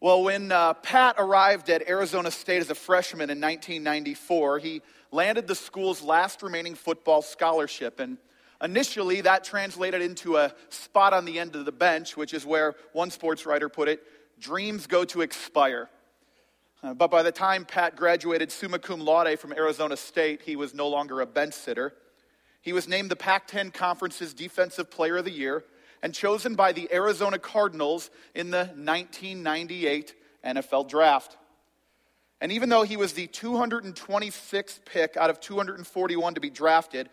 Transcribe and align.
Well, 0.00 0.22
when 0.22 0.52
uh, 0.52 0.74
Pat 0.74 1.16
arrived 1.18 1.68
at 1.70 1.88
Arizona 1.88 2.30
State 2.30 2.60
as 2.60 2.70
a 2.70 2.74
freshman 2.76 3.30
in 3.30 3.40
1994, 3.40 4.60
he 4.60 4.82
landed 5.10 5.48
the 5.48 5.56
school's 5.56 6.02
last 6.02 6.40
remaining 6.40 6.76
football 6.76 7.20
scholarship. 7.20 7.98
And 7.98 8.16
initially, 8.62 9.22
that 9.22 9.42
translated 9.42 10.00
into 10.00 10.36
a 10.36 10.54
spot 10.68 11.14
on 11.14 11.24
the 11.24 11.40
end 11.40 11.56
of 11.56 11.64
the 11.64 11.72
bench, 11.72 12.16
which 12.16 12.32
is 12.32 12.46
where 12.46 12.76
one 12.92 13.10
sports 13.10 13.44
writer 13.44 13.68
put 13.68 13.88
it 13.88 14.00
dreams 14.38 14.86
go 14.86 15.04
to 15.04 15.20
expire. 15.20 15.90
Uh, 16.80 16.94
but 16.94 17.10
by 17.10 17.24
the 17.24 17.32
time 17.32 17.64
Pat 17.64 17.96
graduated 17.96 18.52
summa 18.52 18.78
cum 18.78 19.00
laude 19.00 19.36
from 19.36 19.52
Arizona 19.52 19.96
State, 19.96 20.42
he 20.42 20.54
was 20.54 20.74
no 20.74 20.86
longer 20.86 21.20
a 21.20 21.26
bench 21.26 21.54
sitter. 21.54 21.92
He 22.60 22.72
was 22.72 22.86
named 22.86 23.10
the 23.10 23.16
Pac 23.16 23.48
10 23.48 23.72
Conference's 23.72 24.32
Defensive 24.32 24.92
Player 24.92 25.16
of 25.16 25.24
the 25.24 25.32
Year 25.32 25.64
and 26.02 26.14
chosen 26.14 26.54
by 26.54 26.72
the 26.72 26.88
Arizona 26.92 27.38
Cardinals 27.38 28.10
in 28.34 28.50
the 28.50 28.70
1998 28.76 30.14
NFL 30.44 30.88
Draft. 30.88 31.36
And 32.40 32.52
even 32.52 32.68
though 32.68 32.82
he 32.82 32.96
was 32.96 33.14
the 33.14 33.26
226th 33.26 34.84
pick 34.84 35.16
out 35.16 35.30
of 35.30 35.40
241 35.40 36.34
to 36.34 36.40
be 36.40 36.50
drafted, 36.50 37.08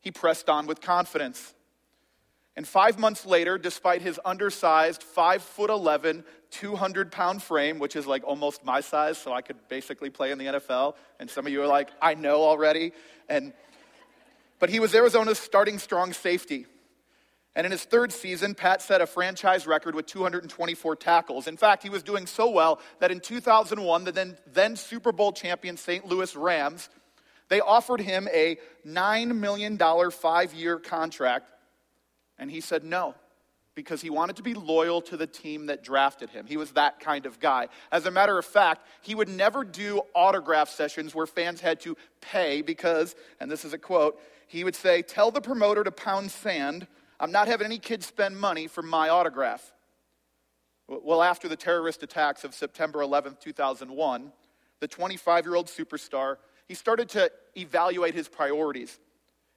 he 0.00 0.10
pressed 0.10 0.48
on 0.48 0.66
with 0.66 0.80
confidence. 0.80 1.54
And 2.56 2.66
five 2.66 2.98
months 2.98 3.26
later, 3.26 3.58
despite 3.58 4.02
his 4.02 4.18
undersized 4.24 5.02
5 5.02 5.42
foot 5.42 5.70
11, 5.70 6.24
200 6.50 7.12
pound 7.12 7.42
frame, 7.42 7.78
which 7.78 7.96
is 7.96 8.06
like 8.06 8.24
almost 8.24 8.64
my 8.64 8.80
size, 8.80 9.18
so 9.18 9.32
I 9.32 9.42
could 9.42 9.56
basically 9.68 10.10
play 10.10 10.30
in 10.30 10.38
the 10.38 10.46
NFL. 10.46 10.94
And 11.20 11.28
some 11.28 11.46
of 11.46 11.52
you 11.52 11.62
are 11.62 11.66
like, 11.66 11.90
I 12.00 12.14
know 12.14 12.42
already. 12.42 12.92
And, 13.28 13.52
but 14.58 14.70
he 14.70 14.80
was 14.80 14.94
Arizona's 14.94 15.38
starting 15.38 15.78
strong 15.78 16.14
safety. 16.14 16.66
And 17.56 17.64
in 17.64 17.72
his 17.72 17.84
third 17.84 18.12
season, 18.12 18.54
Pat 18.54 18.82
set 18.82 19.00
a 19.00 19.06
franchise 19.06 19.66
record 19.66 19.94
with 19.94 20.04
224 20.04 20.94
tackles. 20.96 21.46
In 21.46 21.56
fact, 21.56 21.82
he 21.82 21.88
was 21.88 22.02
doing 22.02 22.26
so 22.26 22.50
well 22.50 22.78
that 23.00 23.10
in 23.10 23.18
2001, 23.18 24.04
the 24.04 24.12
then, 24.12 24.36
then 24.52 24.76
Super 24.76 25.10
Bowl 25.10 25.32
champion 25.32 25.78
St. 25.78 26.06
Louis 26.06 26.36
Rams, 26.36 26.90
they 27.48 27.60
offered 27.60 28.02
him 28.02 28.28
a 28.30 28.58
$9 28.86 29.34
million 29.36 29.78
five 30.10 30.52
year 30.52 30.78
contract. 30.78 31.50
And 32.38 32.50
he 32.50 32.60
said 32.60 32.84
no, 32.84 33.14
because 33.74 34.02
he 34.02 34.10
wanted 34.10 34.36
to 34.36 34.42
be 34.42 34.52
loyal 34.52 35.00
to 35.00 35.16
the 35.16 35.26
team 35.26 35.66
that 35.66 35.82
drafted 35.82 36.28
him. 36.28 36.44
He 36.46 36.58
was 36.58 36.72
that 36.72 37.00
kind 37.00 37.24
of 37.24 37.40
guy. 37.40 37.68
As 37.90 38.04
a 38.04 38.10
matter 38.10 38.36
of 38.38 38.44
fact, 38.44 38.86
he 39.00 39.14
would 39.14 39.30
never 39.30 39.64
do 39.64 40.02
autograph 40.14 40.68
sessions 40.68 41.14
where 41.14 41.26
fans 41.26 41.62
had 41.62 41.80
to 41.80 41.96
pay 42.20 42.60
because, 42.60 43.16
and 43.40 43.50
this 43.50 43.64
is 43.64 43.72
a 43.72 43.78
quote, 43.78 44.20
he 44.46 44.62
would 44.62 44.76
say, 44.76 45.00
Tell 45.00 45.30
the 45.30 45.40
promoter 45.40 45.82
to 45.82 45.90
pound 45.90 46.30
sand 46.30 46.86
I'm 47.18 47.32
not 47.32 47.48
having 47.48 47.64
any 47.64 47.78
kids 47.78 48.06
spend 48.06 48.38
money 48.38 48.66
for 48.66 48.82
my 48.82 49.08
autograph. 49.08 49.72
Well, 50.88 51.22
after 51.22 51.48
the 51.48 51.56
terrorist 51.56 52.02
attacks 52.02 52.44
of 52.44 52.54
September 52.54 53.02
11, 53.02 53.38
2001, 53.40 54.32
the 54.80 54.88
25 54.88 55.44
year 55.44 55.54
old 55.54 55.66
superstar, 55.66 56.36
he 56.68 56.74
started 56.74 57.08
to 57.10 57.30
evaluate 57.56 58.14
his 58.14 58.28
priorities. 58.28 58.98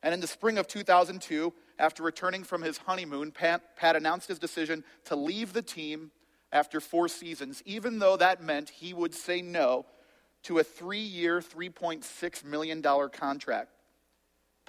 And 0.01 0.13
in 0.13 0.21
the 0.21 0.27
spring 0.27 0.57
of 0.57 0.67
2002, 0.67 1.53
after 1.77 2.03
returning 2.03 2.43
from 2.43 2.61
his 2.61 2.77
honeymoon, 2.77 3.31
Pat, 3.31 3.75
Pat 3.75 3.95
announced 3.95 4.27
his 4.27 4.39
decision 4.39 4.83
to 5.05 5.15
leave 5.15 5.53
the 5.53 5.61
team 5.61 6.11
after 6.51 6.79
four 6.79 7.07
seasons, 7.07 7.61
even 7.65 7.99
though 7.99 8.17
that 8.17 8.43
meant 8.43 8.69
he 8.69 8.93
would 8.93 9.13
say 9.13 9.41
no 9.41 9.85
to 10.43 10.59
a 10.59 10.63
three 10.63 10.99
year, 10.99 11.41
$3.6 11.41 12.43
million 12.43 12.81
contract. 12.81 13.69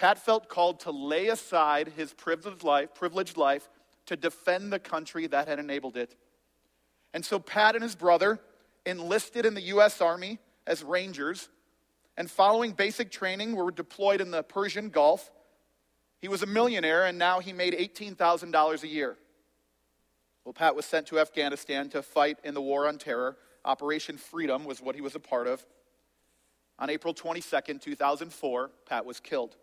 Pat 0.01 0.19
felt 0.19 0.48
called 0.48 0.81
to 0.81 0.91
lay 0.91 1.29
aside 1.29 1.89
his 1.95 2.15
privileged 2.15 2.65
life, 2.65 2.95
privileged 2.95 3.37
life 3.37 3.69
to 4.06 4.17
defend 4.17 4.73
the 4.73 4.79
country 4.79 5.27
that 5.27 5.47
had 5.47 5.59
enabled 5.59 5.95
it. 5.95 6.17
And 7.12 7.23
so 7.23 7.39
Pat 7.39 7.75
and 7.75 7.83
his 7.83 7.95
brother 7.95 8.41
enlisted 8.87 9.45
in 9.45 9.53
the 9.53 9.61
U.S. 9.61 10.01
Army 10.01 10.39
as 10.67 10.83
Rangers, 10.83 11.51
and 12.17 12.31
following 12.31 12.73
basic 12.73 13.11
training, 13.11 13.55
were 13.55 13.71
deployed 13.71 14.23
in 14.23 14.31
the 14.31 14.43
Persian 14.43 14.88
Gulf. 14.88 15.31
He 16.19 16.28
was 16.28 16.43
a 16.43 16.47
millionaire, 16.47 17.05
and 17.05 17.19
now 17.19 17.41
he 17.41 17.53
made 17.53 17.75
$18,000 17.75 18.82
a 18.82 18.88
year. 18.88 19.19
Well, 20.47 20.55
Pat 20.55 20.75
was 20.75 20.87
sent 20.87 21.09
to 21.09 21.21
Afghanistan 21.21 21.91
to 21.91 22.00
fight 22.00 22.38
in 22.43 22.55
the 22.55 22.62
war 22.62 22.88
on 22.88 22.97
terror. 22.97 23.37
Operation 23.67 24.17
Freedom 24.17 24.65
was 24.65 24.81
what 24.81 24.94
he 24.94 25.03
was 25.03 25.15
a 25.15 25.21
part 25.21 25.47
of. 25.47 25.67
On 26.78 26.88
April 26.88 27.12
22nd, 27.12 27.82
2004, 27.82 28.71
Pat 28.87 29.05
was 29.05 29.21
killed. 29.21 29.56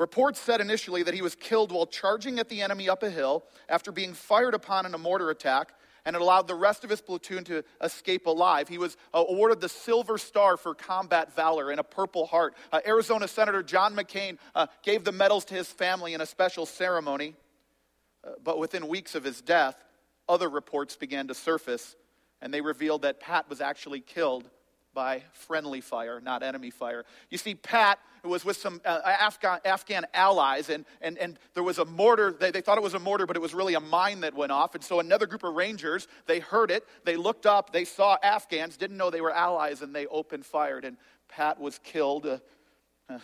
Reports 0.00 0.40
said 0.40 0.62
initially 0.62 1.02
that 1.02 1.12
he 1.12 1.20
was 1.20 1.34
killed 1.34 1.70
while 1.70 1.84
charging 1.84 2.38
at 2.38 2.48
the 2.48 2.62
enemy 2.62 2.88
up 2.88 3.02
a 3.02 3.10
hill 3.10 3.44
after 3.68 3.92
being 3.92 4.14
fired 4.14 4.54
upon 4.54 4.86
in 4.86 4.94
a 4.94 4.98
mortar 4.98 5.28
attack, 5.28 5.74
and 6.06 6.16
it 6.16 6.22
allowed 6.22 6.48
the 6.48 6.54
rest 6.54 6.84
of 6.84 6.88
his 6.88 7.02
platoon 7.02 7.44
to 7.44 7.62
escape 7.82 8.24
alive. 8.24 8.66
He 8.66 8.78
was 8.78 8.96
uh, 9.12 9.22
awarded 9.28 9.60
the 9.60 9.68
Silver 9.68 10.16
Star 10.16 10.56
for 10.56 10.74
combat 10.74 11.36
valor 11.36 11.70
and 11.70 11.78
a 11.78 11.84
Purple 11.84 12.24
Heart. 12.24 12.54
Uh, 12.72 12.80
Arizona 12.86 13.28
Senator 13.28 13.62
John 13.62 13.94
McCain 13.94 14.38
uh, 14.54 14.68
gave 14.82 15.04
the 15.04 15.12
medals 15.12 15.44
to 15.44 15.54
his 15.54 15.70
family 15.70 16.14
in 16.14 16.22
a 16.22 16.26
special 16.26 16.64
ceremony. 16.64 17.34
Uh, 18.24 18.30
but 18.42 18.58
within 18.58 18.88
weeks 18.88 19.14
of 19.14 19.22
his 19.22 19.42
death, 19.42 19.84
other 20.30 20.48
reports 20.48 20.96
began 20.96 21.28
to 21.28 21.34
surface, 21.34 21.94
and 22.40 22.54
they 22.54 22.62
revealed 22.62 23.02
that 23.02 23.20
Pat 23.20 23.50
was 23.50 23.60
actually 23.60 24.00
killed 24.00 24.48
by 24.94 25.22
friendly 25.32 25.80
fire, 25.80 26.20
not 26.20 26.42
enemy 26.42 26.70
fire. 26.70 27.04
You 27.30 27.38
see, 27.38 27.54
Pat 27.54 27.98
was 28.24 28.44
with 28.44 28.56
some 28.56 28.80
uh, 28.84 29.00
Afghan, 29.04 29.60
Afghan 29.64 30.06
allies, 30.12 30.68
and, 30.68 30.84
and, 31.00 31.16
and 31.18 31.38
there 31.54 31.62
was 31.62 31.78
a 31.78 31.84
mortar. 31.84 32.32
They, 32.38 32.50
they 32.50 32.60
thought 32.60 32.76
it 32.76 32.84
was 32.84 32.94
a 32.94 32.98
mortar, 32.98 33.26
but 33.26 33.36
it 33.36 33.40
was 33.40 33.54
really 33.54 33.74
a 33.74 33.80
mine 33.80 34.20
that 34.20 34.34
went 34.34 34.52
off. 34.52 34.74
And 34.74 34.84
so 34.84 35.00
another 35.00 35.26
group 35.26 35.44
of 35.44 35.54
Rangers, 35.54 36.08
they 36.26 36.40
heard 36.40 36.70
it, 36.70 36.84
they 37.04 37.16
looked 37.16 37.46
up, 37.46 37.72
they 37.72 37.84
saw 37.84 38.16
Afghans, 38.22 38.76
didn't 38.76 38.96
know 38.96 39.10
they 39.10 39.20
were 39.20 39.32
allies, 39.32 39.80
and 39.82 39.94
they 39.94 40.06
opened 40.06 40.44
fired. 40.44 40.84
And 40.84 40.96
Pat 41.28 41.60
was 41.60 41.78
killed. 41.78 42.26
Uh, 42.26 42.38
uh, 43.08 43.18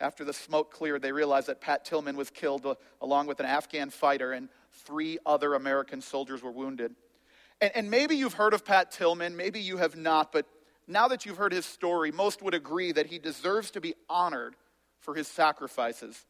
after 0.00 0.24
the 0.24 0.32
smoke 0.32 0.72
cleared, 0.72 1.02
they 1.02 1.12
realized 1.12 1.48
that 1.48 1.60
Pat 1.60 1.84
Tillman 1.84 2.16
was 2.16 2.30
killed 2.30 2.64
uh, 2.64 2.74
along 3.00 3.26
with 3.26 3.40
an 3.40 3.46
Afghan 3.46 3.90
fighter, 3.90 4.32
and 4.32 4.48
three 4.72 5.18
other 5.26 5.54
American 5.54 6.00
soldiers 6.00 6.42
were 6.42 6.52
wounded. 6.52 6.94
And, 7.60 7.72
and 7.74 7.90
maybe 7.90 8.16
you've 8.16 8.34
heard 8.34 8.54
of 8.54 8.64
Pat 8.64 8.90
Tillman, 8.90 9.36
maybe 9.36 9.60
you 9.60 9.76
have 9.76 9.96
not, 9.96 10.32
but 10.32 10.46
now 10.88 11.08
that 11.08 11.26
you've 11.26 11.36
heard 11.36 11.52
his 11.52 11.66
story, 11.66 12.10
most 12.10 12.42
would 12.42 12.54
agree 12.54 12.92
that 12.92 13.06
he 13.06 13.18
deserves 13.18 13.70
to 13.72 13.80
be 13.80 13.94
honored 14.08 14.56
for 15.00 15.14
his 15.14 15.28
sacrifices. 15.28 16.24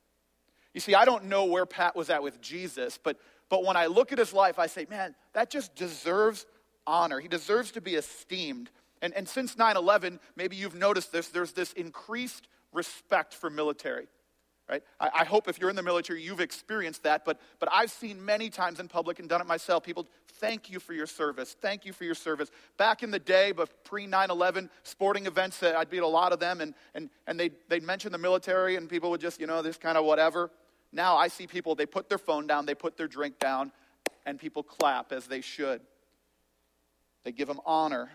You 0.74 0.80
see, 0.80 0.94
I 0.94 1.04
don't 1.04 1.24
know 1.24 1.46
where 1.46 1.64
Pat 1.64 1.96
was 1.96 2.10
at 2.10 2.22
with 2.22 2.40
Jesus, 2.40 2.98
but, 3.02 3.18
but 3.48 3.64
when 3.64 3.76
I 3.76 3.86
look 3.86 4.12
at 4.12 4.18
his 4.18 4.32
life, 4.32 4.58
I 4.58 4.66
say, 4.66 4.86
man, 4.90 5.14
that 5.32 5.50
just 5.50 5.74
deserves 5.74 6.44
honor. 6.86 7.20
He 7.20 7.28
deserves 7.28 7.70
to 7.72 7.80
be 7.80 7.94
esteemed. 7.94 8.70
And, 9.00 9.14
and 9.14 9.28
since 9.28 9.56
9 9.56 9.76
11, 9.76 10.20
maybe 10.36 10.56
you've 10.56 10.74
noticed 10.74 11.12
this, 11.12 11.28
there's 11.28 11.52
this 11.52 11.72
increased 11.72 12.48
respect 12.72 13.34
for 13.34 13.48
military 13.48 14.08
right? 14.68 14.82
I, 15.00 15.10
I, 15.20 15.24
hope 15.24 15.48
if 15.48 15.58
you're 15.58 15.70
in 15.70 15.76
the 15.76 15.82
military, 15.82 16.22
you've 16.22 16.40
experienced 16.40 17.02
that, 17.04 17.24
but, 17.24 17.40
but 17.58 17.68
I've 17.72 17.90
seen 17.90 18.22
many 18.24 18.50
times 18.50 18.80
in 18.80 18.88
public 18.88 19.18
and 19.18 19.28
done 19.28 19.40
it 19.40 19.46
myself. 19.46 19.82
People, 19.82 20.06
thank 20.34 20.70
you 20.70 20.78
for 20.78 20.92
your 20.92 21.06
service. 21.06 21.56
Thank 21.60 21.84
you 21.84 21.92
for 21.92 22.04
your 22.04 22.14
service. 22.14 22.50
Back 22.76 23.02
in 23.02 23.10
the 23.10 23.18
day, 23.18 23.52
but 23.52 23.84
pre 23.84 24.06
9 24.06 24.30
11, 24.30 24.68
sporting 24.82 25.26
events, 25.26 25.62
uh, 25.62 25.74
I'd 25.76 25.90
be 25.90 25.98
at 25.98 26.04
a 26.04 26.06
lot 26.06 26.32
of 26.32 26.40
them, 26.40 26.60
and, 26.60 26.74
and, 26.94 27.08
and 27.26 27.40
they'd, 27.40 27.54
they'd 27.68 27.82
mention 27.82 28.12
the 28.12 28.18
military, 28.18 28.76
and 28.76 28.88
people 28.88 29.10
would 29.10 29.20
just, 29.20 29.40
you 29.40 29.46
know, 29.46 29.62
this 29.62 29.78
kind 29.78 29.96
of 29.96 30.04
whatever. 30.04 30.50
Now 30.92 31.16
I 31.16 31.28
see 31.28 31.46
people, 31.46 31.74
they 31.74 31.86
put 31.86 32.08
their 32.08 32.18
phone 32.18 32.46
down, 32.46 32.66
they 32.66 32.74
put 32.74 32.96
their 32.96 33.08
drink 33.08 33.38
down, 33.38 33.72
and 34.26 34.38
people 34.38 34.62
clap 34.62 35.12
as 35.12 35.26
they 35.26 35.40
should. 35.40 35.80
They 37.24 37.32
give 37.32 37.48
them 37.48 37.60
honor. 37.66 38.10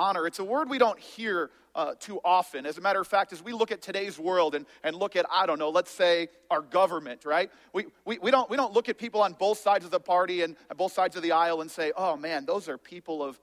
Honor, 0.00 0.26
it's 0.26 0.38
a 0.38 0.44
word 0.44 0.70
we 0.70 0.78
don't 0.78 0.98
hear 0.98 1.50
uh, 1.74 1.92
too 2.00 2.20
often. 2.24 2.64
As 2.64 2.78
a 2.78 2.80
matter 2.80 3.02
of 3.02 3.06
fact, 3.06 3.34
as 3.34 3.44
we 3.44 3.52
look 3.52 3.70
at 3.70 3.82
today's 3.82 4.18
world 4.18 4.54
and, 4.54 4.64
and 4.82 4.96
look 4.96 5.14
at, 5.14 5.26
I 5.30 5.44
don't 5.44 5.58
know, 5.58 5.68
let's 5.68 5.90
say 5.90 6.28
our 6.50 6.62
government, 6.62 7.26
right? 7.26 7.50
We, 7.74 7.84
we, 8.06 8.18
we, 8.18 8.30
don't, 8.30 8.48
we 8.48 8.56
don't 8.56 8.72
look 8.72 8.88
at 8.88 8.96
people 8.96 9.20
on 9.20 9.34
both 9.34 9.58
sides 9.58 9.84
of 9.84 9.90
the 9.90 10.00
party 10.00 10.40
and 10.40 10.56
both 10.74 10.94
sides 10.94 11.16
of 11.16 11.22
the 11.22 11.32
aisle 11.32 11.60
and 11.60 11.70
say, 11.70 11.92
oh 11.94 12.16
man, 12.16 12.46
those 12.46 12.66
are 12.66 12.78
people 12.78 13.22
of 13.22 13.38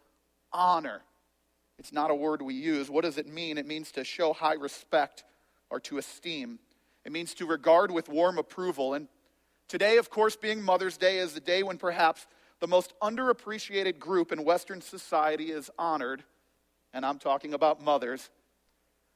honor. 0.52 1.04
It's 1.78 1.94
not 1.94 2.10
a 2.10 2.16
word 2.16 2.42
we 2.42 2.56
use. 2.56 2.90
What 2.90 3.04
does 3.04 3.20
it 3.20 3.28
mean? 3.28 3.60
It 3.60 3.68
means 3.68 3.92
to 3.92 4.04
show 4.04 4.34
high 4.34 4.56
respect 4.56 5.26
or 5.70 5.80
to 5.82 6.00
esteem. 6.00 6.58
It 7.06 7.12
means 7.12 7.36
to 7.36 7.46
regard 7.46 7.92
with 7.92 8.10
warm 8.10 8.40
approval. 8.40 8.96
And 8.96 9.10
today, 9.68 9.98
of 9.98 10.10
course, 10.10 10.36
being 10.36 10.64
Mother's 10.64 10.98
Day, 10.98 11.20
is 11.20 11.34
the 11.34 11.40
day 11.40 11.62
when 11.62 11.78
perhaps 11.78 12.26
the 12.62 12.68
most 12.68 12.96
underappreciated 13.00 14.00
group 14.00 14.32
in 14.32 14.44
Western 14.44 14.82
society 14.82 15.52
is 15.52 15.70
honored 15.78 16.24
and 16.98 17.06
I'm 17.06 17.20
talking 17.20 17.54
about 17.54 17.80
mothers. 17.80 18.32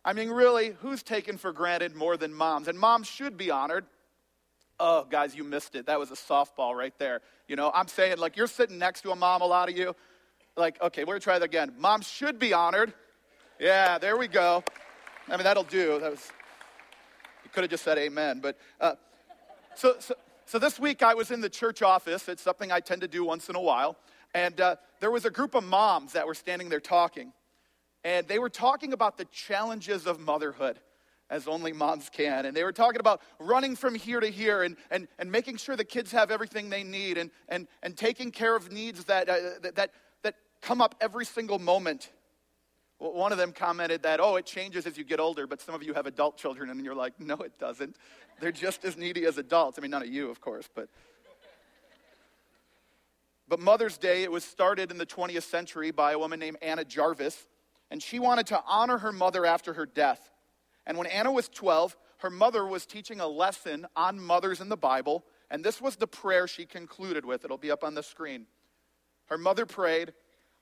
I 0.05 0.13
mean, 0.13 0.29
really, 0.29 0.75
who's 0.81 1.01
taken 1.01 1.39
for 1.39 1.51
granted 1.51 1.95
more 1.95 2.15
than 2.15 2.31
moms? 2.31 2.67
And 2.67 2.77
moms 2.77 3.07
should 3.07 3.37
be 3.37 3.49
honored. 3.49 3.85
Oh, 4.79 5.07
guys, 5.09 5.35
you 5.35 5.43
missed 5.43 5.73
it. 5.73 5.87
That 5.87 5.99
was 5.99 6.11
a 6.11 6.15
softball 6.15 6.75
right 6.75 6.93
there. 6.99 7.21
You 7.47 7.55
know, 7.55 7.71
I'm 7.73 7.87
saying, 7.87 8.19
like, 8.19 8.37
you're 8.37 8.45
sitting 8.45 8.77
next 8.77 9.01
to 9.01 9.09
a 9.09 9.15
mom, 9.15 9.41
a 9.41 9.47
lot 9.47 9.67
of 9.67 9.75
you. 9.75 9.95
Like, 10.55 10.79
okay, 10.79 11.05
we're 11.05 11.15
gonna 11.15 11.21
try 11.21 11.39
that 11.39 11.45
again. 11.45 11.73
Moms 11.79 12.07
should 12.07 12.37
be 12.37 12.53
honored. 12.53 12.93
Yeah, 13.59 13.97
there 13.97 14.15
we 14.15 14.27
go. 14.27 14.63
I 15.27 15.35
mean, 15.35 15.43
that'll 15.43 15.63
do. 15.63 15.99
That 15.99 16.11
was, 16.11 16.31
you 17.43 17.49
could 17.49 17.63
have 17.63 17.71
just 17.71 17.83
said 17.83 17.97
amen. 17.97 18.41
But, 18.41 18.59
uh, 18.79 18.93
so, 19.73 19.95
so 19.97 20.13
So 20.45 20.59
this 20.59 20.79
week 20.79 21.01
I 21.01 21.15
was 21.15 21.31
in 21.31 21.41
the 21.41 21.49
church 21.49 21.81
office. 21.81 22.29
It's 22.29 22.43
something 22.43 22.71
I 22.71 22.79
tend 22.79 23.01
to 23.01 23.07
do 23.07 23.25
once 23.25 23.49
in 23.49 23.55
a 23.55 23.61
while. 23.61 23.97
And 24.35 24.61
uh, 24.61 24.75
there 24.99 25.09
was 25.09 25.25
a 25.25 25.31
group 25.31 25.55
of 25.55 25.63
moms 25.63 26.13
that 26.13 26.27
were 26.27 26.35
standing 26.35 26.69
there 26.69 26.79
talking. 26.79 27.33
And 28.03 28.27
they 28.27 28.39
were 28.39 28.49
talking 28.49 28.93
about 28.93 29.17
the 29.17 29.25
challenges 29.25 30.07
of 30.07 30.19
motherhood, 30.19 30.79
as 31.29 31.47
only 31.47 31.71
moms 31.71 32.09
can. 32.09 32.45
And 32.45 32.55
they 32.55 32.63
were 32.63 32.71
talking 32.71 32.99
about 32.99 33.21
running 33.39 33.75
from 33.75 33.95
here 33.95 34.19
to 34.19 34.27
here 34.27 34.63
and, 34.63 34.75
and, 34.89 35.07
and 35.19 35.31
making 35.31 35.57
sure 35.57 35.75
the 35.75 35.85
kids 35.85 36.11
have 36.11 36.31
everything 36.31 36.69
they 36.69 36.83
need 36.83 37.17
and, 37.17 37.29
and, 37.47 37.67
and 37.83 37.95
taking 37.95 38.31
care 38.31 38.55
of 38.55 38.71
needs 38.71 39.05
that, 39.05 39.29
uh, 39.29 39.37
that, 39.61 39.75
that 39.75 39.91
come 40.61 40.81
up 40.81 40.95
every 40.99 41.25
single 41.25 41.59
moment. 41.59 42.11
One 42.97 43.31
of 43.31 43.37
them 43.37 43.51
commented 43.51 44.03
that, 44.03 44.19
oh, 44.19 44.35
it 44.35 44.45
changes 44.45 44.85
as 44.85 44.97
you 44.97 45.03
get 45.03 45.19
older, 45.19 45.47
but 45.47 45.59
some 45.59 45.73
of 45.73 45.81
you 45.81 45.93
have 45.93 46.05
adult 46.05 46.37
children, 46.37 46.69
and 46.69 46.83
you're 46.85 46.95
like, 46.95 47.19
no, 47.19 47.35
it 47.35 47.57
doesn't. 47.57 47.95
They're 48.39 48.51
just 48.51 48.85
as 48.85 48.95
needy 48.95 49.25
as 49.25 49.39
adults. 49.39 49.79
I 49.79 49.81
mean, 49.81 49.91
none 49.91 50.03
of 50.03 50.09
you, 50.09 50.29
of 50.29 50.41
course, 50.41 50.69
but. 50.73 50.89
But 53.47 53.59
Mother's 53.59 53.97
Day, 53.97 54.23
it 54.23 54.31
was 54.31 54.45
started 54.45 54.91
in 54.91 54.97
the 54.97 55.05
20th 55.05 55.43
century 55.43 55.91
by 55.91 56.13
a 56.13 56.19
woman 56.19 56.39
named 56.39 56.55
Anna 56.61 56.85
Jarvis, 56.85 57.47
and 57.91 58.01
she 58.01 58.17
wanted 58.17 58.47
to 58.47 58.63
honor 58.65 58.97
her 58.99 59.11
mother 59.11 59.45
after 59.45 59.73
her 59.73 59.85
death. 59.85 60.31
And 60.87 60.97
when 60.97 61.07
Anna 61.07 61.31
was 61.31 61.49
12, 61.49 61.95
her 62.19 62.29
mother 62.29 62.65
was 62.65 62.85
teaching 62.85 63.19
a 63.19 63.27
lesson 63.27 63.85
on 63.95 64.19
mothers 64.19 64.61
in 64.61 64.69
the 64.69 64.77
Bible, 64.77 65.25
and 65.51 65.63
this 65.63 65.81
was 65.81 65.97
the 65.97 66.07
prayer 66.07 66.47
she 66.47 66.65
concluded 66.65 67.25
with. 67.25 67.43
It'll 67.43 67.57
be 67.57 67.69
up 67.69 67.83
on 67.83 67.93
the 67.93 68.01
screen. 68.01 68.47
Her 69.25 69.37
mother 69.37 69.65
prayed, 69.65 70.13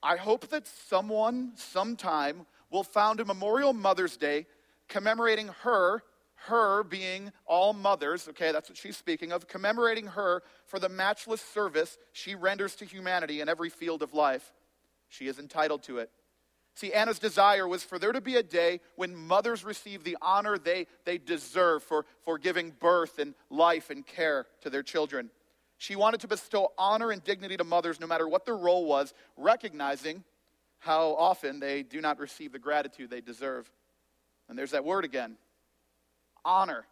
I 0.01 0.17
hope 0.17 0.47
that 0.49 0.67
someone, 0.67 1.51
sometime, 1.55 2.47
will 2.71 2.83
found 2.83 3.19
a 3.19 3.25
Memorial 3.25 3.73
Mother's 3.73 4.17
Day 4.17 4.47
commemorating 4.87 5.49
her, 5.61 6.03
her 6.47 6.83
being 6.83 7.31
all 7.45 7.73
mothers, 7.73 8.27
okay, 8.29 8.51
that's 8.51 8.69
what 8.69 8.77
she's 8.77 8.97
speaking 8.97 9.31
of, 9.31 9.47
commemorating 9.47 10.07
her 10.07 10.41
for 10.65 10.79
the 10.79 10.89
matchless 10.89 11.41
service 11.41 11.97
she 12.11 12.33
renders 12.33 12.75
to 12.77 12.85
humanity 12.85 13.41
in 13.41 13.49
every 13.49 13.69
field 13.69 14.01
of 14.01 14.13
life. 14.13 14.53
She 15.09 15.27
is 15.27 15.37
entitled 15.37 15.83
to 15.83 15.99
it. 15.99 16.09
See, 16.79 16.93
Anna's 16.93 17.19
desire 17.19 17.67
was 17.67 17.83
for 17.83 17.99
there 17.99 18.13
to 18.13 18.21
be 18.21 18.37
a 18.37 18.43
day 18.43 18.79
when 18.95 19.13
mothers 19.13 19.65
receive 19.65 20.05
the 20.05 20.15
honor 20.21 20.57
they, 20.57 20.87
they 21.03 21.17
deserve 21.17 21.83
for, 21.83 22.05
for 22.23 22.37
giving 22.37 22.69
birth 22.69 23.19
and 23.19 23.35
life 23.49 23.89
and 23.89 24.07
care 24.07 24.45
to 24.61 24.69
their 24.69 24.81
children. 24.81 25.29
She 25.77 25.97
wanted 25.97 26.21
to 26.21 26.29
bestow 26.29 26.71
honor 26.77 27.11
and 27.11 27.21
dignity 27.21 27.57
to 27.57 27.65
mothers 27.65 27.99
no 27.99 28.07
matter 28.07 28.29
what 28.29 28.45
their 28.45 28.55
role 28.55 28.85
was, 28.85 29.13
recognizing 29.35 30.23
how 30.77 31.15
often 31.15 31.59
they 31.59 31.83
do 31.83 31.99
not 31.99 32.17
receive 32.17 32.53
the 32.53 32.59
gratitude 32.59 33.09
they 33.09 33.19
deserve. 33.19 33.69
And 34.47 34.57
there's 34.57 34.71
that 34.71 34.85
word 34.85 35.03
again 35.03 35.35
honor, 36.45 36.85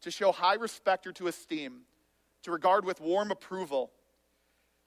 to 0.00 0.10
show 0.10 0.32
high 0.32 0.54
respect 0.54 1.06
or 1.06 1.12
to 1.12 1.28
esteem, 1.28 1.82
to 2.42 2.50
regard 2.50 2.84
with 2.84 3.00
warm 3.00 3.30
approval. 3.30 3.92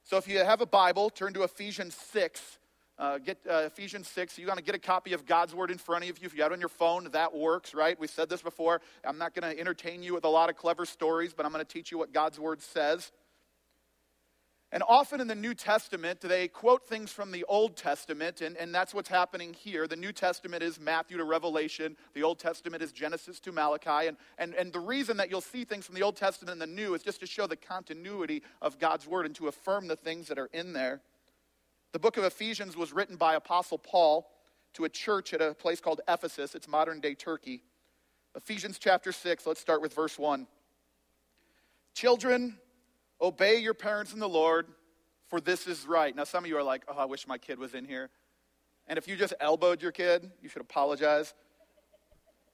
So 0.02 0.18
if 0.18 0.28
you 0.28 0.40
have 0.40 0.60
a 0.60 0.66
Bible, 0.66 1.08
turn 1.08 1.32
to 1.32 1.42
Ephesians 1.42 1.94
6. 1.94 2.58
Uh, 2.98 3.18
get 3.18 3.38
uh, 3.48 3.64
Ephesians 3.66 4.08
6. 4.08 4.38
You're 4.38 4.46
going 4.46 4.58
to 4.58 4.64
get 4.64 4.74
a 4.74 4.78
copy 4.78 5.12
of 5.12 5.26
God's 5.26 5.54
Word 5.54 5.70
in 5.70 5.76
front 5.76 6.04
of 6.04 6.08
you. 6.08 6.26
If 6.26 6.34
you 6.34 6.42
have 6.42 6.52
it 6.52 6.54
on 6.54 6.60
your 6.60 6.70
phone, 6.70 7.08
that 7.12 7.34
works, 7.34 7.74
right? 7.74 7.98
We 8.00 8.06
said 8.06 8.30
this 8.30 8.40
before. 8.40 8.80
I'm 9.04 9.18
not 9.18 9.34
going 9.34 9.54
to 9.54 9.60
entertain 9.60 10.02
you 10.02 10.14
with 10.14 10.24
a 10.24 10.28
lot 10.28 10.48
of 10.48 10.56
clever 10.56 10.86
stories, 10.86 11.34
but 11.34 11.44
I'm 11.44 11.52
going 11.52 11.64
to 11.64 11.70
teach 11.70 11.90
you 11.90 11.98
what 11.98 12.12
God's 12.12 12.40
Word 12.40 12.62
says. 12.62 13.12
And 14.72 14.82
often 14.88 15.20
in 15.20 15.28
the 15.28 15.34
New 15.34 15.54
Testament, 15.54 16.20
they 16.20 16.48
quote 16.48 16.88
things 16.88 17.12
from 17.12 17.30
the 17.32 17.44
Old 17.44 17.76
Testament, 17.76 18.40
and, 18.40 18.56
and 18.56 18.74
that's 18.74 18.92
what's 18.92 19.08
happening 19.08 19.54
here. 19.54 19.86
The 19.86 19.94
New 19.94 20.10
Testament 20.10 20.62
is 20.62 20.80
Matthew 20.80 21.18
to 21.18 21.24
Revelation, 21.24 21.96
the 22.14 22.22
Old 22.22 22.38
Testament 22.38 22.82
is 22.82 22.92
Genesis 22.92 23.38
to 23.40 23.52
Malachi. 23.52 24.08
And, 24.08 24.16
and, 24.38 24.54
and 24.54 24.72
the 24.72 24.80
reason 24.80 25.18
that 25.18 25.30
you'll 25.30 25.40
see 25.40 25.64
things 25.64 25.86
from 25.86 25.94
the 25.94 26.02
Old 26.02 26.16
Testament 26.16 26.60
and 26.60 26.62
the 26.62 26.74
New 26.74 26.94
is 26.94 27.02
just 27.02 27.20
to 27.20 27.26
show 27.26 27.46
the 27.46 27.56
continuity 27.56 28.42
of 28.60 28.78
God's 28.78 29.06
Word 29.06 29.26
and 29.26 29.34
to 29.36 29.48
affirm 29.48 29.86
the 29.86 29.96
things 29.96 30.28
that 30.28 30.38
are 30.38 30.50
in 30.52 30.72
there. 30.72 31.00
The 31.96 32.00
book 32.00 32.18
of 32.18 32.24
Ephesians 32.24 32.76
was 32.76 32.92
written 32.92 33.16
by 33.16 33.36
Apostle 33.36 33.78
Paul 33.78 34.30
to 34.74 34.84
a 34.84 34.88
church 34.90 35.32
at 35.32 35.40
a 35.40 35.54
place 35.54 35.80
called 35.80 36.02
Ephesus, 36.06 36.54
it's 36.54 36.68
modern 36.68 37.00
day 37.00 37.14
Turkey. 37.14 37.62
Ephesians 38.34 38.78
chapter 38.78 39.12
6, 39.12 39.46
let's 39.46 39.60
start 39.60 39.80
with 39.80 39.94
verse 39.94 40.18
1. 40.18 40.46
Children, 41.94 42.58
Obey 43.18 43.56
your 43.60 43.72
parents 43.72 44.12
in 44.12 44.18
the 44.18 44.28
Lord, 44.28 44.66
for 45.28 45.40
this 45.40 45.66
is 45.66 45.86
right. 45.86 46.14
Now, 46.14 46.24
some 46.24 46.44
of 46.44 46.50
you 46.50 46.58
are 46.58 46.62
like, 46.62 46.84
oh, 46.86 46.98
I 46.98 47.06
wish 47.06 47.26
my 47.26 47.38
kid 47.38 47.58
was 47.58 47.72
in 47.72 47.86
here. 47.86 48.10
And 48.86 48.98
if 48.98 49.08
you 49.08 49.16
just 49.16 49.32
elbowed 49.40 49.80
your 49.80 49.90
kid, 49.90 50.30
you 50.42 50.50
should 50.50 50.60
apologize. 50.60 51.32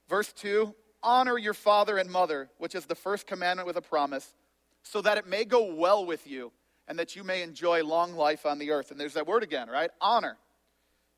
Verse 0.07 0.31
2 0.31 0.73
Honor 1.03 1.37
your 1.37 1.53
father 1.53 1.97
and 1.97 2.09
mother, 2.09 2.49
which 2.59 2.75
is 2.75 2.85
the 2.85 2.95
first 2.95 3.27
commandment 3.27 3.67
with 3.67 3.75
a 3.75 3.81
promise, 3.81 4.35
so 4.83 5.01
that 5.01 5.17
it 5.17 5.27
may 5.27 5.43
go 5.43 5.75
well 5.75 6.05
with 6.05 6.25
you 6.25 6.53
and 6.87 6.99
that 6.99 7.15
you 7.15 7.23
may 7.23 7.41
enjoy 7.41 7.83
long 7.83 8.13
life 8.13 8.45
on 8.45 8.59
the 8.59 8.71
earth. 8.71 8.91
And 8.91 8.99
there's 8.99 9.13
that 9.13 9.27
word 9.27 9.43
again, 9.43 9.69
right? 9.69 9.91
Honor. 10.01 10.37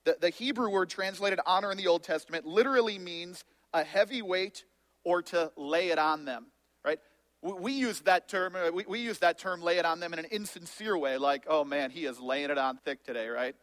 The, 0.04 0.18
the 0.20 0.30
Hebrew 0.30 0.70
word 0.70 0.90
translated 0.90 1.40
honor 1.46 1.72
in 1.72 1.78
the 1.78 1.88
Old 1.88 2.04
Testament 2.04 2.46
literally 2.46 3.00
means 3.00 3.44
a 3.74 3.84
heavy 3.84 4.22
weight 4.22 4.64
or 5.04 5.22
to 5.22 5.52
lay 5.58 5.90
it 5.90 6.00
on 6.00 6.26
them 6.26 6.48
right? 6.86 7.00
we 7.42 7.74
use 7.74 8.00
that 8.02 8.28
term 8.28 8.56
uh, 8.56 8.72
we, 8.72 8.86
we 8.88 9.00
use 9.00 9.20
that 9.20 9.38
term 9.38 9.62
lay 9.62 9.78
it 9.78 9.86
on 9.86 10.00
them 10.00 10.14
in 10.14 10.20
an 10.20 10.26
insincere 10.26 10.98
way 10.98 11.18
like 11.18 11.44
oh 11.48 11.64
man 11.64 11.92
he 11.92 12.06
is 12.06 12.20
laying 12.20 12.50
it 12.50 12.58
on 12.58 12.78
thick 12.78 13.04
today 13.04 13.28
right 13.28 13.56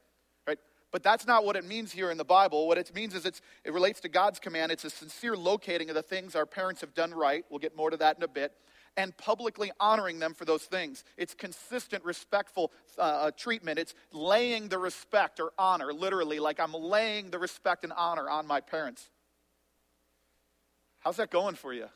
right 0.47 0.59
but 0.91 1.03
that's 1.03 1.27
not 1.27 1.45
what 1.45 1.57
it 1.57 1.65
means 1.65 1.93
here 1.93 2.11
in 2.11 2.19
the 2.19 2.25
bible 2.25 2.69
what 2.69 2.79
it 2.79 2.95
means 2.95 3.15
is 3.15 3.27
it's, 3.27 3.41
it 3.65 3.73
relates 3.73 4.01
to 4.01 4.09
god's 4.09 4.39
command 4.39 4.71
it's 4.71 4.85
a 4.85 4.91
sincere 4.91 5.37
locating 5.37 5.89
of 5.89 5.95
the 5.95 6.03
things 6.03 6.37
our 6.37 6.47
parents 6.47 6.81
have 6.81 6.95
done 6.95 7.13
right 7.13 7.45
we'll 7.51 7.59
get 7.59 7.77
more 7.77 7.91
to 7.91 7.97
that 7.97 8.17
in 8.17 8.23
a 8.23 8.29
bit 8.29 8.53
and 8.97 9.17
publicly 9.17 9.71
honoring 9.81 10.19
them 10.19 10.35
for 10.35 10.45
those 10.45 10.63
things 10.63 11.05
it's 11.17 11.35
consistent 11.35 12.05
respectful 12.05 12.73
uh, 12.99 13.03
uh 13.03 13.31
treatment 13.31 13.79
it's 13.79 13.95
laying 14.13 14.69
the 14.69 14.79
respect 14.79 15.41
or 15.41 15.53
honor 15.59 15.93
literally 15.93 16.39
like 16.39 16.61
i'm 16.61 16.73
laying 16.73 17.31
the 17.31 17.39
respect 17.39 17.85
and 17.85 17.93
honor 17.97 18.29
on 18.29 18.47
my 18.47 18.61
parents 18.61 19.09
how's 21.01 21.17
that 21.17 21.31
going 21.31 21.55
for 21.55 21.73
you 21.73 21.89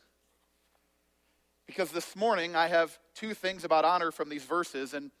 because 1.67 1.91
this 1.91 2.15
morning 2.15 2.55
I 2.55 2.67
have 2.67 2.97
two 3.13 3.33
things 3.33 3.63
about 3.65 3.85
honor 3.85 4.11
from 4.11 4.29
these 4.29 4.43
verses. 4.43 4.93
And, 4.93 5.11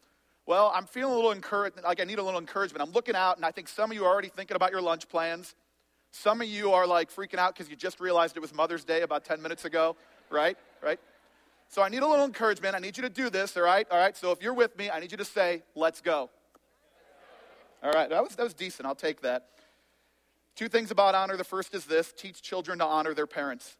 well, 0.47 0.71
I'm 0.73 0.85
feeling 0.85 1.13
a 1.13 1.15
little 1.15 1.31
encouraged, 1.31 1.83
like 1.83 1.99
I 1.99 2.05
need 2.05 2.19
a 2.19 2.23
little 2.23 2.39
encouragement. 2.39 2.81
I'm 2.81 2.93
looking 2.93 3.15
out, 3.15 3.35
and 3.35 3.45
I 3.45 3.51
think 3.51 3.67
some 3.67 3.91
of 3.91 3.95
you 3.95 4.05
are 4.05 4.11
already 4.11 4.29
thinking 4.29 4.55
about 4.55 4.71
your 4.71 4.81
lunch 4.81 5.07
plans. 5.09 5.53
Some 6.11 6.41
of 6.41 6.47
you 6.47 6.71
are 6.71 6.87
like 6.87 7.13
freaking 7.13 7.37
out 7.37 7.53
because 7.53 7.69
you 7.69 7.75
just 7.75 7.99
realized 7.99 8.37
it 8.37 8.39
was 8.39 8.53
Mother's 8.53 8.85
Day 8.85 9.01
about 9.01 9.25
10 9.25 9.41
minutes 9.41 9.65
ago, 9.65 9.97
right? 10.29 10.57
Right? 10.81 10.99
So 11.69 11.81
I 11.81 11.89
need 11.89 12.01
a 12.01 12.07
little 12.07 12.25
encouragement. 12.25 12.75
I 12.75 12.79
need 12.79 12.97
you 12.97 13.03
to 13.03 13.09
do 13.09 13.29
this, 13.29 13.55
all 13.57 13.63
right? 13.63 13.85
All 13.91 13.97
right, 13.97 14.15
so 14.15 14.31
if 14.31 14.41
you're 14.41 14.53
with 14.53 14.77
me, 14.77 14.89
I 14.89 14.99
need 14.99 15.11
you 15.11 15.17
to 15.17 15.25
say, 15.25 15.63
let's 15.75 16.01
go. 16.01 16.29
All 17.83 17.91
right, 17.91 18.09
that 18.09 18.23
was, 18.23 18.35
that 18.35 18.43
was 18.43 18.53
decent. 18.53 18.87
I'll 18.87 18.95
take 18.95 19.21
that. 19.21 19.49
Two 20.55 20.69
things 20.69 20.89
about 20.89 21.13
honor. 21.13 21.37
The 21.37 21.43
first 21.43 21.75
is 21.75 21.85
this 21.85 22.11
teach 22.11 22.41
children 22.41 22.79
to 22.79 22.85
honor 22.85 23.13
their 23.13 23.27
parents. 23.27 23.77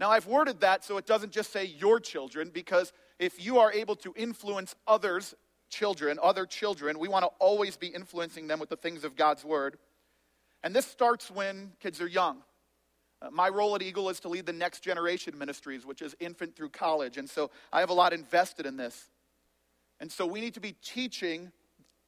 Now, 0.00 0.10
I've 0.10 0.26
worded 0.26 0.60
that 0.60 0.82
so 0.82 0.96
it 0.96 1.06
doesn't 1.06 1.30
just 1.30 1.52
say 1.52 1.66
your 1.66 2.00
children, 2.00 2.50
because 2.52 2.92
if 3.18 3.44
you 3.44 3.58
are 3.58 3.70
able 3.70 3.94
to 3.96 4.14
influence 4.16 4.74
others' 4.88 5.34
children, 5.68 6.18
other 6.22 6.46
children, 6.46 6.98
we 6.98 7.06
want 7.06 7.24
to 7.24 7.30
always 7.38 7.76
be 7.76 7.88
influencing 7.88 8.48
them 8.48 8.58
with 8.58 8.70
the 8.70 8.76
things 8.76 9.04
of 9.04 9.14
God's 9.14 9.44
Word. 9.44 9.76
And 10.64 10.74
this 10.74 10.86
starts 10.86 11.30
when 11.30 11.72
kids 11.80 12.00
are 12.00 12.08
young. 12.08 12.38
Uh, 13.22 13.30
my 13.30 13.48
role 13.48 13.74
at 13.74 13.82
Eagle 13.82 14.08
is 14.08 14.20
to 14.20 14.28
lead 14.28 14.46
the 14.46 14.52
next 14.52 14.80
generation 14.80 15.36
ministries, 15.36 15.84
which 15.84 16.02
is 16.02 16.16
infant 16.20 16.56
through 16.56 16.70
college. 16.70 17.16
And 17.18 17.28
so 17.28 17.50
I 17.72 17.80
have 17.80 17.90
a 17.90 17.94
lot 17.94 18.12
invested 18.12 18.66
in 18.66 18.76
this. 18.76 19.10
And 20.00 20.10
so 20.10 20.26
we 20.26 20.40
need 20.40 20.54
to 20.54 20.60
be 20.60 20.74
teaching 20.82 21.52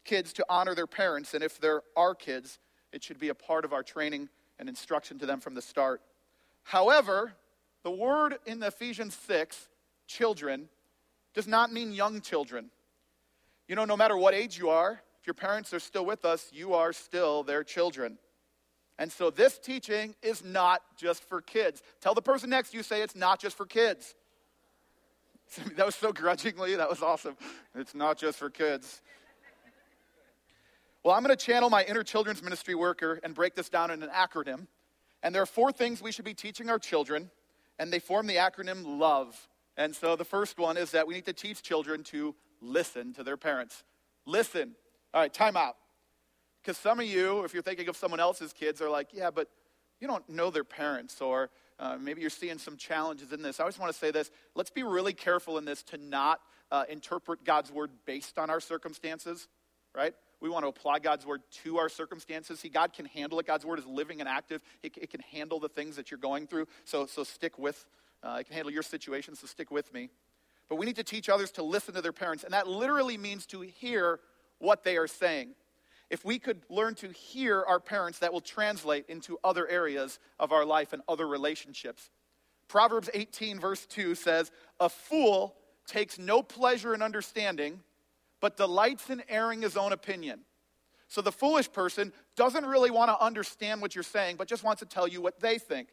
kids 0.05 0.33
to 0.35 0.47
honor 0.49 0.75
their 0.75 0.87
parents. 0.87 1.35
And 1.35 1.45
if 1.45 1.61
they're 1.61 1.83
our 1.97 2.15
kids, 2.15 2.59
it 2.93 3.03
should 3.03 3.19
be 3.19 3.29
a 3.29 3.35
part 3.35 3.65
of 3.65 3.73
our 3.73 3.83
training 3.83 4.29
and 4.59 4.69
instruction 4.69 5.19
to 5.19 5.27
them 5.27 5.41
from 5.41 5.55
the 5.55 5.63
start. 5.63 6.01
However, 6.63 7.35
the 7.83 7.91
word 7.91 8.39
in 8.47 8.63
Ephesians 8.63 9.15
6, 9.27 9.69
children, 10.07 10.69
does 11.35 11.47
not 11.47 11.73
mean 11.73 11.93
young 11.93 12.21
children. 12.21 12.71
You 13.69 13.77
know, 13.77 13.85
no 13.85 13.97
matter 13.97 14.17
what 14.17 14.35
age 14.35 14.59
you 14.59 14.71
are, 14.71 15.01
if 15.21 15.27
your 15.27 15.35
parents 15.35 15.73
are 15.73 15.81
still 15.81 16.05
with 16.05 16.25
us, 16.25 16.51
you 16.53 16.75
are 16.75 16.93
still 16.93 17.43
their 17.43 17.65
children. 17.65 18.19
And 18.99 19.11
so 19.11 19.31
this 19.31 19.59
teaching 19.59 20.15
is 20.23 20.45
not 20.45 20.83
just 20.97 21.25
for 21.25 21.41
kids. 21.41 21.83
Tell 22.01 22.15
the 22.15 22.23
person 22.23 22.51
next 22.51 22.75
you, 22.75 22.83
say 22.83 23.03
it's 23.03 23.17
not 23.17 23.41
just 23.41 23.57
for 23.57 23.67
kids. 23.67 24.15
That 25.77 25.85
was 25.85 25.95
so 25.95 26.13
grudgingly, 26.13 26.77
that 26.77 26.89
was 26.89 27.03
awesome. 27.03 27.37
It's 27.75 27.95
not 27.95 28.17
just 28.17 28.39
for 28.39 28.49
kids. 28.49 29.03
Well, 31.05 31.15
I'm 31.15 31.23
going 31.23 31.37
to 31.37 31.45
channel 31.45 31.69
my 31.69 31.85
inner 31.85 32.03
children's 32.03 32.43
ministry 32.43 32.75
worker 32.75 33.21
and 33.23 33.35
break 33.35 33.55
this 33.55 33.69
down 33.69 33.91
in 33.91 34.03
an 34.03 34.09
acronym. 34.09 34.67
And 35.23 35.35
there 35.35 35.43
are 35.43 35.47
four 35.47 35.71
things 35.71 36.01
we 36.01 36.11
should 36.11 36.25
be 36.25 36.33
teaching 36.33 36.71
our 36.71 36.79
children 36.79 37.31
and 37.79 37.93
they 37.93 37.99
form 37.99 38.27
the 38.27 38.37
acronym 38.37 38.99
LOVE. 38.99 39.49
And 39.77 39.95
so 39.97 40.17
the 40.17 40.25
first 40.25 40.59
one 40.59 40.77
is 40.77 40.93
that 40.93 41.07
we 41.07 41.15
need 41.15 41.27
to 41.27 41.33
teach 41.33 41.63
children 41.63 42.05
to 42.05 42.35
listen 42.61 43.13
to 43.15 43.25
their 43.25 43.37
parents. 43.37 43.83
Listen. 44.27 44.75
All 45.13 45.21
right, 45.21 45.33
time 45.33 45.57
out. 45.57 45.77
Because 46.63 46.79
some 46.79 47.01
of 47.01 47.07
you, 47.07 47.45
if 47.45 47.53
you're 47.53 47.63
thinking 47.63 47.89
of 47.89 47.97
someone 47.97 48.21
else's 48.21 48.53
kids, 48.53 48.81
are 48.81 48.91
like, 48.91 49.09
yeah, 49.13 49.31
but 49.31 49.49
you 50.01 50.07
don't 50.07 50.29
know 50.29 50.51
their 50.51 50.65
parents, 50.65 51.21
or 51.21 51.51
uh, 51.79 51.97
maybe 52.01 52.21
you're 52.21 52.31
seeing 52.31 52.59
some 52.59 52.77
challenges 52.77 53.33
in 53.33 53.43
this. 53.43 53.59
I 53.59 53.65
always 53.65 53.79
want 53.79 53.93
to 53.93 53.99
say 53.99 54.11
this 54.11 54.31
let's 54.55 54.71
be 54.71 54.83
really 54.83 55.13
careful 55.13 55.59
in 55.59 55.65
this 55.65 55.83
to 55.85 55.97
not 55.97 56.41
uh, 56.71 56.85
interpret 56.89 57.45
God's 57.45 57.71
word 57.73 57.91
based 58.07 58.39
on 58.39 58.51
our 58.51 58.61
circumstances, 58.61 59.49
right? 59.95 60.15
We 60.41 60.49
want 60.49 60.65
to 60.65 60.69
apply 60.69 60.99
God's 60.99 61.25
word 61.25 61.43
to 61.65 61.79
our 61.79 61.89
circumstances. 61.89 62.61
See, 62.61 62.69
God 62.69 62.93
can 62.93 63.07
handle 63.07 63.39
it. 63.39 63.47
God's 63.47 63.65
word 63.65 63.79
is 63.79 63.87
living 63.87 64.21
and 64.21 64.29
active. 64.29 64.61
It, 64.83 64.97
it 64.97 65.11
can 65.11 65.21
handle 65.21 65.61
the 65.61 65.69
things 65.69 65.97
that 65.97 66.11
you're 66.11 66.19
going 66.19 66.47
through. 66.47 66.67
So, 66.85 67.07
so 67.07 67.23
stick 67.23 67.59
with. 67.59 67.85
Uh, 68.23 68.39
it 68.41 68.47
can 68.47 68.55
handle 68.55 68.73
your 68.73 68.83
situation. 68.83 69.37
So 69.37 69.47
stick 69.47 69.71
with 69.71 69.93
me. 69.95 70.11
But 70.69 70.77
we 70.77 70.87
need 70.87 70.97
to 70.97 71.05
teach 71.05 71.29
others 71.29 71.51
to 71.53 71.63
listen 71.63 71.95
to 71.95 72.03
their 72.03 72.13
parents, 72.13 72.45
and 72.45 72.55
that 72.55 72.67
literally 72.67 73.19
means 73.19 73.47
to 73.47 73.61
hear 73.61 74.21
what 74.59 74.85
they 74.85 74.97
are 74.97 75.07
saying. 75.07 75.55
If 76.13 76.27
we 76.27 76.39
could 76.39 76.61
learn 76.69 76.95
to 76.97 77.09
hear 77.09 77.65
our 77.67 77.81
parents, 77.81 78.19
that 78.19 78.35
will 78.35 78.43
translate 78.43 79.07
into 79.09 79.39
other 79.43 79.67
areas 79.67 80.21
of 80.39 80.53
our 80.53 80.67
life 80.67 80.93
and 80.93 81.01
other 81.09 81.27
relationships. 81.27 82.11
Proverbs 82.69 83.09
18, 83.15 83.59
verse 83.59 83.87
2 83.87 84.15
says, 84.15 84.53
A 84.79 84.91
fool 84.91 85.57
takes 85.87 86.19
no 86.19 86.43
pleasure 86.43 86.95
in 86.95 87.01
understanding 87.01 87.81
but 88.41 88.59
delights 88.59 89.09
in 89.09 89.23
airing 89.29 89.63
his 89.63 89.77
own 89.77 89.93
opinion. 89.93 90.41
So 91.09 91.23
the 91.23 91.33
foolish 91.33 91.73
person 91.73 92.13
doesn't 92.37 92.67
really 92.67 92.91
want 92.91 93.11
to 93.11 93.25
understand 93.25 93.81
what 93.81 93.95
you're 93.95 94.05
saying, 94.05 94.37
but 94.37 94.49
just 94.49 94.65
wants 94.65 94.81
to 94.81 94.87
tell 94.87 95.09
you 95.09 95.23
what 95.23 95.41
they 95.41 95.59
think. 95.59 95.89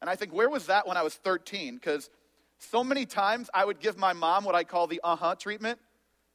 And 0.00 0.08
I 0.08 0.16
think, 0.16 0.32
where 0.32 0.48
was 0.48 0.66
that 0.66 0.86
when 0.86 0.96
I 0.96 1.02
was 1.02 1.14
13? 1.14 1.74
Because 1.74 2.08
so 2.58 2.82
many 2.82 3.04
times 3.04 3.50
I 3.52 3.66
would 3.66 3.80
give 3.80 3.98
my 3.98 4.14
mom 4.14 4.44
what 4.44 4.54
I 4.54 4.64
call 4.64 4.86
the 4.86 5.00
uh 5.04 5.16
huh 5.16 5.34
treatment, 5.34 5.78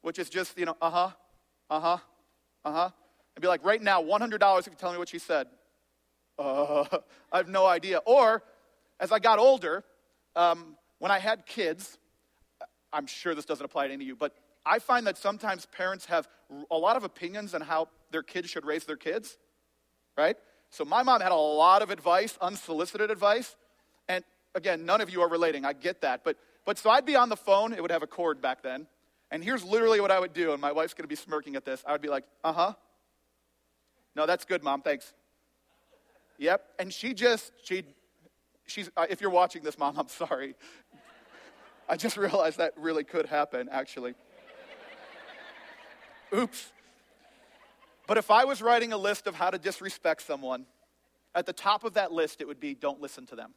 which 0.01 0.19
is 0.19 0.29
just, 0.29 0.57
you 0.59 0.65
know, 0.65 0.77
uh 0.81 0.89
huh, 0.89 1.09
uh 1.69 1.79
huh, 1.79 1.97
uh 2.63 2.71
huh. 2.71 2.89
I'd 3.37 3.41
be 3.41 3.47
like, 3.47 3.63
right 3.63 3.79
now, 3.79 4.01
$100 4.01 4.59
if 4.61 4.65
you 4.65 4.73
tell 4.79 4.91
me 4.91 4.97
what 4.97 5.09
she 5.09 5.19
said. 5.19 5.45
Uh, 6.39 6.85
I 7.31 7.37
have 7.37 7.47
no 7.47 7.67
idea. 7.67 7.99
Or, 7.99 8.41
as 8.99 9.11
I 9.11 9.19
got 9.19 9.37
older, 9.37 9.83
um, 10.35 10.75
when 10.97 11.11
I 11.11 11.19
had 11.19 11.45
kids, 11.45 11.99
I'm 12.91 13.05
sure 13.05 13.35
this 13.35 13.45
doesn't 13.45 13.63
apply 13.63 13.89
to 13.89 13.93
any 13.93 14.05
of 14.05 14.07
you, 14.07 14.15
but 14.15 14.33
I 14.65 14.79
find 14.79 15.05
that 15.05 15.19
sometimes 15.19 15.67
parents 15.67 16.07
have 16.07 16.27
a 16.71 16.77
lot 16.77 16.97
of 16.97 17.03
opinions 17.03 17.53
on 17.53 17.61
how 17.61 17.89
their 18.09 18.23
kids 18.23 18.49
should 18.49 18.65
raise 18.65 18.85
their 18.85 18.97
kids, 18.97 19.37
right? 20.17 20.35
So 20.71 20.83
my 20.83 21.03
mom 21.03 21.21
had 21.21 21.31
a 21.31 21.35
lot 21.35 21.83
of 21.83 21.91
advice, 21.91 22.39
unsolicited 22.41 23.11
advice. 23.11 23.55
And 24.09 24.23
again, 24.55 24.83
none 24.83 24.99
of 24.99 25.11
you 25.11 25.21
are 25.21 25.29
relating. 25.29 25.63
I 25.63 25.73
get 25.73 26.01
that. 26.01 26.23
But, 26.23 26.37
but 26.65 26.79
so 26.79 26.89
I'd 26.89 27.05
be 27.05 27.15
on 27.15 27.29
the 27.29 27.37
phone. 27.37 27.71
It 27.71 27.83
would 27.83 27.91
have 27.91 28.01
a 28.01 28.07
cord 28.07 28.41
back 28.41 28.63
then. 28.63 28.87
And 29.29 29.43
here's 29.43 29.63
literally 29.63 30.01
what 30.01 30.09
I 30.09 30.19
would 30.19 30.33
do. 30.33 30.53
And 30.53 30.59
my 30.59 30.71
wife's 30.71 30.95
to 30.95 31.07
be 31.07 31.15
smirking 31.15 31.55
at 31.55 31.65
this. 31.65 31.83
I 31.87 31.91
would 31.91 32.01
be 32.01 32.09
like, 32.09 32.23
uh 32.43 32.53
huh. 32.53 32.73
No, 34.17 34.25
that's 34.25 34.45
good, 34.45 34.63
mom. 34.63 34.81
Thanks. 34.81 35.13
Yep. 36.39 36.65
And 36.79 36.91
she 36.91 37.13
just, 37.13 37.51
she, 37.63 37.83
she's, 38.65 38.89
uh, 38.97 39.05
if 39.07 39.21
you're 39.21 39.29
watching 39.29 39.61
this, 39.61 39.77
mom, 39.77 39.95
I'm 39.95 40.07
sorry. 40.07 40.55
I 41.87 41.97
just 41.97 42.17
realized 42.17 42.57
that 42.57 42.73
really 42.77 43.03
could 43.03 43.27
happen, 43.27 43.69
actually. 43.71 44.15
Oops. 46.35 46.71
But 48.07 48.17
if 48.17 48.31
I 48.31 48.43
was 48.45 48.59
writing 48.59 48.91
a 48.91 48.97
list 48.97 49.27
of 49.27 49.35
how 49.35 49.51
to 49.51 49.59
disrespect 49.59 50.23
someone, 50.23 50.65
at 51.35 51.45
the 51.45 51.53
top 51.53 51.83
of 51.83 51.93
that 51.93 52.11
list, 52.11 52.41
it 52.41 52.47
would 52.47 52.59
be 52.59 52.73
don't 52.73 52.99
listen 52.99 53.27
to 53.27 53.35
them. 53.35 53.53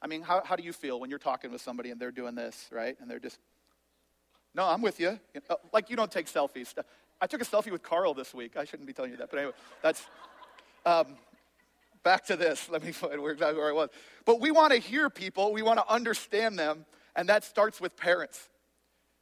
I 0.00 0.06
mean, 0.06 0.22
how, 0.22 0.42
how 0.44 0.56
do 0.56 0.62
you 0.62 0.72
feel 0.72 0.98
when 0.98 1.10
you're 1.10 1.18
talking 1.18 1.52
with 1.52 1.60
somebody 1.60 1.90
and 1.90 2.00
they're 2.00 2.10
doing 2.10 2.34
this, 2.34 2.68
right? 2.72 2.96
And 3.00 3.10
they're 3.10 3.20
just, 3.20 3.38
no, 4.54 4.64
I'm 4.64 4.80
with 4.80 4.98
you. 4.98 5.20
Like 5.74 5.90
you 5.90 5.96
don't 5.96 6.10
take 6.10 6.26
selfies. 6.26 6.74
I 7.20 7.26
took 7.26 7.40
a 7.40 7.44
selfie 7.44 7.70
with 7.70 7.82
Carl 7.82 8.14
this 8.14 8.34
week. 8.34 8.56
I 8.56 8.64
shouldn't 8.64 8.86
be 8.86 8.92
telling 8.92 9.10
you 9.10 9.16
that, 9.18 9.30
but 9.30 9.38
anyway, 9.38 9.54
that's. 9.82 10.06
Um, 10.86 11.16
back 12.04 12.26
to 12.26 12.36
this. 12.36 12.68
Let 12.68 12.84
me 12.84 12.92
find 12.92 13.20
where 13.20 13.32
exactly 13.32 13.58
where 13.58 13.70
I 13.70 13.72
was. 13.72 13.90
But 14.24 14.40
we 14.40 14.52
want 14.52 14.72
to 14.72 14.78
hear 14.78 15.10
people. 15.10 15.52
We 15.52 15.62
want 15.62 15.78
to 15.78 15.92
understand 15.92 16.58
them, 16.58 16.84
and 17.16 17.28
that 17.28 17.42
starts 17.42 17.80
with 17.80 17.96
parents. 17.96 18.48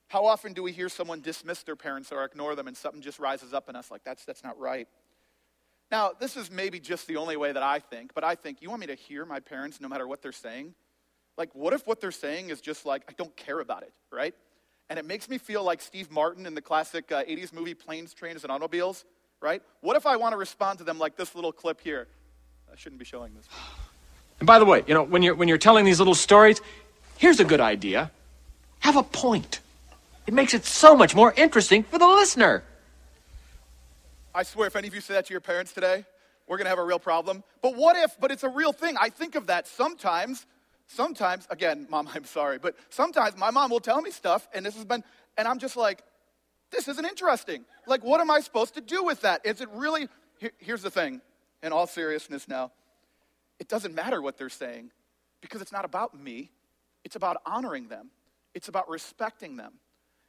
How 0.08 0.26
often 0.26 0.52
do 0.52 0.62
we 0.62 0.72
hear 0.72 0.90
someone 0.90 1.22
dismiss 1.22 1.62
their 1.62 1.76
parents 1.76 2.12
or 2.12 2.22
ignore 2.22 2.54
them 2.54 2.68
and 2.68 2.76
something 2.76 3.00
just 3.00 3.18
rises 3.18 3.54
up 3.54 3.70
in 3.70 3.76
us 3.76 3.90
like, 3.90 4.04
that's, 4.04 4.26
that's 4.26 4.44
not 4.44 4.60
right? 4.60 4.86
Now, 5.90 6.10
this 6.18 6.36
is 6.36 6.50
maybe 6.50 6.80
just 6.80 7.06
the 7.06 7.16
only 7.16 7.38
way 7.38 7.50
that 7.50 7.62
I 7.62 7.78
think, 7.78 8.12
but 8.14 8.22
I 8.22 8.34
think, 8.34 8.60
you 8.60 8.68
want 8.68 8.80
me 8.80 8.88
to 8.88 8.94
hear 8.94 9.24
my 9.24 9.40
parents 9.40 9.80
no 9.80 9.88
matter 9.88 10.06
what 10.06 10.20
they're 10.20 10.30
saying? 10.30 10.74
Like, 11.38 11.54
what 11.54 11.72
if 11.72 11.86
what 11.86 12.02
they're 12.02 12.10
saying 12.10 12.50
is 12.50 12.60
just 12.60 12.84
like, 12.84 13.04
I 13.08 13.14
don't 13.16 13.34
care 13.36 13.58
about 13.58 13.84
it, 13.84 13.92
right? 14.10 14.34
And 14.92 14.98
it 14.98 15.06
makes 15.06 15.26
me 15.26 15.38
feel 15.38 15.64
like 15.64 15.80
Steve 15.80 16.10
Martin 16.10 16.44
in 16.44 16.54
the 16.54 16.60
classic 16.60 17.10
uh, 17.10 17.24
80s 17.24 17.50
movie 17.50 17.72
Planes, 17.72 18.12
Trains, 18.12 18.42
and 18.42 18.52
Automobiles, 18.52 19.06
right? 19.40 19.62
What 19.80 19.96
if 19.96 20.04
I 20.04 20.16
want 20.16 20.34
to 20.34 20.36
respond 20.36 20.80
to 20.80 20.84
them 20.84 20.98
like 20.98 21.16
this 21.16 21.34
little 21.34 21.50
clip 21.50 21.80
here? 21.80 22.08
I 22.70 22.76
shouldn't 22.76 22.98
be 22.98 23.06
showing 23.06 23.32
this. 23.32 23.46
And 24.38 24.46
by 24.46 24.58
the 24.58 24.66
way, 24.66 24.84
you 24.86 24.92
know, 24.92 25.02
when 25.02 25.22
you're, 25.22 25.34
when 25.34 25.48
you're 25.48 25.56
telling 25.56 25.86
these 25.86 25.98
little 25.98 26.14
stories, 26.14 26.60
here's 27.16 27.40
a 27.40 27.44
good 27.46 27.58
idea 27.58 28.10
have 28.80 28.96
a 28.96 29.02
point. 29.02 29.60
It 30.26 30.34
makes 30.34 30.52
it 30.52 30.66
so 30.66 30.94
much 30.94 31.14
more 31.14 31.32
interesting 31.38 31.84
for 31.84 31.98
the 31.98 32.06
listener. 32.06 32.62
I 34.34 34.42
swear, 34.42 34.66
if 34.66 34.76
any 34.76 34.88
of 34.88 34.94
you 34.94 35.00
say 35.00 35.14
that 35.14 35.24
to 35.24 35.32
your 35.32 35.40
parents 35.40 35.72
today, 35.72 36.04
we're 36.46 36.58
going 36.58 36.66
to 36.66 36.70
have 36.70 36.78
a 36.78 36.84
real 36.84 36.98
problem. 36.98 37.44
But 37.62 37.76
what 37.76 37.96
if, 37.96 38.20
but 38.20 38.30
it's 38.30 38.42
a 38.42 38.50
real 38.50 38.74
thing. 38.74 38.96
I 39.00 39.08
think 39.08 39.36
of 39.36 39.46
that 39.46 39.68
sometimes. 39.68 40.44
Sometimes, 40.86 41.46
again, 41.50 41.86
mom, 41.90 42.08
I'm 42.14 42.24
sorry, 42.24 42.58
but 42.58 42.74
sometimes 42.90 43.36
my 43.36 43.50
mom 43.50 43.70
will 43.70 43.80
tell 43.80 44.00
me 44.00 44.10
stuff, 44.10 44.48
and 44.54 44.64
this 44.64 44.74
has 44.76 44.84
been, 44.84 45.04
and 45.36 45.48
I'm 45.48 45.58
just 45.58 45.76
like, 45.76 46.02
this 46.70 46.88
isn't 46.88 47.04
interesting. 47.04 47.64
Like, 47.86 48.02
what 48.02 48.20
am 48.20 48.30
I 48.30 48.40
supposed 48.40 48.74
to 48.74 48.80
do 48.80 49.04
with 49.04 49.20
that? 49.22 49.44
Is 49.44 49.60
it 49.60 49.68
really, 49.74 50.08
here, 50.38 50.52
here's 50.58 50.82
the 50.82 50.90
thing, 50.90 51.20
in 51.62 51.72
all 51.72 51.86
seriousness 51.86 52.48
now, 52.48 52.72
it 53.60 53.68
doesn't 53.68 53.94
matter 53.94 54.20
what 54.20 54.38
they're 54.38 54.48
saying 54.48 54.90
because 55.40 55.60
it's 55.60 55.72
not 55.72 55.84
about 55.84 56.18
me, 56.18 56.50
it's 57.04 57.16
about 57.16 57.36
honoring 57.44 57.88
them, 57.88 58.10
it's 58.54 58.68
about 58.68 58.88
respecting 58.88 59.56
them. 59.56 59.74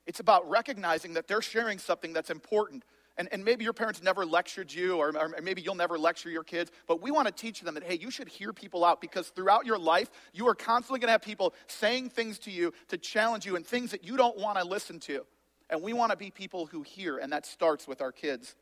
It's 0.05 0.19
about 0.19 0.49
recognizing 0.49 1.13
that 1.13 1.27
they're 1.27 1.41
sharing 1.41 1.79
something 1.79 2.13
that's 2.13 2.29
important. 2.29 2.83
And, 3.17 3.29
and 3.31 3.45
maybe 3.45 3.63
your 3.63 3.73
parents 3.73 4.01
never 4.01 4.25
lectured 4.25 4.73
you, 4.73 4.97
or, 4.97 5.15
or 5.15 5.35
maybe 5.43 5.61
you'll 5.61 5.75
never 5.75 5.99
lecture 5.99 6.29
your 6.29 6.43
kids, 6.43 6.71
but 6.87 6.99
we 7.01 7.11
want 7.11 7.27
to 7.27 7.33
teach 7.33 7.61
them 7.61 7.75
that, 7.75 7.83
hey, 7.83 7.95
you 7.95 8.09
should 8.09 8.27
hear 8.27 8.51
people 8.53 8.83
out 8.83 9.01
because 9.01 9.27
throughout 9.27 9.67
your 9.67 9.77
life, 9.77 10.09
you 10.33 10.47
are 10.47 10.55
constantly 10.55 10.99
going 10.99 11.09
to 11.09 11.11
have 11.11 11.21
people 11.21 11.53
saying 11.67 12.09
things 12.09 12.39
to 12.39 12.51
you 12.51 12.73
to 12.87 12.97
challenge 12.97 13.45
you 13.45 13.55
and 13.55 13.65
things 13.65 13.91
that 13.91 14.03
you 14.03 14.17
don't 14.17 14.37
want 14.37 14.57
to 14.57 14.65
listen 14.65 14.99
to. 15.01 15.25
And 15.69 15.83
we 15.83 15.93
want 15.93 16.11
to 16.11 16.17
be 16.17 16.31
people 16.31 16.65
who 16.65 16.81
hear, 16.81 17.19
and 17.19 17.31
that 17.31 17.45
starts 17.45 17.87
with 17.87 18.01
our 18.01 18.11
kids. 18.11 18.55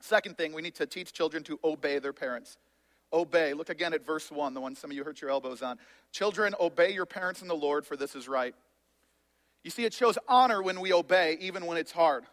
Second 0.00 0.36
thing, 0.36 0.52
we 0.52 0.62
need 0.62 0.74
to 0.76 0.86
teach 0.86 1.12
children 1.12 1.42
to 1.44 1.58
obey 1.64 1.98
their 1.98 2.12
parents. 2.12 2.58
Obey. 3.12 3.54
Look 3.54 3.70
again 3.70 3.92
at 3.94 4.04
verse 4.06 4.30
1, 4.30 4.54
the 4.54 4.60
one 4.60 4.76
some 4.76 4.90
of 4.90 4.96
you 4.96 5.04
hurt 5.04 5.20
your 5.20 5.30
elbows 5.30 5.62
on. 5.62 5.78
Children, 6.12 6.54
obey 6.60 6.92
your 6.92 7.06
parents 7.06 7.42
in 7.42 7.48
the 7.48 7.56
Lord, 7.56 7.86
for 7.86 7.96
this 7.96 8.14
is 8.14 8.28
right. 8.28 8.54
You 9.64 9.70
see, 9.70 9.84
it 9.84 9.92
shows 9.92 10.16
honor 10.28 10.62
when 10.62 10.80
we 10.80 10.92
obey, 10.92 11.36
even 11.40 11.66
when 11.66 11.76
it's 11.76 11.92
hard. 11.92 12.24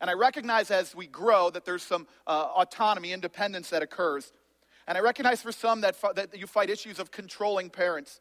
And 0.00 0.08
I 0.08 0.14
recognize 0.14 0.70
as 0.70 0.94
we 0.94 1.06
grow 1.06 1.50
that 1.50 1.64
there's 1.64 1.82
some 1.82 2.06
uh, 2.26 2.48
autonomy, 2.56 3.12
independence 3.12 3.70
that 3.70 3.82
occurs. 3.82 4.32
And 4.86 4.96
I 4.96 5.02
recognize 5.02 5.42
for 5.42 5.52
some 5.52 5.82
that, 5.82 5.96
that 6.14 6.36
you 6.38 6.46
fight 6.46 6.70
issues 6.70 6.98
of 6.98 7.10
controlling 7.10 7.70
parents. 7.70 8.20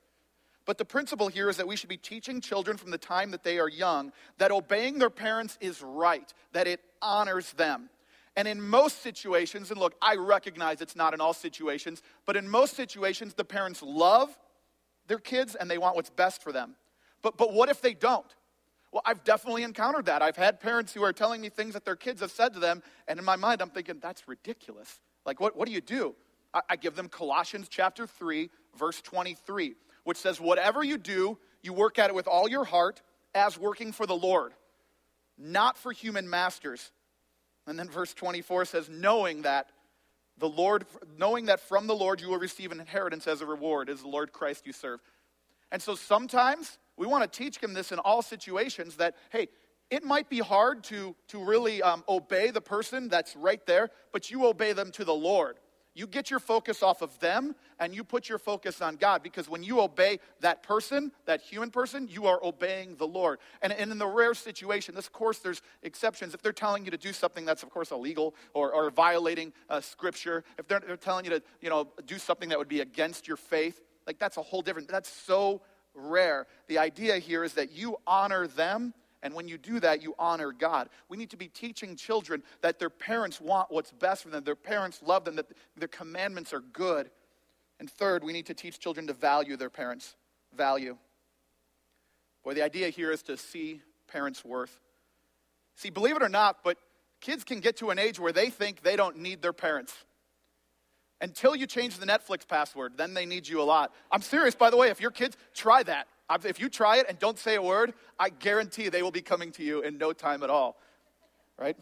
But 0.65 0.77
the 0.77 0.85
principle 0.85 1.29
here 1.29 1.49
is 1.49 1.57
that 1.57 1.67
we 1.67 1.75
should 1.75 1.89
be 1.89 1.97
teaching 1.97 2.41
children 2.41 2.77
from 2.77 2.91
the 2.91 2.97
time 2.97 3.31
that 3.31 3.43
they 3.43 3.57
are 3.59 3.69
young 3.69 4.11
that 4.37 4.51
obeying 4.51 4.99
their 4.99 5.09
parents 5.09 5.57
is 5.61 5.81
right, 5.81 6.31
that 6.51 6.67
it 6.67 6.81
honors 7.01 7.53
them. 7.53 7.89
And 8.35 8.47
in 8.47 8.61
most 8.61 9.01
situations, 9.01 9.71
and 9.71 9.79
look, 9.79 9.95
I 10.01 10.15
recognize 10.15 10.81
it's 10.81 10.95
not 10.95 11.13
in 11.13 11.21
all 11.21 11.33
situations, 11.33 12.03
but 12.25 12.37
in 12.37 12.47
most 12.47 12.75
situations, 12.75 13.33
the 13.33 13.43
parents 13.43 13.81
love 13.81 14.37
their 15.07 15.17
kids 15.17 15.55
and 15.55 15.71
they 15.71 15.77
want 15.77 15.95
what's 15.95 16.11
best 16.11 16.43
for 16.43 16.51
them. 16.51 16.75
But, 17.21 17.35
but 17.35 17.53
what 17.53 17.69
if 17.69 17.81
they 17.81 17.93
don't? 17.93 18.33
Well, 18.91 19.03
I've 19.05 19.23
definitely 19.23 19.63
encountered 19.63 20.05
that. 20.05 20.21
I've 20.21 20.35
had 20.35 20.59
parents 20.59 20.93
who 20.93 21.03
are 21.03 21.13
telling 21.13 21.41
me 21.41 21.49
things 21.49 21.73
that 21.73 21.85
their 21.85 21.95
kids 21.95 22.21
have 22.21 22.31
said 22.31 22.53
to 22.53 22.59
them, 22.59 22.81
and 23.07 23.19
in 23.19 23.25
my 23.25 23.35
mind, 23.35 23.61
I'm 23.61 23.69
thinking, 23.69 23.99
that's 24.01 24.27
ridiculous. 24.27 24.99
Like, 25.25 25.39
what, 25.39 25.55
what 25.55 25.67
do 25.67 25.73
you 25.73 25.81
do? 25.81 26.15
I, 26.53 26.61
I 26.69 26.75
give 26.75 26.95
them 26.95 27.07
Colossians 27.07 27.67
chapter 27.69 28.07
3, 28.07 28.49
verse 28.77 29.01
23, 29.01 29.75
which 30.05 30.17
says, 30.17 30.41
Whatever 30.41 30.83
you 30.83 30.97
do, 30.97 31.37
you 31.61 31.73
work 31.73 31.99
at 31.99 32.09
it 32.09 32.15
with 32.15 32.27
all 32.27 32.49
your 32.49 32.65
heart 32.65 33.01
as 33.35 33.59
working 33.59 33.91
for 33.91 34.07
the 34.07 34.15
Lord, 34.15 34.53
not 35.37 35.77
for 35.77 35.91
human 35.91 36.27
masters. 36.27 36.91
And 37.67 37.77
then 37.77 37.89
verse 37.89 38.15
24 38.15 38.65
says, 38.65 38.89
Knowing 38.89 39.43
that 39.43 39.67
the 40.39 40.49
Lord, 40.49 40.85
knowing 41.17 41.45
that 41.45 41.59
from 41.59 41.85
the 41.85 41.95
Lord 41.95 42.21
you 42.21 42.29
will 42.29 42.39
receive 42.39 42.71
an 42.71 42.79
inheritance 42.79 43.27
as 43.27 43.41
a 43.41 43.45
reward, 43.45 43.89
is 43.89 44.01
the 44.01 44.07
Lord 44.07 44.31
Christ 44.31 44.65
you 44.65 44.73
serve. 44.73 44.99
And 45.71 45.81
so 45.81 45.93
sometimes 45.95 46.79
we 46.99 47.07
want 47.07 47.23
to 47.23 47.37
teach 47.37 47.59
them 47.59 47.73
this 47.73 47.93
in 47.93 47.97
all 47.99 48.21
situations 48.21 48.97
that, 48.97 49.15
hey, 49.31 49.47
it 49.89 50.03
might 50.03 50.29
be 50.29 50.39
hard 50.39 50.83
to, 50.83 51.15
to 51.29 51.43
really 51.43 51.81
um, 51.81 52.03
obey 52.09 52.51
the 52.51 52.61
person 52.61 53.07
that's 53.07 53.37
right 53.37 53.65
there, 53.65 53.89
but 54.11 54.29
you 54.29 54.45
obey 54.45 54.73
them 54.73 54.91
to 54.91 55.05
the 55.05 55.13
Lord. 55.13 55.55
You 55.95 56.07
get 56.07 56.29
your 56.29 56.39
focus 56.41 56.83
off 56.83 57.01
of 57.01 57.17
them 57.19 57.55
and 57.79 57.95
you 57.95 58.03
put 58.03 58.27
your 58.27 58.37
focus 58.37 58.81
on 58.81 58.97
God 58.97 59.23
because 59.23 59.49
when 59.49 59.63
you 59.63 59.79
obey 59.79 60.19
that 60.41 60.61
person, 60.61 61.13
that 61.25 61.41
human 61.41 61.71
person, 61.71 62.09
you 62.09 62.27
are 62.27 62.39
obeying 62.43 62.97
the 62.97 63.07
Lord. 63.07 63.39
And, 63.61 63.71
and 63.71 63.91
in 63.91 63.97
the 63.97 64.05
rare 64.05 64.33
situation, 64.33 64.93
this, 64.93 65.07
course, 65.07 65.39
there's 65.39 65.61
exceptions. 65.83 66.33
If 66.33 66.41
they're 66.41 66.51
telling 66.51 66.83
you 66.83 66.91
to 66.91 66.97
do 66.97 67.13
something 67.13 67.45
that's, 67.45 67.63
of 67.63 67.69
course, 67.69 67.91
illegal 67.91 68.35
or, 68.53 68.73
or 68.73 68.91
violating 68.91 69.53
uh, 69.69 69.79
scripture, 69.79 70.43
if 70.57 70.67
they're, 70.67 70.81
they're 70.81 70.97
telling 70.97 71.23
you 71.23 71.31
to 71.31 71.41
you 71.61 71.69
know, 71.69 71.87
do 72.05 72.17
something 72.17 72.49
that 72.49 72.59
would 72.59 72.67
be 72.67 72.81
against 72.81 73.25
your 73.25 73.37
faith, 73.37 73.81
Like, 74.05 74.19
that's 74.19 74.37
a 74.37 74.41
whole 74.41 74.61
different, 74.61 74.87
that's 74.87 75.09
so 75.09 75.61
rare. 75.93 76.47
The 76.67 76.77
idea 76.77 77.17
here 77.17 77.43
is 77.43 77.53
that 77.53 77.71
you 77.71 77.97
honor 78.05 78.47
them, 78.47 78.93
and 79.21 79.33
when 79.33 79.47
you 79.47 79.57
do 79.57 79.79
that, 79.79 80.01
you 80.01 80.15
honor 80.17 80.51
God. 80.51 80.89
We 81.09 81.17
need 81.17 81.29
to 81.31 81.37
be 81.37 81.47
teaching 81.47 81.95
children 81.95 82.43
that 82.61 82.79
their 82.79 82.89
parents 82.89 83.41
want 83.41 83.71
what's 83.71 83.91
best 83.91 84.23
for 84.23 84.29
them, 84.29 84.43
their 84.43 84.55
parents 84.55 85.01
love 85.05 85.25
them, 85.25 85.35
that 85.35 85.47
their 85.75 85.87
commandments 85.87 86.53
are 86.53 86.61
good. 86.61 87.09
And 87.79 87.89
third, 87.89 88.23
we 88.23 88.33
need 88.33 88.45
to 88.47 88.53
teach 88.53 88.79
children 88.79 89.07
to 89.07 89.13
value 89.13 89.55
their 89.55 89.69
parents' 89.69 90.15
value. 90.55 90.97
Boy, 92.43 92.53
the 92.53 92.61
idea 92.61 92.89
here 92.89 93.11
is 93.11 93.21
to 93.23 93.37
see 93.37 93.81
parents' 94.07 94.43
worth. 94.43 94.79
See, 95.75 95.89
believe 95.89 96.15
it 96.15 96.23
or 96.23 96.29
not, 96.29 96.57
but 96.63 96.77
kids 97.21 97.43
can 97.43 97.59
get 97.59 97.77
to 97.77 97.89
an 97.89 97.99
age 97.99 98.19
where 98.19 98.33
they 98.33 98.49
think 98.49 98.81
they 98.81 98.95
don't 98.95 99.17
need 99.17 99.41
their 99.41 99.53
parents. 99.53 99.93
Until 101.21 101.55
you 101.55 101.67
change 101.67 101.97
the 101.97 102.05
Netflix 102.05 102.47
password, 102.47 102.93
then 102.95 103.13
they 103.13 103.25
need 103.25 103.47
you 103.47 103.61
a 103.61 103.63
lot. 103.63 103.93
I'm 104.11 104.21
serious, 104.21 104.55
by 104.55 104.69
the 104.69 104.77
way, 104.77 104.89
if 104.89 105.01
your 105.01 105.11
kids 105.11 105.35
try 105.53 105.83
that, 105.83 106.07
if 106.45 106.59
you 106.59 106.69
try 106.69 106.97
it 106.97 107.07
and 107.09 107.19
don't 107.19 107.37
say 107.37 107.55
a 107.55 107.61
word, 107.61 107.93
I 108.17 108.29
guarantee 108.29 108.89
they 108.89 109.01
will 109.01 109.11
be 109.11 109.21
coming 109.21 109.51
to 109.53 109.63
you 109.63 109.81
in 109.81 109.97
no 109.97 110.13
time 110.13 110.43
at 110.43 110.49
all. 110.49 110.77
Right? 111.57 111.75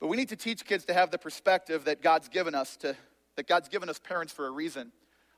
But 0.00 0.08
we 0.08 0.16
need 0.16 0.30
to 0.30 0.36
teach 0.36 0.64
kids 0.64 0.84
to 0.86 0.94
have 0.94 1.12
the 1.12 1.18
perspective 1.18 1.84
that 1.84 2.02
God's 2.02 2.28
given 2.28 2.54
us 2.54 2.76
to 2.78 2.96
that 3.36 3.46
God's 3.46 3.68
given 3.68 3.88
us 3.88 3.98
parents 3.98 4.32
for 4.32 4.46
a 4.46 4.50
reason. 4.50 4.92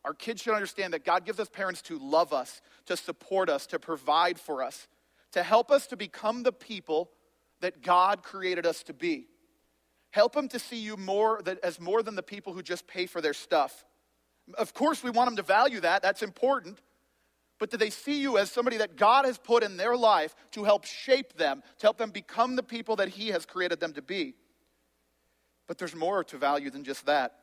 Our 0.05 0.15
kids 0.15 0.43
should 0.43 0.55
understand 0.55 0.95
that 0.95 1.05
God 1.05 1.25
gives 1.25 1.39
us 1.39 1.49
parents 1.49 1.81
to 1.83 1.99
love 1.99 2.33
us, 2.33 2.61
to 2.87 2.97
support 2.97 3.49
us, 3.49 3.67
to 3.69 3.79
provide 3.79 4.39
for 4.39 4.63
us, 4.63 4.89
to 5.33 5.43
help 5.43 5.71
us 5.71 5.87
to 5.89 5.97
become 5.97 6.43
the 6.43 6.53
people 6.53 7.11
that 7.61 7.83
God 7.83 8.23
created 8.23 8.67
us 8.67 8.83
to 8.85 8.93
be. 8.93 9.29
Help 10.15 10.33
them 10.33 10.47
to 10.47 10.61
see 10.61 10.77
you 10.77 10.97
more 10.97 11.43
as 11.65 11.81
more 11.81 12.01
than 12.01 12.15
the 12.15 12.23
people 12.23 12.53
who 12.53 12.63
just 12.63 12.87
pay 12.87 13.05
for 13.05 13.21
their 13.21 13.35
stuff. 13.35 13.85
Of 14.57 14.73
course, 14.73 15.03
we 15.03 15.11
want 15.11 15.27
them 15.27 15.37
to 15.39 15.43
value 15.43 15.81
that, 15.81 16.03
that's 16.03 16.23
important. 16.23 16.79
But 17.59 17.73
do 17.73 17.77
they 17.77 17.91
see 17.91 18.21
you 18.21 18.39
as 18.39 18.49
somebody 18.49 18.77
that 18.77 18.95
God 18.95 19.25
has 19.25 19.39
put 19.39 19.65
in 19.65 19.77
their 19.77 19.97
life 19.97 20.37
to 20.53 20.63
help 20.63 20.85
shape 20.85 21.37
them, 21.37 21.65
to 21.79 21.87
help 21.87 21.99
them 21.99 22.11
become 22.11 22.55
the 22.55 22.63
people 22.63 22.95
that 22.95 23.09
He 23.09 23.31
has 23.31 23.45
created 23.45 23.81
them 23.81 23.93
to 23.95 24.03
be? 24.03 24.35
But 25.67 25.79
there's 25.79 25.97
more 25.97 26.23
to 26.23 26.39
value 26.39 26.71
than 26.71 26.85
just 26.85 27.07
that. 27.07 27.41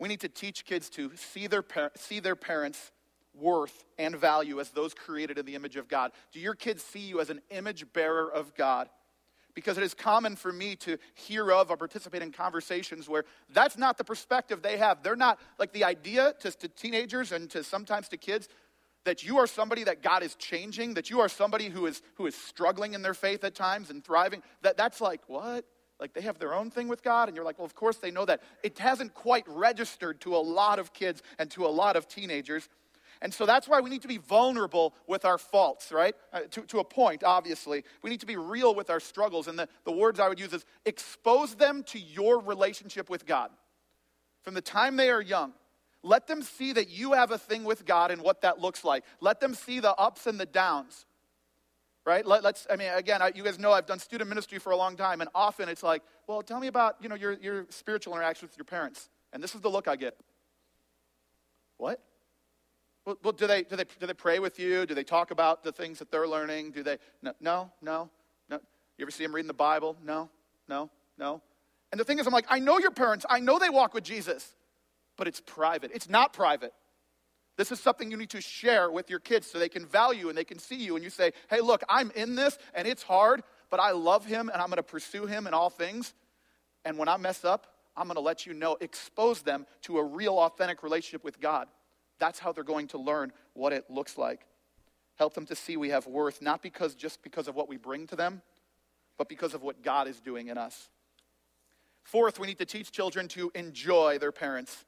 We 0.00 0.08
need 0.08 0.22
to 0.22 0.28
teach 0.28 0.64
kids 0.64 0.90
to 0.90 1.12
see 1.14 1.46
their, 1.46 1.62
par- 1.62 1.92
see 1.94 2.18
their 2.18 2.34
parents' 2.34 2.90
worth 3.32 3.84
and 3.96 4.16
value 4.16 4.58
as 4.58 4.70
those 4.70 4.92
created 4.92 5.38
in 5.38 5.46
the 5.46 5.54
image 5.54 5.76
of 5.76 5.86
God. 5.86 6.10
Do 6.32 6.40
your 6.40 6.56
kids 6.56 6.82
see 6.82 6.98
you 6.98 7.20
as 7.20 7.30
an 7.30 7.40
image 7.48 7.92
bearer 7.92 8.28
of 8.28 8.56
God? 8.56 8.88
Because 9.54 9.76
it 9.76 9.84
is 9.84 9.94
common 9.94 10.36
for 10.36 10.52
me 10.52 10.76
to 10.76 10.96
hear 11.14 11.50
of 11.50 11.70
or 11.70 11.76
participate 11.76 12.22
in 12.22 12.32
conversations 12.32 13.08
where 13.08 13.24
that's 13.52 13.76
not 13.76 13.98
the 13.98 14.04
perspective 14.04 14.62
they 14.62 14.76
have. 14.76 15.02
They're 15.02 15.16
not 15.16 15.40
like 15.58 15.72
the 15.72 15.84
idea 15.84 16.34
to, 16.40 16.50
to 16.50 16.68
teenagers 16.68 17.32
and 17.32 17.50
to 17.50 17.64
sometimes 17.64 18.08
to 18.08 18.16
kids 18.16 18.48
that 19.04 19.24
you 19.24 19.38
are 19.38 19.46
somebody 19.46 19.84
that 19.84 20.02
God 20.02 20.22
is 20.22 20.34
changing, 20.34 20.94
that 20.94 21.10
you 21.10 21.20
are 21.20 21.28
somebody 21.28 21.68
who 21.68 21.86
is, 21.86 22.02
who 22.14 22.26
is 22.26 22.34
struggling 22.34 22.94
in 22.94 23.02
their 23.02 23.14
faith 23.14 23.42
at 23.44 23.54
times 23.54 23.90
and 23.90 24.04
thriving, 24.04 24.42
that, 24.62 24.76
that's 24.76 25.00
like, 25.00 25.22
what? 25.26 25.64
Like 25.98 26.14
they 26.14 26.22
have 26.22 26.38
their 26.38 26.54
own 26.54 26.70
thing 26.70 26.88
with 26.88 27.02
God, 27.02 27.28
and 27.28 27.36
you're 27.36 27.44
like, 27.44 27.58
well, 27.58 27.66
of 27.66 27.74
course 27.74 27.96
they 27.96 28.10
know 28.10 28.24
that. 28.24 28.42
It 28.62 28.78
hasn't 28.78 29.14
quite 29.14 29.44
registered 29.46 30.20
to 30.22 30.34
a 30.34 30.38
lot 30.38 30.78
of 30.78 30.92
kids 30.92 31.22
and 31.38 31.50
to 31.52 31.66
a 31.66 31.68
lot 31.68 31.96
of 31.96 32.08
teenagers. 32.08 32.68
And 33.22 33.34
so 33.34 33.44
that's 33.44 33.68
why 33.68 33.80
we 33.80 33.90
need 33.90 34.02
to 34.02 34.08
be 34.08 34.16
vulnerable 34.16 34.94
with 35.06 35.24
our 35.24 35.36
faults, 35.36 35.92
right? 35.92 36.14
Uh, 36.32 36.40
to, 36.52 36.62
to 36.62 36.78
a 36.78 36.84
point, 36.84 37.22
obviously. 37.22 37.84
We 38.02 38.08
need 38.08 38.20
to 38.20 38.26
be 38.26 38.36
real 38.36 38.74
with 38.74 38.88
our 38.88 39.00
struggles. 39.00 39.46
And 39.46 39.58
the, 39.58 39.68
the 39.84 39.92
words 39.92 40.18
I 40.18 40.28
would 40.28 40.40
use 40.40 40.54
is 40.54 40.64
expose 40.86 41.54
them 41.54 41.82
to 41.84 41.98
your 41.98 42.40
relationship 42.40 43.10
with 43.10 43.26
God. 43.26 43.50
From 44.42 44.54
the 44.54 44.62
time 44.62 44.96
they 44.96 45.10
are 45.10 45.20
young, 45.20 45.52
let 46.02 46.26
them 46.26 46.42
see 46.42 46.72
that 46.72 46.88
you 46.88 47.12
have 47.12 47.30
a 47.30 47.36
thing 47.36 47.64
with 47.64 47.84
God 47.84 48.10
and 48.10 48.22
what 48.22 48.40
that 48.40 48.58
looks 48.58 48.84
like. 48.84 49.04
Let 49.20 49.38
them 49.38 49.54
see 49.54 49.80
the 49.80 49.94
ups 49.94 50.26
and 50.26 50.40
the 50.40 50.46
downs. 50.46 51.04
Right? 52.06 52.24
Let, 52.24 52.46
us 52.46 52.66
I 52.70 52.76
mean, 52.76 52.90
again, 52.94 53.20
I, 53.20 53.32
you 53.34 53.44
guys 53.44 53.58
know 53.58 53.72
I've 53.72 53.84
done 53.84 53.98
student 53.98 54.30
ministry 54.30 54.58
for 54.58 54.70
a 54.70 54.76
long 54.76 54.96
time, 54.96 55.20
and 55.20 55.28
often 55.34 55.68
it's 55.68 55.82
like, 55.82 56.02
well, 56.26 56.40
tell 56.40 56.58
me 56.58 56.68
about, 56.68 56.96
you 57.02 57.10
know, 57.10 57.14
your, 57.14 57.34
your 57.34 57.66
spiritual 57.68 58.14
interaction 58.14 58.48
with 58.48 58.56
your 58.56 58.64
parents. 58.64 59.10
And 59.34 59.42
this 59.42 59.54
is 59.54 59.60
the 59.60 59.68
look 59.68 59.86
I 59.86 59.96
get. 59.96 60.16
What? 61.76 62.02
Well, 63.06 63.16
well, 63.22 63.32
do, 63.32 63.46
they, 63.46 63.62
do, 63.62 63.76
they, 63.76 63.84
do 63.98 64.06
they 64.06 64.14
pray 64.14 64.38
with 64.38 64.58
you? 64.58 64.86
Do 64.86 64.94
they 64.94 65.04
talk 65.04 65.30
about 65.30 65.64
the 65.64 65.72
things 65.72 65.98
that 65.98 66.10
they're 66.10 66.28
learning? 66.28 66.72
Do 66.72 66.82
they? 66.82 66.98
No, 67.22 67.32
no, 67.40 67.70
no. 67.80 68.10
no. 68.48 68.60
You 68.98 69.04
ever 69.04 69.10
see 69.10 69.24
them 69.24 69.34
reading 69.34 69.48
the 69.48 69.54
Bible? 69.54 69.96
No, 70.04 70.28
no, 70.68 70.90
no. 71.18 71.40
And 71.92 72.00
the 72.00 72.04
thing 72.04 72.18
is, 72.18 72.26
I'm 72.26 72.32
like, 72.32 72.46
I 72.48 72.58
know 72.58 72.78
your 72.78 72.90
parents. 72.90 73.24
I 73.28 73.40
know 73.40 73.58
they 73.58 73.70
walk 73.70 73.94
with 73.94 74.04
Jesus 74.04 74.54
but 75.20 75.28
it's 75.28 75.40
private. 75.40 75.90
It's 75.92 76.08
not 76.08 76.32
private. 76.32 76.72
This 77.58 77.70
is 77.70 77.78
something 77.78 78.10
you 78.10 78.16
need 78.16 78.30
to 78.30 78.40
share 78.40 78.90
with 78.90 79.10
your 79.10 79.18
kids 79.18 79.46
so 79.46 79.58
they 79.58 79.68
can 79.68 79.84
value 79.84 80.30
and 80.30 80.38
they 80.38 80.44
can 80.44 80.58
see 80.58 80.76
you. 80.76 80.94
And 80.94 81.04
you 81.04 81.10
say, 81.10 81.32
hey, 81.50 81.60
look, 81.60 81.82
I'm 81.90 82.10
in 82.12 82.36
this 82.36 82.56
and 82.72 82.88
it's 82.88 83.02
hard, 83.02 83.42
but 83.68 83.80
I 83.80 83.90
love 83.90 84.24
him 84.24 84.48
and 84.48 84.62
I'm 84.62 84.68
going 84.68 84.78
to 84.78 84.82
pursue 84.82 85.26
him 85.26 85.46
in 85.46 85.52
all 85.52 85.68
things. 85.68 86.14
And 86.86 86.96
when 86.96 87.06
I 87.06 87.18
mess 87.18 87.44
up, 87.44 87.66
I'm 87.94 88.06
going 88.06 88.14
to 88.14 88.22
let 88.22 88.46
you 88.46 88.54
know, 88.54 88.78
expose 88.80 89.42
them 89.42 89.66
to 89.82 89.98
a 89.98 90.02
real, 90.02 90.38
authentic 90.38 90.82
relationship 90.82 91.22
with 91.22 91.38
God. 91.38 91.68
That's 92.20 92.38
how 92.38 92.52
they're 92.52 92.62
going 92.62 92.86
to 92.88 92.98
learn 92.98 93.32
what 93.54 93.72
it 93.72 93.90
looks 93.90 94.16
like. 94.16 94.46
Help 95.16 95.34
them 95.34 95.46
to 95.46 95.56
see 95.56 95.76
we 95.76 95.88
have 95.88 96.06
worth, 96.06 96.40
not 96.40 96.62
because 96.62 96.94
just 96.94 97.22
because 97.22 97.48
of 97.48 97.56
what 97.56 97.68
we 97.68 97.76
bring 97.76 98.06
to 98.06 98.16
them, 98.16 98.42
but 99.18 99.28
because 99.28 99.54
of 99.54 99.62
what 99.62 99.82
God 99.82 100.06
is 100.06 100.20
doing 100.20 100.46
in 100.46 100.56
us. 100.56 100.88
Fourth, 102.04 102.38
we 102.38 102.46
need 102.46 102.58
to 102.58 102.64
teach 102.64 102.92
children 102.92 103.26
to 103.28 103.50
enjoy 103.54 104.18
their 104.18 104.32
parents. 104.32 104.84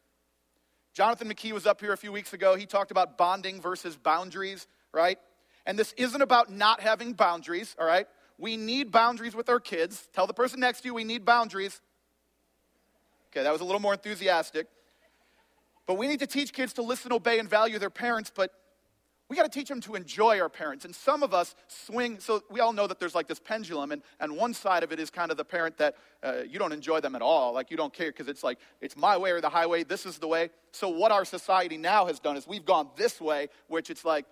Jonathan 0.94 1.28
McKee 1.28 1.52
was 1.52 1.66
up 1.66 1.80
here 1.80 1.92
a 1.92 1.96
few 1.96 2.12
weeks 2.12 2.32
ago. 2.32 2.54
He 2.54 2.66
talked 2.66 2.90
about 2.90 3.16
bonding 3.16 3.60
versus 3.60 3.96
boundaries, 3.96 4.66
right? 4.92 5.18
And 5.66 5.78
this 5.78 5.94
isn't 5.96 6.20
about 6.20 6.50
not 6.50 6.80
having 6.80 7.14
boundaries, 7.14 7.74
all 7.78 7.86
right? 7.86 8.06
We 8.38 8.56
need 8.56 8.90
boundaries 8.90 9.34
with 9.34 9.48
our 9.48 9.60
kids. 9.60 10.08
Tell 10.12 10.26
the 10.26 10.34
person 10.34 10.60
next 10.60 10.82
to 10.82 10.88
you 10.88 10.94
we 10.94 11.04
need 11.04 11.24
boundaries. 11.24 11.80
Okay, 13.30 13.42
that 13.42 13.52
was 13.52 13.60
a 13.60 13.64
little 13.64 13.80
more 13.80 13.94
enthusiastic. 13.94 14.66
But 15.86 15.98
we 15.98 16.06
need 16.06 16.20
to 16.20 16.26
teach 16.26 16.52
kids 16.52 16.72
to 16.74 16.82
listen, 16.82 17.12
obey, 17.12 17.38
and 17.38 17.48
value 17.48 17.78
their 17.78 17.90
parents, 17.90 18.32
but 18.34 18.52
we 19.28 19.36
got 19.36 19.50
to 19.50 19.58
teach 19.58 19.68
them 19.68 19.80
to 19.80 19.94
enjoy 19.94 20.40
our 20.40 20.50
parents. 20.50 20.84
And 20.84 20.94
some 20.94 21.22
of 21.22 21.32
us 21.32 21.54
swing, 21.66 22.20
so 22.20 22.42
we 22.50 22.60
all 22.60 22.74
know 22.74 22.86
that 22.86 23.00
there's 23.00 23.14
like 23.14 23.28
this 23.28 23.40
pendulum, 23.40 23.90
and, 23.90 24.02
and 24.20 24.36
one 24.36 24.52
side 24.52 24.82
of 24.82 24.92
it 24.92 25.00
is 25.00 25.08
kind 25.08 25.30
of 25.30 25.38
the 25.38 25.44
parent 25.44 25.78
that 25.78 25.96
uh, 26.22 26.42
you 26.46 26.58
don't 26.58 26.72
enjoy 26.72 27.00
them 27.00 27.14
at 27.14 27.22
all. 27.22 27.54
Like 27.54 27.70
you 27.70 27.78
don't 27.78 27.94
care 27.94 28.08
because 28.08 28.28
it's 28.28 28.44
like, 28.44 28.58
it's 28.82 28.94
my 28.94 29.16
way 29.16 29.30
or 29.30 29.40
the 29.40 29.48
highway, 29.48 29.84
this 29.84 30.04
is 30.04 30.18
the 30.18 30.28
way. 30.28 30.50
So 30.72 30.88
what 30.88 31.12
our 31.12 31.24
society 31.24 31.78
now 31.78 32.06
has 32.06 32.20
done 32.20 32.36
is 32.36 32.46
we've 32.46 32.64
gone 32.64 32.90
this 32.96 33.20
way, 33.20 33.48
which 33.68 33.88
it's 33.88 34.04
like, 34.04 34.26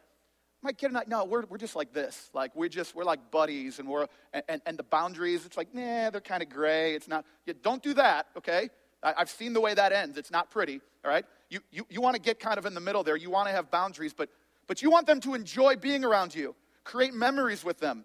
my 0.62 0.72
kid 0.72 0.88
and 0.88 0.98
I, 0.98 1.04
no, 1.06 1.24
we're, 1.24 1.46
we're 1.48 1.56
just 1.56 1.74
like 1.74 1.94
this. 1.94 2.28
Like 2.34 2.54
we're 2.54 2.68
just, 2.68 2.94
we're 2.94 3.04
like 3.04 3.30
buddies, 3.30 3.78
and 3.78 3.88
we're, 3.88 4.06
and, 4.34 4.42
and, 4.50 4.62
and 4.66 4.78
the 4.78 4.82
boundaries, 4.82 5.46
it's 5.46 5.56
like, 5.56 5.74
nah, 5.74 6.10
they're 6.10 6.20
kind 6.20 6.42
of 6.42 6.50
gray. 6.50 6.94
It's 6.94 7.08
not, 7.08 7.24
yeah, 7.46 7.54
don't 7.62 7.82
do 7.82 7.94
that, 7.94 8.26
okay? 8.36 8.68
I, 9.02 9.14
I've 9.16 9.30
seen 9.30 9.54
the 9.54 9.60
way 9.62 9.72
that 9.72 9.92
ends. 9.92 10.18
It's 10.18 10.30
not 10.30 10.50
pretty, 10.50 10.82
all 11.02 11.10
right? 11.10 11.24
You, 11.50 11.60
you, 11.70 11.86
you 11.90 12.00
want 12.00 12.16
to 12.16 12.22
get 12.22 12.40
kind 12.40 12.56
of 12.56 12.64
in 12.64 12.74
the 12.74 12.80
middle 12.80 13.02
there. 13.02 13.16
You 13.16 13.30
want 13.30 13.48
to 13.48 13.52
have 13.52 13.70
boundaries, 13.70 14.14
but 14.14 14.30
but 14.70 14.82
you 14.82 14.90
want 14.92 15.08
them 15.08 15.18
to 15.22 15.34
enjoy 15.34 15.74
being 15.74 16.04
around 16.04 16.32
you, 16.32 16.54
create 16.84 17.12
memories 17.12 17.64
with 17.64 17.80
them. 17.80 18.04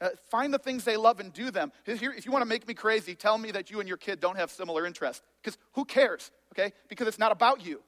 Uh, 0.00 0.08
find 0.28 0.52
the 0.52 0.58
things 0.58 0.82
they 0.82 0.96
love 0.96 1.20
and 1.20 1.32
do 1.32 1.52
them. 1.52 1.70
If 1.86 2.02
you 2.02 2.32
want 2.32 2.42
to 2.42 2.48
make 2.48 2.66
me 2.66 2.74
crazy, 2.74 3.14
tell 3.14 3.38
me 3.38 3.52
that 3.52 3.70
you 3.70 3.78
and 3.78 3.88
your 3.88 3.96
kid 3.96 4.18
don't 4.18 4.36
have 4.36 4.50
similar 4.50 4.86
interests. 4.86 5.22
Because 5.40 5.56
who 5.74 5.84
cares, 5.84 6.32
okay? 6.52 6.72
Because 6.88 7.06
it's 7.06 7.20
not 7.20 7.30
about 7.30 7.64
you, 7.64 7.80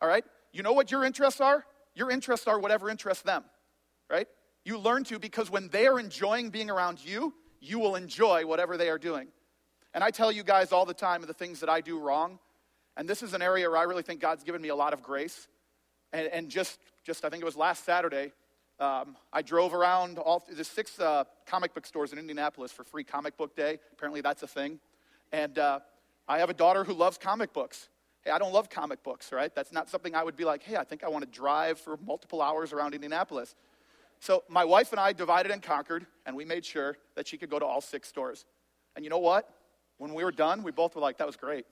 all 0.00 0.08
right? 0.08 0.24
You 0.52 0.62
know 0.62 0.72
what 0.72 0.90
your 0.90 1.04
interests 1.04 1.38
are? 1.38 1.66
Your 1.94 2.10
interests 2.10 2.46
are 2.46 2.58
whatever 2.58 2.88
interests 2.88 3.24
them, 3.24 3.44
right? 4.08 4.26
You 4.64 4.78
learn 4.78 5.04
to 5.04 5.18
because 5.18 5.50
when 5.50 5.68
they 5.68 5.86
are 5.86 6.00
enjoying 6.00 6.48
being 6.48 6.70
around 6.70 7.04
you, 7.04 7.34
you 7.60 7.78
will 7.78 7.94
enjoy 7.94 8.46
whatever 8.46 8.78
they 8.78 8.88
are 8.88 8.98
doing. 8.98 9.28
And 9.92 10.02
I 10.02 10.10
tell 10.12 10.32
you 10.32 10.44
guys 10.44 10.72
all 10.72 10.86
the 10.86 10.94
time 10.94 11.20
of 11.20 11.28
the 11.28 11.34
things 11.34 11.60
that 11.60 11.68
I 11.68 11.82
do 11.82 11.98
wrong. 11.98 12.38
And 12.96 13.08
this 13.08 13.22
is 13.22 13.34
an 13.34 13.42
area 13.42 13.68
where 13.68 13.78
I 13.78 13.82
really 13.82 14.02
think 14.02 14.20
God's 14.20 14.44
given 14.44 14.62
me 14.62 14.68
a 14.68 14.76
lot 14.76 14.92
of 14.92 15.02
grace. 15.02 15.48
And, 16.12 16.28
and 16.28 16.48
just 16.48 16.78
just 17.04 17.24
I 17.24 17.28
think 17.28 17.42
it 17.42 17.46
was 17.46 17.56
last 17.56 17.84
Saturday, 17.84 18.32
um, 18.80 19.16
I 19.32 19.42
drove 19.42 19.74
around 19.74 20.18
all 20.18 20.44
the 20.50 20.64
six 20.64 20.98
uh, 20.98 21.24
comic 21.46 21.72
book 21.72 21.86
stores 21.86 22.12
in 22.12 22.18
Indianapolis 22.18 22.72
for 22.72 22.84
free 22.84 23.04
comic 23.04 23.36
book 23.36 23.54
day. 23.54 23.78
Apparently, 23.92 24.20
that's 24.20 24.42
a 24.42 24.46
thing. 24.46 24.80
And 25.32 25.58
uh, 25.58 25.80
I 26.28 26.38
have 26.38 26.50
a 26.50 26.54
daughter 26.54 26.84
who 26.84 26.92
loves 26.92 27.16
comic 27.16 27.52
books. 27.52 27.88
Hey, 28.22 28.32
I 28.32 28.38
don't 28.38 28.52
love 28.52 28.68
comic 28.68 29.02
books, 29.02 29.32
right? 29.32 29.54
That's 29.54 29.72
not 29.72 29.88
something 29.88 30.14
I 30.14 30.24
would 30.24 30.36
be 30.36 30.44
like, 30.44 30.62
hey, 30.62 30.76
I 30.76 30.84
think 30.84 31.04
I 31.04 31.08
want 31.08 31.24
to 31.24 31.30
drive 31.30 31.78
for 31.78 31.96
multiple 32.04 32.42
hours 32.42 32.72
around 32.72 32.94
Indianapolis. 32.94 33.54
So 34.18 34.42
my 34.48 34.64
wife 34.64 34.92
and 34.92 35.00
I 35.00 35.12
divided 35.12 35.52
and 35.52 35.62
conquered, 35.62 36.06
and 36.26 36.34
we 36.34 36.44
made 36.44 36.64
sure 36.64 36.96
that 37.14 37.28
she 37.28 37.38
could 37.38 37.50
go 37.50 37.58
to 37.58 37.64
all 37.64 37.80
six 37.80 38.08
stores. 38.08 38.44
And 38.96 39.04
you 39.04 39.10
know 39.10 39.18
what? 39.18 39.48
When 39.98 40.12
we 40.12 40.24
were 40.24 40.32
done, 40.32 40.62
we 40.62 40.72
both 40.72 40.96
were 40.96 41.00
like, 41.00 41.18
that 41.18 41.26
was 41.26 41.36
great. 41.36 41.66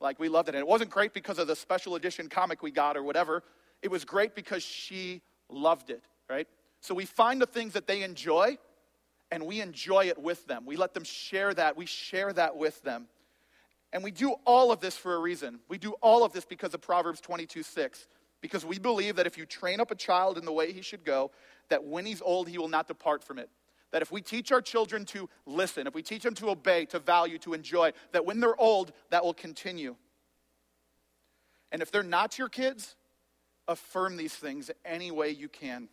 Like, 0.00 0.18
we 0.18 0.28
loved 0.28 0.48
it. 0.48 0.54
And 0.54 0.60
it 0.60 0.68
wasn't 0.68 0.90
great 0.90 1.12
because 1.12 1.38
of 1.38 1.46
the 1.46 1.56
special 1.56 1.94
edition 1.94 2.28
comic 2.28 2.62
we 2.62 2.70
got 2.70 2.96
or 2.96 3.02
whatever. 3.02 3.42
It 3.82 3.90
was 3.90 4.04
great 4.04 4.34
because 4.34 4.62
she 4.62 5.22
loved 5.50 5.90
it, 5.90 6.04
right? 6.28 6.46
So 6.80 6.94
we 6.94 7.04
find 7.04 7.40
the 7.40 7.46
things 7.46 7.72
that 7.72 7.86
they 7.86 8.02
enjoy 8.02 8.58
and 9.30 9.44
we 9.46 9.60
enjoy 9.60 10.06
it 10.06 10.18
with 10.18 10.46
them. 10.46 10.64
We 10.64 10.76
let 10.76 10.94
them 10.94 11.04
share 11.04 11.52
that. 11.54 11.76
We 11.76 11.86
share 11.86 12.32
that 12.32 12.56
with 12.56 12.82
them. 12.82 13.06
And 13.92 14.04
we 14.04 14.10
do 14.10 14.34
all 14.44 14.70
of 14.70 14.80
this 14.80 14.96
for 14.96 15.14
a 15.14 15.18
reason. 15.18 15.60
We 15.68 15.78
do 15.78 15.92
all 16.00 16.24
of 16.24 16.32
this 16.32 16.44
because 16.44 16.74
of 16.74 16.80
Proverbs 16.80 17.20
22 17.20 17.62
6. 17.62 18.06
Because 18.40 18.64
we 18.64 18.78
believe 18.78 19.16
that 19.16 19.26
if 19.26 19.36
you 19.36 19.46
train 19.46 19.80
up 19.80 19.90
a 19.90 19.96
child 19.96 20.38
in 20.38 20.44
the 20.44 20.52
way 20.52 20.72
he 20.72 20.80
should 20.80 21.04
go, 21.04 21.32
that 21.70 21.82
when 21.82 22.06
he's 22.06 22.22
old, 22.22 22.48
he 22.48 22.56
will 22.56 22.68
not 22.68 22.86
depart 22.86 23.24
from 23.24 23.38
it. 23.38 23.50
That 23.92 24.02
if 24.02 24.12
we 24.12 24.20
teach 24.20 24.52
our 24.52 24.60
children 24.60 25.04
to 25.06 25.28
listen, 25.46 25.86
if 25.86 25.94
we 25.94 26.02
teach 26.02 26.22
them 26.22 26.34
to 26.34 26.50
obey, 26.50 26.84
to 26.86 26.98
value, 26.98 27.38
to 27.38 27.54
enjoy, 27.54 27.92
that 28.12 28.26
when 28.26 28.40
they're 28.40 28.60
old, 28.60 28.92
that 29.10 29.24
will 29.24 29.34
continue. 29.34 29.96
And 31.72 31.82
if 31.82 31.90
they're 31.90 32.02
not 32.02 32.38
your 32.38 32.48
kids, 32.48 32.96
affirm 33.66 34.16
these 34.16 34.34
things 34.34 34.70
any 34.84 35.10
way 35.10 35.30
you 35.30 35.48
can. 35.48 35.88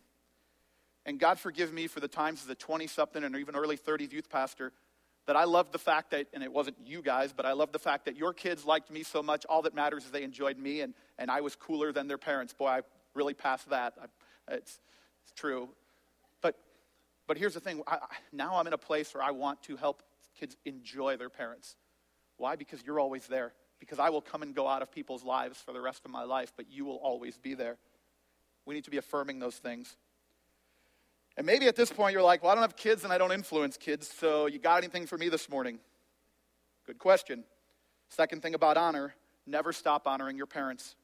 And 1.04 1.20
God 1.20 1.38
forgive 1.38 1.72
me 1.72 1.86
for 1.86 2.00
the 2.00 2.08
times 2.08 2.42
as 2.42 2.50
a 2.50 2.54
20 2.54 2.86
something 2.86 3.22
and 3.22 3.36
even 3.36 3.54
early 3.54 3.78
30s 3.78 4.12
youth 4.12 4.28
pastor 4.28 4.72
that 5.26 5.36
I 5.36 5.44
loved 5.44 5.72
the 5.72 5.78
fact 5.78 6.12
that, 6.12 6.26
and 6.32 6.42
it 6.42 6.52
wasn't 6.52 6.76
you 6.84 7.02
guys, 7.02 7.32
but 7.32 7.44
I 7.46 7.52
loved 7.52 7.72
the 7.72 7.78
fact 7.78 8.04
that 8.04 8.16
your 8.16 8.32
kids 8.32 8.64
liked 8.64 8.90
me 8.90 9.02
so 9.02 9.22
much. 9.22 9.44
All 9.46 9.62
that 9.62 9.74
matters 9.74 10.04
is 10.04 10.10
they 10.10 10.22
enjoyed 10.22 10.58
me 10.58 10.80
and, 10.80 10.94
and 11.18 11.30
I 11.30 11.40
was 11.40 11.56
cooler 11.56 11.92
than 11.92 12.06
their 12.06 12.18
parents. 12.18 12.52
Boy, 12.52 12.68
I 12.68 12.80
really 13.14 13.34
passed 13.34 13.68
that. 13.70 13.94
I, 14.00 14.54
it's, 14.54 14.80
it's 15.24 15.32
true. 15.34 15.68
But, 17.26 17.38
here's 17.38 17.54
the 17.54 17.60
thing 17.60 17.82
I, 17.86 17.98
now 18.32 18.56
I'm 18.56 18.66
in 18.66 18.72
a 18.72 18.78
place 18.78 19.12
where 19.12 19.22
I 19.22 19.32
want 19.32 19.62
to 19.64 19.76
help 19.76 20.02
kids 20.38 20.56
enjoy 20.64 21.16
their 21.16 21.30
parents. 21.30 21.76
Why? 22.36 22.56
Because 22.56 22.82
you're 22.84 23.00
always 23.00 23.26
there. 23.26 23.52
Because 23.80 23.98
I 23.98 24.10
will 24.10 24.20
come 24.22 24.42
and 24.42 24.54
go 24.54 24.66
out 24.68 24.82
of 24.82 24.90
people's 24.92 25.24
lives 25.24 25.60
for 25.60 25.72
the 25.72 25.80
rest 25.80 26.02
of 26.04 26.10
my 26.10 26.24
life, 26.24 26.52
but 26.56 26.70
you 26.70 26.84
will 26.84 26.96
always 26.96 27.36
be 27.36 27.54
there. 27.54 27.78
We 28.64 28.74
need 28.74 28.84
to 28.84 28.90
be 28.90 28.96
affirming 28.96 29.38
those 29.38 29.56
things. 29.56 29.96
And 31.36 31.46
maybe 31.46 31.66
at 31.66 31.76
this 31.76 31.92
point 31.92 32.12
you're 32.12 32.22
like, 32.22 32.42
well, 32.42 32.52
I 32.52 32.54
don't 32.54 32.62
have 32.62 32.76
kids 32.76 33.04
and 33.04 33.12
I 33.12 33.18
don't 33.18 33.32
influence 33.32 33.76
kids, 33.76 34.08
so 34.08 34.46
you 34.46 34.58
got 34.58 34.78
anything 34.78 35.06
for 35.06 35.18
me 35.18 35.28
this 35.28 35.50
morning? 35.50 35.78
Good 36.86 36.98
question. 36.98 37.44
Second 38.08 38.42
thing 38.42 38.54
about 38.54 38.76
honor 38.76 39.14
never 39.46 39.72
stop 39.72 40.06
honoring 40.06 40.36
your 40.36 40.46
parents. 40.46 40.96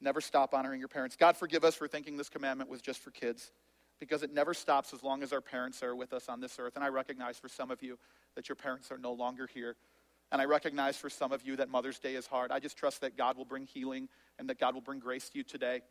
Never 0.00 0.20
stop 0.20 0.54
honoring 0.54 0.78
your 0.78 0.88
parents. 0.88 1.16
God 1.16 1.36
forgive 1.36 1.64
us 1.64 1.74
for 1.74 1.88
thinking 1.88 2.16
this 2.16 2.28
commandment 2.28 2.70
was 2.70 2.80
just 2.80 3.00
for 3.00 3.10
kids 3.10 3.50
because 4.00 4.22
it 4.22 4.32
never 4.32 4.54
stops 4.54 4.92
as 4.92 5.02
long 5.02 5.22
as 5.22 5.32
our 5.32 5.40
parents 5.40 5.82
are 5.82 5.94
with 5.94 6.12
us 6.12 6.28
on 6.28 6.40
this 6.40 6.58
earth. 6.58 6.74
And 6.74 6.84
I 6.84 6.88
recognize 6.88 7.38
for 7.38 7.48
some 7.48 7.70
of 7.70 7.82
you 7.82 7.98
that 8.34 8.48
your 8.48 8.56
parents 8.56 8.90
are 8.90 8.98
no 8.98 9.12
longer 9.12 9.46
here. 9.46 9.76
And 10.32 10.40
I 10.40 10.46
recognize 10.46 10.96
for 10.96 11.10
some 11.10 11.32
of 11.32 11.46
you 11.46 11.56
that 11.56 11.68
Mother's 11.68 11.98
Day 11.98 12.14
is 12.14 12.26
hard. 12.26 12.50
I 12.50 12.58
just 12.58 12.76
trust 12.76 13.02
that 13.02 13.16
God 13.16 13.36
will 13.36 13.44
bring 13.44 13.66
healing 13.66 14.08
and 14.38 14.48
that 14.48 14.58
God 14.58 14.74
will 14.74 14.80
bring 14.80 14.98
grace 14.98 15.28
to 15.30 15.38
you 15.38 15.44
today 15.44 15.82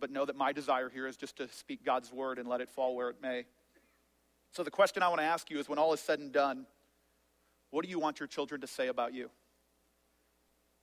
but 0.00 0.10
know 0.10 0.24
that 0.24 0.36
my 0.36 0.52
desire 0.52 0.88
here 0.88 1.06
is 1.06 1.16
just 1.16 1.36
to 1.36 1.48
speak 1.48 1.84
God's 1.84 2.12
word 2.12 2.38
and 2.38 2.48
let 2.48 2.60
it 2.60 2.68
fall 2.68 2.96
where 2.96 3.10
it 3.10 3.16
may. 3.22 3.44
So, 4.52 4.62
the 4.62 4.70
question 4.70 5.02
I 5.02 5.08
want 5.08 5.20
to 5.20 5.26
ask 5.26 5.50
you 5.50 5.58
is 5.58 5.68
when 5.68 5.78
all 5.78 5.92
is 5.92 6.00
said 6.00 6.18
and 6.18 6.32
done, 6.32 6.66
what 7.70 7.84
do 7.84 7.90
you 7.90 7.98
want 7.98 8.20
your 8.20 8.26
children 8.26 8.60
to 8.60 8.66
say 8.66 8.88
about 8.88 9.14
you? 9.14 9.30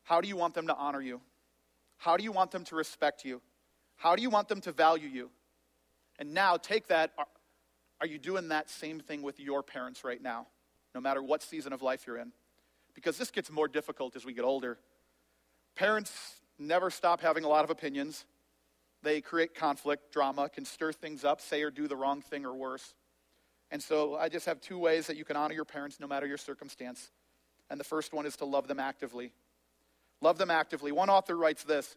How 0.04 0.20
do 0.20 0.28
you 0.28 0.36
want 0.36 0.54
them 0.54 0.68
to 0.68 0.76
honor 0.76 1.02
you? 1.02 1.22
How 1.98 2.18
do 2.18 2.24
you 2.24 2.32
want 2.32 2.52
them 2.52 2.64
to 2.66 2.76
respect 2.76 3.24
you? 3.24 3.42
How 3.96 4.16
do 4.16 4.22
you 4.22 4.30
want 4.30 4.48
them 4.48 4.62
to 4.62 4.72
value 4.72 5.08
you? 5.08 5.30
And 6.22 6.36
now 6.36 6.56
take 6.56 6.88
that. 6.90 7.14
Are, 7.18 7.26
are 8.00 8.06
you 8.06 8.20
doing 8.20 8.50
that 8.50 8.70
same 8.70 9.00
thing 9.00 9.24
with 9.24 9.40
your 9.40 9.64
parents 9.64 10.04
right 10.04 10.22
now, 10.22 10.46
no 10.94 11.02
matter 11.02 11.22
what 11.24 11.42
season 11.42 11.74
of 11.74 11.82
life 11.82 12.04
you're 12.06 12.20
in? 12.20 12.32
Because 12.94 13.18
this 13.18 13.32
gets 13.32 13.50
more 13.50 13.68
difficult 13.68 14.16
as 14.16 14.24
we 14.24 14.32
get 14.32 14.46
older. 14.46 14.78
Parents 15.76 16.12
never 16.60 16.92
stop 16.92 17.22
having 17.22 17.44
a 17.44 17.48
lot 17.48 17.64
of 17.64 17.72
opinions. 17.72 18.26
They 19.02 19.20
create 19.20 19.56
conflict, 19.56 20.14
drama, 20.14 20.48
can 20.48 20.64
stir 20.64 20.92
things 20.92 21.24
up, 21.24 21.42
say 21.42 21.64
or 21.64 21.72
do 21.72 21.88
the 21.88 21.96
wrong 21.96 22.22
thing 22.22 22.46
or 22.46 22.54
worse. 22.54 22.94
And 23.72 23.82
so 23.82 24.16
I 24.16 24.30
just 24.30 24.46
have 24.46 24.62
two 24.62 24.78
ways 24.78 25.08
that 25.08 25.18
you 25.18 25.26
can 25.26 25.36
honor 25.36 25.56
your 25.56 25.66
parents 25.66 26.00
no 26.00 26.06
matter 26.06 26.28
your 26.28 26.38
circumstance. 26.38 27.10
And 27.72 27.80
the 27.80 27.84
first 27.84 28.14
one 28.14 28.28
is 28.28 28.38
to 28.38 28.46
love 28.46 28.68
them 28.68 28.80
actively. 28.80 29.34
Love 30.22 30.38
them 30.38 30.52
actively. 30.52 30.92
One 30.92 31.10
author 31.10 31.36
writes 31.36 31.64
this 31.64 31.96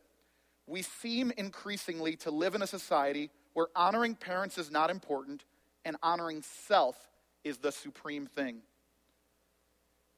We 0.66 0.80
seem 0.80 1.30
increasingly 1.36 2.16
to 2.16 2.30
live 2.30 2.54
in 2.54 2.62
a 2.62 2.66
society 2.66 3.30
where 3.54 3.68
honoring 3.74 4.14
parents 4.14 4.58
is 4.58 4.70
not 4.70 4.90
important 4.90 5.44
and 5.84 5.96
honoring 6.02 6.42
self 6.42 6.96
is 7.42 7.58
the 7.58 7.72
supreme 7.72 8.26
thing. 8.26 8.58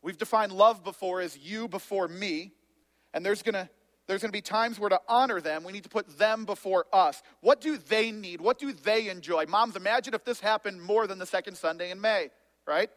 We've 0.02 0.18
defined 0.18 0.52
love 0.52 0.84
before 0.84 1.20
as 1.20 1.36
you 1.38 1.68
before 1.68 2.08
me, 2.08 2.52
and 3.14 3.24
there's 3.24 3.42
going 3.42 3.54
to 3.54 3.68
there's 4.06 4.20
going 4.20 4.28
to 4.28 4.36
be 4.36 4.40
times 4.42 4.78
where 4.78 4.90
to 4.90 5.00
honor 5.08 5.40
them, 5.40 5.64
we 5.64 5.72
need 5.72 5.82
to 5.82 5.88
put 5.88 6.16
them 6.16 6.44
before 6.44 6.86
us. 6.92 7.24
What 7.40 7.60
do 7.60 7.76
they 7.76 8.12
need? 8.12 8.40
What 8.40 8.58
do 8.58 8.72
they 8.72 9.08
enjoy? 9.08 9.46
Moms, 9.46 9.74
imagine 9.74 10.14
if 10.14 10.24
this 10.24 10.38
happened 10.38 10.80
more 10.80 11.08
than 11.08 11.18
the 11.18 11.26
second 11.26 11.56
Sunday 11.56 11.90
in 11.90 12.00
May, 12.00 12.30
right? 12.66 12.88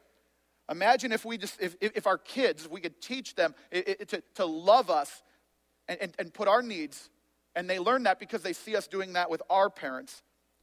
Imagine 0.69 1.11
if 1.11 1.25
we 1.25 1.39
just, 1.39 1.59
if, 1.59 1.75
if 1.81 2.05
our 2.05 2.19
kids, 2.19 2.69
we 2.69 2.79
could 2.79 3.01
teach 3.01 3.33
them 3.33 3.55
to, 3.71 4.21
to 4.35 4.45
love 4.45 4.91
us 4.91 5.23
and, 5.87 5.99
and, 5.99 6.15
and 6.19 6.33
put 6.33 6.47
our 6.47 6.61
needs, 6.61 7.09
and 7.55 7.67
they 7.67 7.79
learn 7.79 8.03
that 8.03 8.19
because 8.19 8.43
they 8.43 8.53
see 8.53 8.75
us 8.75 8.87
doing 8.87 9.13
that 9.13 9.31
with 9.31 9.41
our 9.49 9.71
parents. 9.71 10.21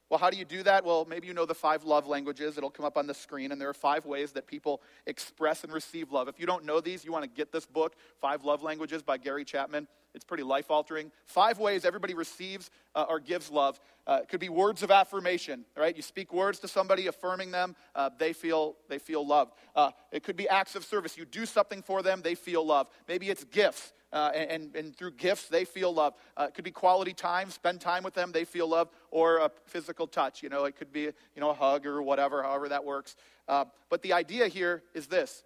Well, 0.09 0.19
how 0.19 0.31
do 0.31 0.37
you 0.37 0.45
do 0.45 0.62
that? 0.62 0.85
Well, 0.85 1.05
maybe 1.09 1.27
you 1.27 1.35
know 1.35 1.47
the 1.47 1.55
five 1.55 1.83
love 1.85 2.07
languages. 2.07 2.57
It'll 2.57 2.71
come 2.71 2.87
up 2.87 2.97
on 2.97 3.09
the 3.09 3.14
screen, 3.14 3.51
and 3.51 3.61
there 3.61 3.69
are 3.69 3.75
five 3.75 4.07
ways 4.07 4.33
that 4.33 4.47
people 4.47 4.81
express 5.07 5.64
and 5.64 5.73
receive 5.73 6.12
love. 6.12 6.29
If 6.29 6.38
you 6.38 6.47
don't 6.47 6.64
know 6.64 6.81
these, 6.81 7.05
you 7.05 7.11
want 7.11 7.25
to 7.25 7.31
get 7.31 7.51
this 7.51 7.66
book, 7.66 7.97
Five 8.21 8.45
Love 8.45 8.62
Languages 8.62 9.03
by 9.03 9.19
Gary 9.19 9.45
Chapman. 9.45 9.88
It's 10.14 10.25
pretty 10.25 10.45
life 10.45 10.71
altering. 10.71 11.11
Five 11.27 11.59
ways 11.59 11.85
everybody 11.85 12.14
receives 12.14 12.71
uh, 12.95 13.05
or 13.09 13.21
gives 13.21 13.51
love. 13.51 13.79
Uh, 14.07 14.21
it 14.23 14.29
could 14.29 14.40
be 14.40 14.49
words 14.49 14.83
of 14.83 14.90
affirmation, 14.90 15.64
right? 15.77 15.95
You 15.95 16.03
speak 16.03 16.33
words 16.33 16.59
to 16.61 16.69
somebody, 16.69 17.09
affirming 17.09 17.51
them, 17.51 17.77
uh, 17.95 18.09
they, 18.16 18.33
feel, 18.33 18.77
they 18.88 18.99
feel 18.99 19.27
loved. 19.27 19.53
Uh, 19.75 19.90
it 20.12 20.23
could 20.23 20.37
be 20.37 20.49
acts 20.49 20.75
of 20.75 20.85
service. 20.85 21.19
You 21.19 21.27
do 21.27 21.45
something 21.45 21.83
for 21.83 22.03
them, 22.03 22.23
they 22.23 22.35
feel 22.35 22.64
love. 22.64 22.87
Maybe 23.09 23.29
it's 23.29 23.45
gifts. 23.45 23.92
Uh, 24.12 24.31
and, 24.35 24.75
and, 24.77 24.97
through 24.97 25.11
gifts, 25.11 25.49
they 25.49 25.64
feel 25.64 25.92
love. 25.92 26.14
Uh, 26.37 26.45
it 26.49 26.55
could 26.55 26.64
be 26.64 26.71
quality 26.71 27.12
time, 27.12 27.51
spend 27.51 27.81
time 27.81 28.05
with 28.05 28.14
them, 28.14 28.31
they 28.31 28.45
feel 28.45 28.69
love, 28.69 28.88
or 29.11 29.38
a 29.38 29.51
physical 29.66 30.07
touch. 30.07 30.45
You 30.45 30.49
know, 30.49 30.64
it 30.64 30.77
could 30.77 30.92
be 30.92 31.01
you 31.01 31.12
know 31.38 31.51
a 31.51 31.55
hug 31.55 31.87
or 31.87 32.01
whatever, 32.03 32.42
however 32.42 32.69
that 32.69 32.85
works. 32.85 33.16
but 33.47 34.03
the 34.03 34.12
idea 34.12 34.47
here 34.47 34.85
is 34.95 35.09
this: 35.09 35.42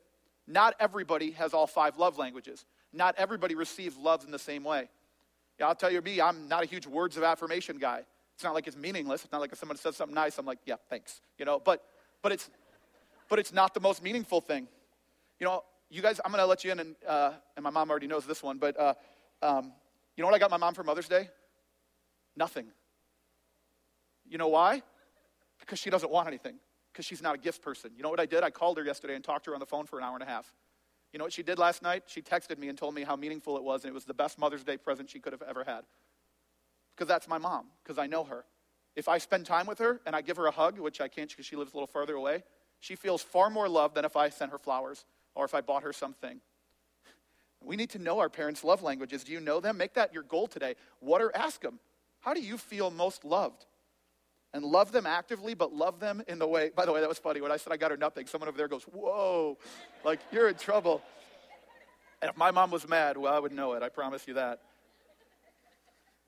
not 0.47 0.75
everybody 0.79 1.31
has 1.33 1.55
all 1.55 1.67
five 1.67 1.97
love 1.97 2.19
languages 2.19 2.67
not 2.93 3.15
everybody 3.17 3.55
receives 3.55 3.97
love 3.97 4.25
in 4.25 4.31
the 4.31 4.39
same 4.39 4.65
way. 4.65 4.89
Yeah, 5.59 5.69
I'll 5.69 5.75
tell 5.75 5.91
you 5.91 6.01
me, 6.01 6.21
I'm 6.21 6.49
not 6.49 6.63
a 6.63 6.67
huge 6.67 6.87
words 6.87 7.17
of 7.17 7.23
affirmation 7.23 7.79
guy. 7.79 8.03
It's 8.35 8.45
not 8.45 8.55
like 8.55 8.67
it's 8.67 8.77
meaningless. 8.77 9.25
It's 9.25 9.33
not 9.33 9.41
like 9.41 9.53
if 9.53 9.59
someone 9.59 9.77
says 9.77 9.97
something 9.97 10.15
nice, 10.15 10.39
I'm 10.39 10.47
like, 10.47 10.59
yeah, 10.65 10.77
thanks. 10.89 11.21
You 11.39 11.45
know, 11.45 11.61
but 11.61 11.85
but 12.23 12.33
it's 12.33 12.49
but 13.29 13.39
it's 13.39 13.53
not 13.53 13.75
the 13.75 13.81
most 13.81 14.03
meaningful 14.03 14.41
thing. 14.41 14.67
You 15.39 15.47
know, 15.47 15.65
you 15.91 16.03
guys, 16.03 16.21
I'm 16.25 16.31
gonna 16.31 16.47
let 16.47 16.65
you 16.65 16.71
in, 16.71 16.81
and 16.81 16.97
uh, 17.07 17.33
and 17.57 17.63
my 17.65 17.71
mom 17.71 17.91
already 17.91 18.07
knows 18.07 18.25
this 18.25 18.43
one, 18.43 18.59
but 18.59 18.79
uh, 18.79 18.95
um, 19.43 19.73
you 20.17 20.23
know 20.23 20.29
what 20.29 20.35
I 20.35 20.39
got 20.39 20.51
my 20.51 20.57
mom 20.57 20.75
for 20.75 20.85
Mother's 20.85 21.09
Day? 21.09 21.29
Nothing. 22.37 22.67
You 24.29 24.39
know 24.39 24.49
why? 24.49 24.83
Because 25.59 25.79
she 25.79 25.91
doesn't 25.91 26.11
want 26.11 26.29
anything. 26.29 26.57
Because 26.93 27.05
she's 27.05 27.23
not 27.23 27.35
a 27.35 27.39
gift 27.39 27.63
person. 27.63 27.91
You 27.97 28.03
know 28.03 28.11
what 28.11 28.21
I 28.21 28.27
did? 28.27 28.43
I 28.43 28.51
called 28.51 28.79
her 28.79 28.85
yesterday 28.85 29.15
and 29.15 29.25
talked 29.25 29.45
to 29.45 29.51
her 29.51 29.55
on 29.55 29.61
the 29.61 29.67
phone 29.67 29.87
for 29.87 29.99
an 29.99 30.05
hour 30.05 30.15
and 30.15 30.23
a 30.23 30.27
half. 30.27 30.53
You 31.13 31.19
know 31.19 31.25
what 31.25 31.33
she 31.33 31.43
did 31.43 31.59
last 31.59 31.83
night? 31.83 32.05
She 32.07 32.23
texted 32.23 32.59
me 32.59 32.69
and 32.69 32.79
told 32.79 32.95
me 32.95 33.03
how 33.03 33.17
meaningful 33.17 33.57
it 33.57 33.65
was, 33.65 33.85
and 33.85 33.91
it 33.91 33.95
was 33.95 34.05
the 34.05 34.15
best 34.15 34.39
Mother's 34.39 34.63
Day 34.63 34.77
present 34.77 35.11
she 35.11 35.19
could 35.19 35.33
have 35.33 35.43
ever 35.43 35.65
had. 35.65 35.83
Because 36.95 37.09
that's 37.09 37.27
my 37.27 37.39
mom, 37.39 37.67
because 37.83 37.99
I 37.99 38.07
know 38.07 38.25
her. 38.25 38.45
If 38.95 39.09
I 39.09 39.19
spend 39.19 39.47
time 39.47 39.67
with 39.67 39.79
her 39.79 40.01
and 40.07 40.15
I 40.15 40.21
give 40.21 40.37
her 40.37 40.47
a 40.47 40.51
hug, 40.51 40.79
which 40.79 41.01
I 41.01 41.09
can't 41.09 41.29
because 41.29 41.47
she 41.47 41.57
lives 41.57 41.73
a 41.73 41.77
little 41.77 41.87
further 41.87 42.15
away, 42.15 42.43
she 42.81 42.95
feels 42.95 43.23
far 43.23 43.51
more 43.51 43.69
love 43.69 43.95
than 43.95 44.05
if 44.05 44.17
I 44.17 44.29
sent 44.29 44.53
her 44.53 44.59
flowers 44.59 45.05
or 45.35 45.45
if 45.45 45.55
I 45.55 45.61
bought 45.61 45.83
her 45.83 45.93
something. 45.93 46.41
We 47.63 47.77
need 47.77 47.91
to 47.91 47.99
know 47.99 48.21
our 48.21 48.29
parents' 48.31 48.65
love 48.65 48.83
languages. 48.83 49.25
Do 49.25 49.33
you 49.33 49.41
know 49.41 49.61
them? 49.61 49.77
Make 49.77 49.95
that 49.95 50.15
your 50.15 50.23
goal 50.23 50.47
today. 50.47 50.77
What 51.01 51.21
are, 51.21 51.35
ask 51.35 51.61
them, 51.61 51.79
how 52.21 52.33
do 52.35 52.41
you 52.41 52.57
feel 52.57 52.91
most 52.91 53.25
loved? 53.25 53.67
and 54.53 54.65
love 54.65 54.93
them 54.93 55.07
actively, 55.07 55.55
but 55.55 55.73
love 55.73 56.01
them 56.01 56.23
in 56.27 56.39
the 56.39 56.47
way. 56.47 56.71
By 56.75 56.85
the 56.85 56.93
way, 56.93 57.01
that 57.01 57.09
was 57.09 57.19
funny. 57.19 57.41
When 57.41 57.53
I 57.53 57.57
said 57.57 57.73
I 57.73 57.77
got 57.77 57.91
her 57.91 57.97
nothing, 57.97 58.27
someone 58.27 58.49
over 58.49 58.59
there 58.59 58.69
goes, 58.69 58.83
Whoa, 58.85 59.59
like 60.05 60.21
you're 60.33 60.49
in 60.49 60.57
trouble. 60.57 61.03
And 62.23 62.31
if 62.31 62.37
my 62.37 62.51
mom 62.51 62.71
was 62.71 62.87
mad, 62.87 63.17
well, 63.17 63.33
I 63.33 63.39
would 63.39 63.53
know 63.53 63.73
it. 63.73 63.83
I 63.83 63.89
promise 63.89 64.27
you 64.27 64.35
that. 64.35 64.61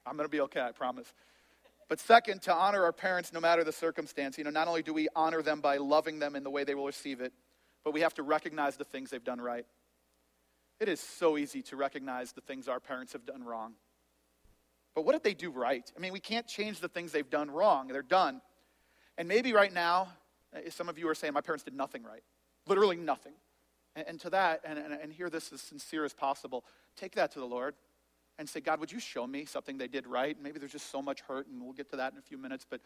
I'm 0.06 0.16
going 0.16 0.26
to 0.26 0.30
be 0.30 0.40
okay, 0.42 0.60
I 0.60 0.72
promise. 0.72 1.12
But 1.88 2.00
second, 2.00 2.42
to 2.42 2.54
honor 2.54 2.84
our 2.84 2.92
parents 2.92 3.32
no 3.32 3.40
matter 3.40 3.62
the 3.62 3.72
circumstance. 3.72 4.38
You 4.38 4.44
know, 4.44 4.50
not 4.50 4.68
only 4.68 4.82
do 4.82 4.94
we 4.94 5.08
honor 5.14 5.42
them 5.42 5.60
by 5.60 5.76
loving 5.76 6.18
them 6.18 6.34
in 6.34 6.44
the 6.44 6.50
way 6.50 6.64
they 6.64 6.74
will 6.74 6.86
receive 6.86 7.20
it, 7.20 7.32
but 7.84 7.92
we 7.92 8.00
have 8.00 8.14
to 8.14 8.22
recognize 8.22 8.76
the 8.76 8.84
things 8.84 9.10
they've 9.10 9.24
done 9.24 9.40
right. 9.40 9.66
It 10.80 10.88
is 10.88 11.00
so 11.00 11.36
easy 11.38 11.62
to 11.62 11.76
recognize 11.76 12.32
the 12.32 12.40
things 12.40 12.68
our 12.68 12.80
parents 12.80 13.12
have 13.12 13.24
done 13.24 13.44
wrong. 13.44 13.74
But 14.94 15.04
what 15.04 15.12
did 15.12 15.22
they 15.22 15.34
do 15.34 15.50
right? 15.50 15.90
I 15.96 16.00
mean, 16.00 16.12
we 16.12 16.20
can't 16.20 16.46
change 16.46 16.80
the 16.80 16.88
things 16.88 17.12
they've 17.12 17.28
done 17.28 17.50
wrong. 17.50 17.88
They're 17.88 18.02
done. 18.02 18.40
And 19.16 19.28
maybe 19.28 19.52
right 19.52 19.72
now, 19.72 20.08
uh, 20.54 20.70
some 20.70 20.88
of 20.88 20.98
you 20.98 21.08
are 21.08 21.14
saying, 21.14 21.32
my 21.32 21.40
parents 21.40 21.64
did 21.64 21.74
nothing 21.74 22.02
right. 22.02 22.22
Literally 22.66 22.96
nothing. 22.96 23.32
And, 23.96 24.06
and 24.08 24.20
to 24.20 24.30
that, 24.30 24.60
and, 24.64 24.78
and, 24.78 24.92
and 24.92 25.12
hear 25.12 25.30
this 25.30 25.52
as 25.52 25.60
sincere 25.60 26.04
as 26.04 26.12
possible, 26.12 26.64
take 26.96 27.14
that 27.14 27.32
to 27.32 27.40
the 27.40 27.46
Lord 27.46 27.74
and 28.38 28.48
say, 28.48 28.60
God, 28.60 28.80
would 28.80 28.90
you 28.90 29.00
show 29.00 29.26
me 29.26 29.44
something 29.44 29.78
they 29.78 29.88
did 29.88 30.06
right? 30.06 30.36
Maybe 30.40 30.58
there's 30.58 30.72
just 30.72 30.90
so 30.90 31.02
much 31.02 31.20
hurt, 31.20 31.46
and 31.46 31.62
we'll 31.62 31.74
get 31.74 31.90
to 31.90 31.96
that 31.96 32.12
in 32.12 32.18
a 32.18 32.22
few 32.22 32.38
minutes, 32.38 32.66
but, 32.68 32.80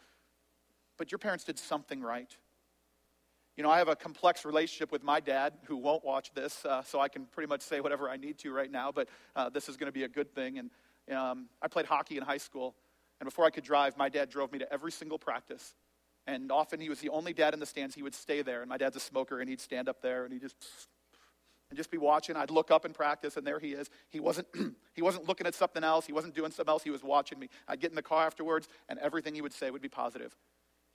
but 0.97 1.11
your 1.11 1.19
parents 1.19 1.43
did 1.43 1.57
something 1.57 2.01
right. 2.01 2.35
You 3.57 3.63
know, 3.63 3.71
I 3.71 3.79
have 3.79 3.87
a 3.87 3.95
complex 3.95 4.45
relationship 4.45 4.91
with 4.91 5.03
my 5.03 5.19
dad 5.19 5.53
who 5.63 5.77
won't 5.77 6.05
watch 6.05 6.31
this, 6.33 6.63
uh, 6.63 6.83
so 6.83 6.99
I 6.99 7.09
can 7.09 7.25
pretty 7.25 7.49
much 7.49 7.61
say 7.61 7.81
whatever 7.81 8.07
I 8.07 8.15
need 8.15 8.37
to 8.39 8.53
right 8.53 8.71
now, 8.71 8.91
but 8.91 9.09
uh, 9.35 9.49
this 9.49 9.67
is 9.67 9.77
going 9.77 9.87
to 9.87 9.91
be 9.91 10.03
a 10.03 10.07
good 10.07 10.33
thing. 10.33 10.59
And 10.59 10.69
Um, 11.09 11.47
I 11.61 11.67
played 11.67 11.85
hockey 11.85 12.17
in 12.17 12.23
high 12.23 12.37
school, 12.37 12.75
and 13.19 13.25
before 13.25 13.45
I 13.45 13.49
could 13.49 13.63
drive, 13.63 13.97
my 13.97 14.09
dad 14.09 14.29
drove 14.29 14.51
me 14.51 14.59
to 14.59 14.71
every 14.71 14.91
single 14.91 15.17
practice. 15.17 15.73
And 16.27 16.51
often 16.51 16.81
he 16.81 16.89
was 16.89 16.99
the 16.99 17.09
only 17.09 17.33
dad 17.33 17.53
in 17.53 17.59
the 17.59 17.65
stands. 17.65 17.95
He 17.95 18.03
would 18.03 18.13
stay 18.13 18.41
there, 18.41 18.61
and 18.61 18.69
my 18.69 18.77
dad's 18.77 18.97
a 18.97 18.99
smoker, 18.99 19.39
and 19.39 19.49
he'd 19.49 19.61
stand 19.61 19.87
up 19.87 20.01
there 20.01 20.25
and 20.25 20.33
he'd 20.33 20.41
just 20.41 20.87
and 21.69 21.77
just 21.77 21.91
be 21.91 21.97
watching. 21.97 22.35
I'd 22.35 22.51
look 22.51 22.71
up 22.71 22.85
in 22.85 22.93
practice, 22.93 23.37
and 23.37 23.45
there 23.45 23.59
he 23.59 23.73
is. 23.73 23.89
He 24.09 24.19
wasn't, 24.19 24.47
he 24.93 25.01
wasn't 25.01 25.27
looking 25.27 25.47
at 25.47 25.55
something 25.55 25.83
else. 25.83 26.05
He 26.05 26.13
wasn't 26.13 26.35
doing 26.35 26.51
something 26.51 26.71
else. 26.71 26.83
He 26.83 26.91
was 26.91 27.03
watching 27.03 27.39
me. 27.39 27.49
I'd 27.67 27.79
get 27.79 27.91
in 27.91 27.95
the 27.95 28.01
car 28.01 28.25
afterwards, 28.25 28.67
and 28.87 28.99
everything 28.99 29.35
he 29.35 29.41
would 29.41 29.53
say 29.53 29.69
would 29.69 29.81
be 29.81 29.89
positive. 29.89 30.35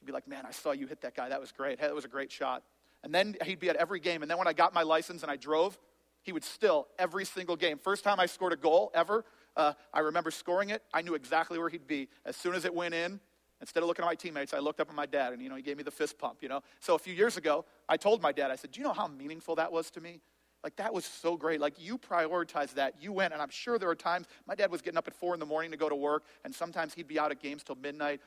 He'd 0.02 0.06
be 0.06 0.12
like, 0.12 0.26
Man, 0.26 0.44
I 0.44 0.50
saw 0.50 0.72
you 0.72 0.88
hit 0.88 1.00
that 1.02 1.14
guy. 1.14 1.28
That 1.28 1.40
was 1.40 1.52
great. 1.52 1.78
Hey, 1.78 1.86
that 1.86 1.94
was 1.94 2.04
a 2.04 2.08
great 2.08 2.32
shot. 2.32 2.64
And 3.04 3.14
then 3.14 3.36
he'd 3.44 3.60
be 3.60 3.70
at 3.70 3.76
every 3.76 4.00
game. 4.00 4.22
And 4.22 4.30
then 4.30 4.36
when 4.36 4.48
I 4.48 4.52
got 4.52 4.74
my 4.74 4.82
license 4.82 5.22
and 5.22 5.30
I 5.30 5.36
drove, 5.36 5.78
he 6.22 6.32
would 6.32 6.44
still, 6.44 6.88
every 6.98 7.24
single 7.24 7.54
game. 7.54 7.78
First 7.78 8.02
time 8.02 8.18
I 8.18 8.26
scored 8.26 8.52
a 8.52 8.56
goal 8.56 8.90
ever, 8.94 9.24
uh, 9.56 9.74
I 9.94 10.00
remember 10.00 10.32
scoring 10.32 10.70
it. 10.70 10.82
I 10.92 11.02
knew 11.02 11.14
exactly 11.14 11.58
where 11.58 11.68
he'd 11.68 11.86
be. 11.86 12.08
As 12.24 12.36
soon 12.36 12.54
as 12.54 12.64
it 12.64 12.74
went 12.74 12.94
in, 12.94 13.20
instead 13.60 13.82
of 13.82 13.88
looking 13.88 14.04
at 14.04 14.08
my 14.08 14.14
teammates, 14.16 14.52
I 14.52 14.58
looked 14.58 14.80
up 14.80 14.88
at 14.88 14.94
my 14.94 15.06
dad, 15.06 15.32
and, 15.32 15.40
you 15.40 15.48
know, 15.48 15.56
he 15.56 15.62
gave 15.62 15.76
me 15.76 15.84
the 15.84 15.90
fist 15.90 16.18
pump, 16.18 16.38
you 16.40 16.48
know. 16.48 16.62
So 16.80 16.94
a 16.94 16.98
few 16.98 17.14
years 17.14 17.36
ago, 17.36 17.64
I 17.88 17.96
told 17.96 18.22
my 18.22 18.32
dad, 18.32 18.50
I 18.50 18.56
said, 18.56 18.72
do 18.72 18.80
you 18.80 18.84
know 18.84 18.92
how 18.92 19.06
meaningful 19.06 19.56
that 19.56 19.70
was 19.70 19.90
to 19.92 20.00
me? 20.00 20.20
Like, 20.64 20.76
that 20.76 20.94
was 20.94 21.04
so 21.04 21.36
great. 21.36 21.60
Like, 21.60 21.74
you 21.78 21.98
prioritized 21.98 22.74
that. 22.74 22.94
You 23.00 23.12
went, 23.12 23.32
and 23.32 23.42
I'm 23.42 23.50
sure 23.50 23.78
there 23.78 23.88
were 23.88 23.96
times 23.96 24.26
my 24.46 24.54
dad 24.54 24.70
was 24.70 24.80
getting 24.80 24.98
up 24.98 25.08
at 25.08 25.14
four 25.14 25.34
in 25.34 25.40
the 25.40 25.46
morning 25.46 25.72
to 25.72 25.76
go 25.76 25.88
to 25.88 25.94
work, 25.94 26.24
and 26.44 26.54
sometimes 26.54 26.94
he'd 26.94 27.08
be 27.08 27.18
out 27.18 27.32
at 27.32 27.40
games 27.42 27.64
till 27.64 27.74
midnight. 27.74 28.20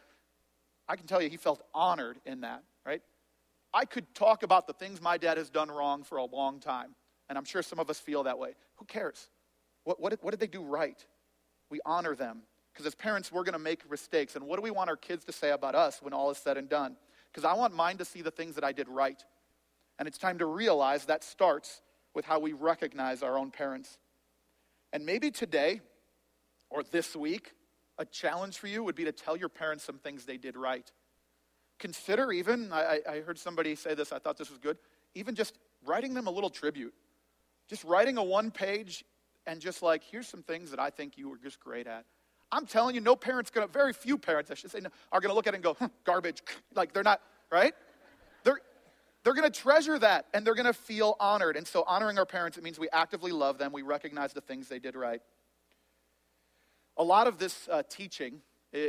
I 0.87 0.95
can 0.95 1.07
tell 1.07 1.21
you, 1.21 1.29
he 1.29 1.37
felt 1.37 1.63
honored 1.73 2.19
in 2.25 2.41
that, 2.41 2.63
right? 2.85 3.01
I 3.73 3.85
could 3.85 4.13
talk 4.13 4.43
about 4.43 4.67
the 4.67 4.73
things 4.73 5.01
my 5.01 5.17
dad 5.17 5.37
has 5.37 5.49
done 5.49 5.69
wrong 5.69 6.03
for 6.03 6.17
a 6.17 6.25
long 6.25 6.59
time, 6.59 6.95
and 7.27 7.37
I'm 7.37 7.45
sure 7.45 7.61
some 7.61 7.79
of 7.79 7.89
us 7.89 7.99
feel 7.99 8.23
that 8.23 8.37
way. 8.39 8.51
Who 8.77 8.85
cares? 8.85 9.29
What, 9.83 9.99
what, 9.99 10.11
did, 10.11 10.19
what 10.21 10.31
did 10.31 10.39
they 10.39 10.47
do 10.47 10.63
right? 10.63 11.03
We 11.69 11.79
honor 11.85 12.15
them. 12.15 12.41
Because 12.73 12.87
as 12.87 12.95
parents, 12.95 13.31
we're 13.31 13.43
going 13.43 13.53
to 13.53 13.59
make 13.59 13.89
mistakes. 13.89 14.35
And 14.35 14.45
what 14.45 14.57
do 14.57 14.61
we 14.61 14.71
want 14.71 14.89
our 14.89 14.97
kids 14.97 15.23
to 15.25 15.31
say 15.31 15.51
about 15.51 15.75
us 15.75 15.99
when 16.01 16.13
all 16.13 16.29
is 16.29 16.37
said 16.37 16.57
and 16.57 16.67
done? 16.67 16.97
Because 17.31 17.45
I 17.45 17.53
want 17.53 17.73
mine 17.73 17.97
to 17.97 18.05
see 18.05 18.21
the 18.21 18.31
things 18.31 18.55
that 18.55 18.65
I 18.65 18.73
did 18.73 18.89
right. 18.89 19.23
And 19.97 20.09
it's 20.09 20.17
time 20.17 20.39
to 20.39 20.45
realize 20.45 21.05
that 21.05 21.23
starts 21.23 21.81
with 22.13 22.25
how 22.25 22.39
we 22.39 22.51
recognize 22.51 23.23
our 23.23 23.37
own 23.37 23.49
parents. 23.49 23.97
And 24.91 25.05
maybe 25.05 25.31
today 25.31 25.79
or 26.69 26.83
this 26.83 27.15
week, 27.15 27.53
a 27.97 28.05
challenge 28.05 28.57
for 28.57 28.67
you 28.67 28.83
would 28.83 28.95
be 28.95 29.05
to 29.05 29.11
tell 29.11 29.37
your 29.37 29.49
parents 29.49 29.83
some 29.83 29.97
things 29.97 30.25
they 30.25 30.37
did 30.37 30.57
right. 30.57 30.89
Consider 31.79 32.31
even, 32.31 32.71
I, 32.71 33.01
I 33.07 33.19
heard 33.21 33.37
somebody 33.37 33.75
say 33.75 33.95
this, 33.95 34.11
I 34.11 34.19
thought 34.19 34.37
this 34.37 34.49
was 34.49 34.59
good, 34.59 34.77
even 35.13 35.35
just 35.35 35.57
writing 35.85 36.13
them 36.13 36.27
a 36.27 36.31
little 36.31 36.49
tribute. 36.49 36.93
Just 37.67 37.83
writing 37.83 38.17
a 38.17 38.23
one 38.23 38.51
page 38.51 39.03
and 39.47 39.59
just 39.59 39.81
like, 39.81 40.03
here's 40.03 40.27
some 40.27 40.43
things 40.43 40.71
that 40.71 40.79
I 40.79 40.89
think 40.89 41.17
you 41.17 41.29
were 41.29 41.37
just 41.37 41.59
great 41.59 41.87
at. 41.87 42.05
I'm 42.51 42.65
telling 42.65 42.95
you, 42.95 43.01
no 43.01 43.15
parent's 43.15 43.49
gonna, 43.49 43.67
very 43.67 43.91
few 43.91 44.17
parents, 44.17 44.51
I 44.51 44.53
should 44.53 44.71
say, 44.71 44.79
are 45.11 45.19
gonna 45.19 45.33
look 45.33 45.47
at 45.47 45.53
it 45.53 45.57
and 45.57 45.63
go, 45.63 45.73
hm, 45.73 45.91
garbage. 46.03 46.41
Like 46.75 46.93
they're 46.93 47.03
not, 47.03 47.21
right? 47.51 47.73
They're 49.25 49.33
going 49.33 49.51
to 49.51 49.59
treasure 49.59 49.97
that 49.97 50.27
and 50.35 50.45
they're 50.45 50.53
to 50.53 50.71
feel 50.71 51.17
honored. 51.19 51.57
And 51.57 51.67
so, 51.67 51.83
honoring 51.87 52.19
our 52.19 52.27
parents, 52.27 52.59
it 52.59 52.63
means 52.63 52.77
we 52.77 52.89
actively 52.93 53.31
love 53.31 53.57
them, 53.57 53.73
we 53.73 53.81
recognize 53.81 54.33
the 54.33 54.41
things 54.41 54.69
they 54.69 54.77
did 54.77 54.95
right. 54.95 55.19
A 56.97 57.03
lot 57.03 57.27
of 57.27 57.37
this 57.37 57.67
uh, 57.69 57.83
teaching 57.89 58.41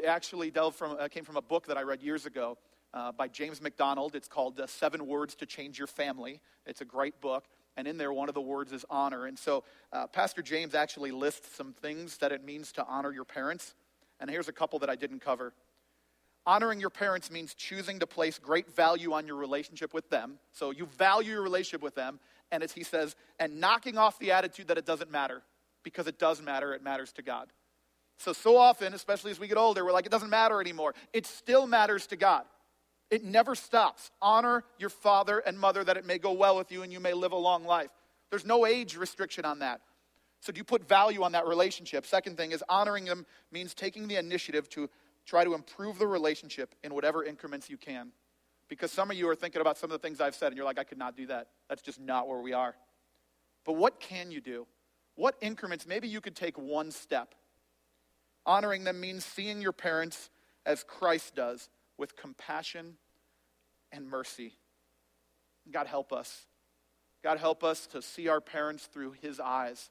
actually 0.06 0.52
from, 0.72 0.96
uh, 0.98 1.08
came 1.08 1.24
from 1.24 1.36
a 1.36 1.42
book 1.42 1.66
that 1.66 1.76
I 1.76 1.82
read 1.82 2.02
years 2.02 2.24
ago 2.24 2.56
uh, 2.94 3.10
by 3.10 3.26
James 3.26 3.60
MacDonald. 3.60 4.14
It's 4.14 4.28
called 4.28 4.60
uh, 4.60 4.66
Seven 4.68 5.06
Words 5.06 5.34
to 5.36 5.46
Change 5.46 5.78
Your 5.78 5.88
Family. 5.88 6.40
It's 6.66 6.80
a 6.80 6.84
great 6.84 7.20
book. 7.20 7.46
And 7.76 7.86
in 7.88 7.98
there, 7.98 8.12
one 8.12 8.28
of 8.28 8.34
the 8.34 8.40
words 8.40 8.72
is 8.72 8.84
honor. 8.88 9.26
And 9.26 9.38
so, 9.38 9.64
uh, 9.92 10.06
Pastor 10.06 10.40
James 10.40 10.74
actually 10.74 11.10
lists 11.10 11.56
some 11.56 11.72
things 11.72 12.18
that 12.18 12.32
it 12.32 12.44
means 12.44 12.72
to 12.72 12.86
honor 12.86 13.12
your 13.12 13.24
parents. 13.24 13.74
And 14.20 14.30
here's 14.30 14.48
a 14.48 14.52
couple 14.52 14.78
that 14.78 14.88
I 14.88 14.96
didn't 14.96 15.20
cover. 15.20 15.52
Honoring 16.46 16.78
your 16.78 16.90
parents 16.90 17.30
means 17.30 17.54
choosing 17.54 17.98
to 17.98 18.06
place 18.06 18.38
great 18.38 18.74
value 18.74 19.12
on 19.12 19.26
your 19.26 19.36
relationship 19.36 19.92
with 19.92 20.08
them. 20.10 20.38
So 20.52 20.70
you 20.70 20.86
value 20.86 21.32
your 21.32 21.42
relationship 21.42 21.82
with 21.82 21.96
them. 21.96 22.20
And 22.52 22.62
as 22.62 22.70
he 22.70 22.84
says, 22.84 23.16
and 23.40 23.60
knocking 23.60 23.98
off 23.98 24.18
the 24.20 24.30
attitude 24.30 24.68
that 24.68 24.78
it 24.78 24.86
doesn't 24.86 25.10
matter, 25.10 25.42
because 25.82 26.06
it 26.06 26.20
does 26.20 26.40
matter, 26.40 26.72
it 26.72 26.82
matters 26.82 27.12
to 27.14 27.22
God. 27.22 27.48
So, 28.18 28.32
so 28.32 28.56
often, 28.56 28.94
especially 28.94 29.30
as 29.30 29.38
we 29.38 29.48
get 29.48 29.58
older, 29.58 29.84
we're 29.84 29.92
like, 29.92 30.06
it 30.06 30.12
doesn't 30.12 30.30
matter 30.30 30.60
anymore. 30.60 30.94
It 31.12 31.26
still 31.26 31.66
matters 31.66 32.06
to 32.08 32.16
God. 32.16 32.44
It 33.10 33.24
never 33.24 33.54
stops. 33.54 34.10
Honor 34.20 34.64
your 34.78 34.90
father 34.90 35.38
and 35.38 35.58
mother 35.58 35.84
that 35.84 35.96
it 35.96 36.06
may 36.06 36.18
go 36.18 36.32
well 36.32 36.56
with 36.56 36.72
you 36.72 36.82
and 36.82 36.92
you 36.92 36.98
may 36.98 37.12
live 37.12 37.32
a 37.32 37.36
long 37.36 37.64
life. 37.64 37.90
There's 38.30 38.46
no 38.46 38.66
age 38.66 38.96
restriction 38.96 39.44
on 39.44 39.60
that. 39.60 39.80
So, 40.40 40.52
do 40.52 40.58
you 40.58 40.64
put 40.64 40.86
value 40.86 41.22
on 41.22 41.32
that 41.32 41.46
relationship? 41.46 42.06
Second 42.06 42.36
thing 42.36 42.52
is 42.52 42.62
honoring 42.68 43.04
them 43.04 43.26
means 43.52 43.74
taking 43.74 44.08
the 44.08 44.16
initiative 44.16 44.68
to 44.70 44.88
try 45.24 45.44
to 45.44 45.54
improve 45.54 45.98
the 45.98 46.06
relationship 46.06 46.74
in 46.84 46.94
whatever 46.94 47.24
increments 47.24 47.68
you 47.68 47.76
can. 47.76 48.12
Because 48.68 48.90
some 48.90 49.10
of 49.10 49.16
you 49.16 49.28
are 49.28 49.36
thinking 49.36 49.60
about 49.60 49.78
some 49.78 49.90
of 49.90 50.00
the 50.00 50.06
things 50.06 50.20
I've 50.20 50.34
said, 50.34 50.48
and 50.48 50.56
you're 50.56 50.64
like, 50.64 50.78
I 50.78 50.84
could 50.84 50.98
not 50.98 51.16
do 51.16 51.26
that. 51.26 51.48
That's 51.68 51.82
just 51.82 52.00
not 52.00 52.28
where 52.28 52.40
we 52.40 52.52
are. 52.52 52.74
But 53.64 53.74
what 53.74 54.00
can 54.00 54.30
you 54.30 54.40
do? 54.40 54.66
What 55.14 55.36
increments? 55.40 55.86
Maybe 55.86 56.08
you 56.08 56.20
could 56.20 56.36
take 56.36 56.58
one 56.58 56.90
step. 56.90 57.34
Honoring 58.46 58.84
them 58.84 59.00
means 59.00 59.24
seeing 59.24 59.60
your 59.60 59.72
parents 59.72 60.30
as 60.64 60.82
Christ 60.82 61.34
does, 61.34 61.68
with 61.98 62.16
compassion 62.16 62.94
and 63.92 64.08
mercy. 64.08 64.54
God 65.70 65.86
help 65.86 66.12
us. 66.12 66.46
God 67.22 67.38
help 67.38 67.64
us 67.64 67.86
to 67.88 68.00
see 68.00 68.28
our 68.28 68.40
parents 68.40 68.86
through 68.86 69.12
his 69.12 69.40
eyes. 69.40 69.90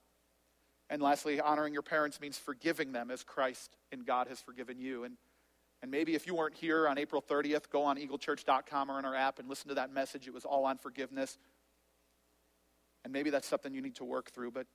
And 0.89 1.01
lastly, 1.01 1.41
honoring 1.41 1.73
your 1.73 1.81
parents 1.81 2.21
means 2.21 2.37
forgiving 2.37 2.91
them 2.91 3.11
as 3.11 3.23
Christ 3.23 3.75
and 3.91 4.05
God 4.05 4.27
has 4.27 4.39
forgiven 4.39 4.79
you. 4.79 5.03
And 5.03 5.17
and 5.85 5.91
maybe 5.91 6.15
if 6.15 6.25
you 6.25 6.33
weren't 6.33 6.55
here 6.55 6.87
on 6.87 6.97
April 6.97 7.21
30th, 7.21 7.69
go 7.69 7.83
on 7.83 7.97
eaglechurch.com 7.97 8.89
or 8.89 8.97
in 8.97 9.05
our 9.05 9.13
app 9.13 9.37
and 9.37 9.47
listen 9.47 9.69
to 9.69 9.75
that 9.75 9.93
message. 9.93 10.27
It 10.27 10.33
was 10.33 10.43
all 10.43 10.65
on 10.65 10.79
forgiveness. 10.79 11.37
And 13.03 13.13
maybe 13.13 13.29
that's 13.29 13.47
something 13.47 13.71
you 13.71 13.83
need 13.83 13.95
to 13.97 14.03
work 14.03 14.31
through. 14.31 14.49
But, 14.49 14.65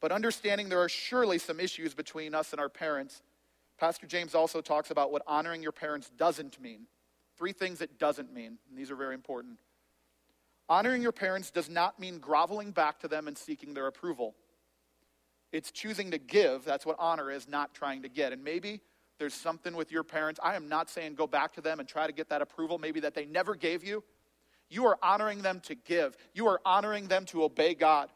but 0.00 0.12
understanding 0.12 0.68
there 0.68 0.80
are 0.80 0.88
surely 0.88 1.38
some 1.38 1.60
issues 1.60 1.94
between 1.94 2.34
us 2.34 2.52
and 2.52 2.60
our 2.60 2.68
parents, 2.68 3.22
Pastor 3.78 4.06
James 4.06 4.34
also 4.34 4.60
talks 4.60 4.90
about 4.90 5.10
what 5.12 5.22
honoring 5.26 5.62
your 5.62 5.72
parents 5.72 6.10
doesn't 6.16 6.60
mean. 6.60 6.86
Three 7.38 7.52
things 7.52 7.80
it 7.80 7.98
doesn't 7.98 8.32
mean, 8.32 8.58
and 8.68 8.78
these 8.78 8.90
are 8.90 8.96
very 8.96 9.14
important. 9.14 9.58
Honoring 10.68 11.02
your 11.02 11.12
parents 11.12 11.50
does 11.50 11.68
not 11.68 11.98
mean 11.98 12.18
groveling 12.18 12.70
back 12.70 13.00
to 13.00 13.08
them 13.08 13.26
and 13.26 13.36
seeking 13.36 13.74
their 13.74 13.86
approval. 13.86 14.34
It's 15.52 15.70
choosing 15.70 16.12
to 16.12 16.18
give. 16.18 16.64
That's 16.64 16.86
what 16.86 16.96
honor 16.98 17.30
is, 17.30 17.48
not 17.48 17.74
trying 17.74 18.02
to 18.02 18.08
get. 18.08 18.32
And 18.32 18.44
maybe 18.44 18.80
there's 19.18 19.34
something 19.34 19.74
with 19.74 19.90
your 19.90 20.04
parents. 20.04 20.38
I 20.42 20.54
am 20.54 20.68
not 20.68 20.88
saying 20.88 21.14
go 21.14 21.26
back 21.26 21.52
to 21.54 21.60
them 21.60 21.80
and 21.80 21.88
try 21.88 22.06
to 22.06 22.12
get 22.12 22.28
that 22.28 22.40
approval, 22.40 22.78
maybe 22.78 23.00
that 23.00 23.14
they 23.14 23.24
never 23.24 23.54
gave 23.54 23.82
you. 23.82 24.04
You 24.68 24.86
are 24.86 24.98
honoring 25.02 25.42
them 25.42 25.60
to 25.64 25.74
give, 25.74 26.16
you 26.32 26.46
are 26.46 26.60
honoring 26.64 27.08
them 27.08 27.24
to 27.26 27.42
obey 27.42 27.74
God. 27.74 28.08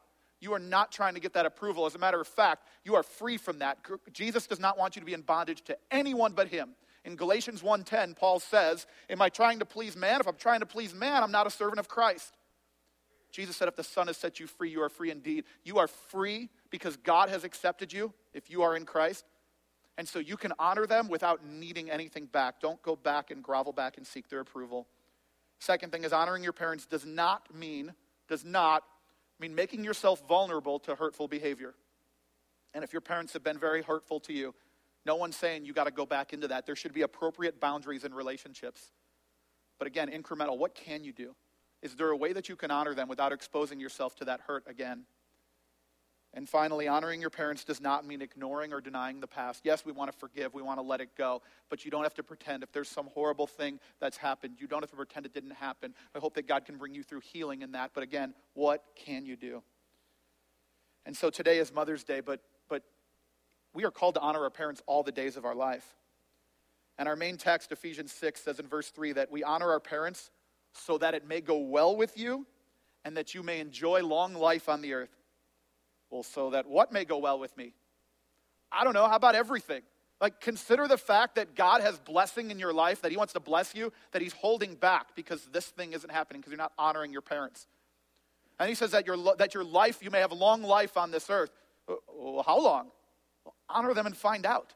You 0.45 0.53
are 0.53 0.59
not 0.59 0.93
trying 0.93 1.15
to 1.15 1.21
get 1.21 1.33
that 1.33 1.47
approval. 1.47 1.87
As 1.87 1.95
a 1.95 1.99
matter 1.99 2.21
of 2.21 2.29
fact, 2.29 2.69
you 2.85 2.97
are 2.97 3.03
free 3.03 3.39
from 3.39 3.61
that. 3.61 3.79
Jesus 4.13 4.47
does 4.47 4.61
not 4.61 4.77
want 4.77 4.95
you 4.95 5.01
to 5.01 5.07
be 5.07 5.15
in 5.15 5.23
bondage 5.23 5.63
to 5.63 5.79
anyone 5.91 6.35
but 6.35 6.49
him. 6.49 6.77
In 7.03 7.17
Galatians 7.17 7.63
1:10, 7.63 8.15
Paul 8.15 8.41
says, 8.41 8.87
"Am 9.09 9.23
I 9.23 9.31
trying 9.31 9.61
to 9.61 9.65
please 9.65 9.97
man? 9.97 10.21
If 10.21 10.27
I'm 10.27 10.37
trying 10.37 10.61
to 10.61 10.67
please 10.67 10.93
man, 10.93 11.23
I'm 11.23 11.31
not 11.31 11.47
a 11.47 11.51
servant 11.51 11.79
of 11.79 11.89
Christ." 11.89 12.37
Jesus 13.31 13.57
said, 13.57 13.69
"If 13.69 13.77
the 13.77 13.83
Son 13.83 14.07
has 14.09 14.19
set 14.19 14.39
you 14.39 14.47
free, 14.47 14.69
you 14.69 14.83
are 14.83 14.91
free 14.91 15.11
indeed." 15.11 15.47
You 15.63 15.79
are 15.79 15.89
free 15.89 16.51
because 16.69 16.99
God 16.99 17.31
has 17.31 17.43
accepted 17.43 17.91
you 17.91 18.13
if 18.35 18.51
you 18.51 18.63
are 18.63 18.77
in 18.77 18.85
Christ. 18.85 19.25
And 19.97 20.07
so 20.07 20.19
you 20.19 20.37
can 20.37 20.53
honor 20.59 20.87
them 20.87 21.09
without 21.09 21.43
needing 21.43 21.91
anything 21.91 22.27
back. 22.27 22.61
Don't 22.61 22.83
go 22.83 22.97
back 22.97 23.31
and 23.31 23.43
grovel 23.43 23.73
back 23.73 23.97
and 23.97 24.07
seek 24.07 24.29
their 24.29 24.41
approval. 24.41 24.91
Second 25.59 25.91
thing 25.91 26.05
is 26.05 26.13
honoring 26.13 26.45
your 26.45 26.53
parents 26.53 26.85
does 26.85 27.07
not 27.07 27.55
mean, 27.55 27.95
does 28.29 28.45
not 28.45 28.85
mean 29.41 29.55
making 29.55 29.85
yourself 29.85 30.23
vulnerable 30.29 30.79
to 30.81 30.95
hurtful 30.95 31.29
behavior. 31.29 31.75
And 32.73 32.83
if 32.83 32.93
your 32.93 33.01
parents 33.01 33.33
have 33.33 33.45
been 33.45 33.59
very 33.59 33.83
hurtful 33.83 34.21
to 34.21 34.33
you, 34.33 34.55
no 35.07 35.17
one's 35.17 35.37
saying 35.37 35.65
you 35.65 35.73
got 35.73 35.85
to 35.85 35.91
go 35.91 36.07
back 36.07 36.33
into 36.33 36.49
that. 36.49 36.67
There 36.67 36.77
should 36.77 36.95
be 36.95 37.03
appropriate 37.03 37.61
boundaries 37.61 38.05
in 38.05 38.15
relationships. 38.15 38.93
But 39.79 39.87
again, 39.87 40.09
incremental, 40.11 40.57
what 40.57 40.75
can 40.75 41.05
you 41.05 41.13
do? 41.13 41.35
Is 41.83 41.95
there 41.95 42.09
a 42.11 42.17
way 42.17 42.33
that 42.33 42.49
you 42.49 42.57
can 42.57 42.71
honor 42.71 42.95
them 42.95 43.09
without 43.09 43.33
exposing 43.33 43.79
yourself 43.79 44.17
to 44.17 44.25
that 44.25 44.41
hurt 44.41 44.65
again? 44.67 45.05
And 46.37 46.49
finally, 46.49 46.89
honoring 46.89 47.21
your 47.21 47.31
parents 47.31 47.63
does 47.63 47.81
not 47.81 48.05
mean 48.05 48.21
ignoring 48.21 48.73
or 48.73 48.81
denying 48.81 49.21
the 49.21 49.27
past. 49.29 49.61
Yes, 49.63 49.85
we 49.87 49.93
want 49.93 50.11
to 50.11 50.19
forgive, 50.19 50.53
we 50.53 50.63
want 50.63 50.79
to 50.79 50.83
let 50.83 51.01
it 51.01 51.11
go, 51.17 51.43
but 51.71 51.85
you 51.85 51.93
don't 51.93 52.03
have 52.03 52.15
to 52.15 52.25
pretend. 52.25 52.65
If 52.65 52.73
there's 52.73 52.89
some 52.89 53.07
horrible 53.15 53.47
thing 53.47 53.79
that's 54.01 54.17
happened, 54.17 54.57
you 54.59 54.67
don't 54.67 54.83
have 54.83 54.91
to 54.91 54.97
pretend 54.97 55.27
it 55.27 55.33
didn't 55.33 55.53
happen. 55.53 55.95
I 56.13 56.19
hope 56.19 56.35
that 56.35 56.49
God 56.49 56.65
can 56.65 56.77
bring 56.77 56.93
you 56.93 57.05
through 57.05 57.21
healing 57.21 57.63
in 57.63 57.73
that. 57.73 57.93
But 57.95 58.03
again, 58.03 58.35
what 58.55 58.83
can 58.97 59.25
you 59.25 59.37
do? 59.37 59.63
And 61.07 61.17
so 61.17 61.31
today 61.31 61.59
is 61.59 61.73
Mother's 61.73 62.03
Day, 62.03 62.21
but, 62.21 62.41
but 62.69 62.83
we 63.73 63.85
are 63.85 63.93
called 63.93 64.17
to 64.17 64.21
honor 64.21 64.43
our 64.43 64.51
parents 64.51 64.83
all 64.87 65.05
the 65.05 65.13
days 65.13 65.37
of 65.37 65.45
our 65.45 65.55
life. 65.55 65.87
And 66.99 67.09
our 67.09 67.17
main 67.17 67.37
text, 67.37 67.71
Ephesians 67.71 68.11
6, 68.11 68.41
says 68.41 68.59
in 68.59 68.67
verse 68.67 68.91
3 68.91 69.13
that 69.13 69.31
we 69.31 69.45
honor 69.45 69.71
our 69.71 69.81
parents 69.81 70.33
so 70.73 70.99
that 70.99 71.15
it 71.15 71.29
may 71.29 71.41
go 71.41 71.59
well 71.59 71.95
with 71.95 72.19
you 72.19 72.45
and 73.05 73.17
that 73.17 73.35
you 73.35 73.45
may 73.45 73.61
enjoy 73.61 74.03
long 74.03 74.35
life 74.35 74.69
on 74.69 74.81
the 74.81 74.95
earth. 74.95 75.11
So 76.23 76.51
that 76.51 76.67
what 76.67 76.93
may 76.93 77.05
go 77.05 77.19
well 77.19 77.39
with 77.39 77.57
me? 77.57 77.73
I 78.71 78.85
don't 78.85 78.95
know, 78.95 79.07
how 79.09 79.17
about 79.17 79.35
everything? 79.35 79.83
Like, 80.21 80.41
consider 80.41 80.89
the 80.89 80.97
fact 80.97 81.35
that 81.35 81.55
God 81.55 81.81
has 81.81 81.99
blessing 81.99 82.51
in 82.51 82.59
your 82.59 82.73
life, 82.73 83.03
that 83.03 83.11
He 83.11 83.17
wants 83.17 83.33
to 83.35 83.41
bless 83.41 83.75
you, 83.75 83.93
that 84.13 84.23
He's 84.23 84.33
holding 84.33 84.75
back 84.75 85.15
because 85.15 85.45
this 85.47 85.67
thing 85.67 85.93
isn't 85.93 86.11
happening 86.11 86.41
because 86.41 86.51
you're 86.53 86.59
not 86.59 86.73
honoring 86.79 87.13
your 87.13 87.23
parents. 87.23 87.67
And 88.59 88.69
He 88.69 88.75
says 88.75 88.93
that 88.93 89.07
your, 89.07 89.17
that 89.37 89.55
your 89.55 89.65
life, 89.65 90.03
you 90.03 90.11
may 90.11 90.21
have 90.21 90.31
a 90.31 90.37
long 90.37 90.63
life 90.63 90.97
on 90.97 91.11
this 91.11 91.29
earth. 91.29 91.51
Well, 91.87 92.45
how 92.47 92.61
long? 92.61 92.91
Well, 93.45 93.55
honor 93.69 93.93
them 93.93 94.07
and 94.07 94.17
find 94.17 94.47
out, 94.47 94.73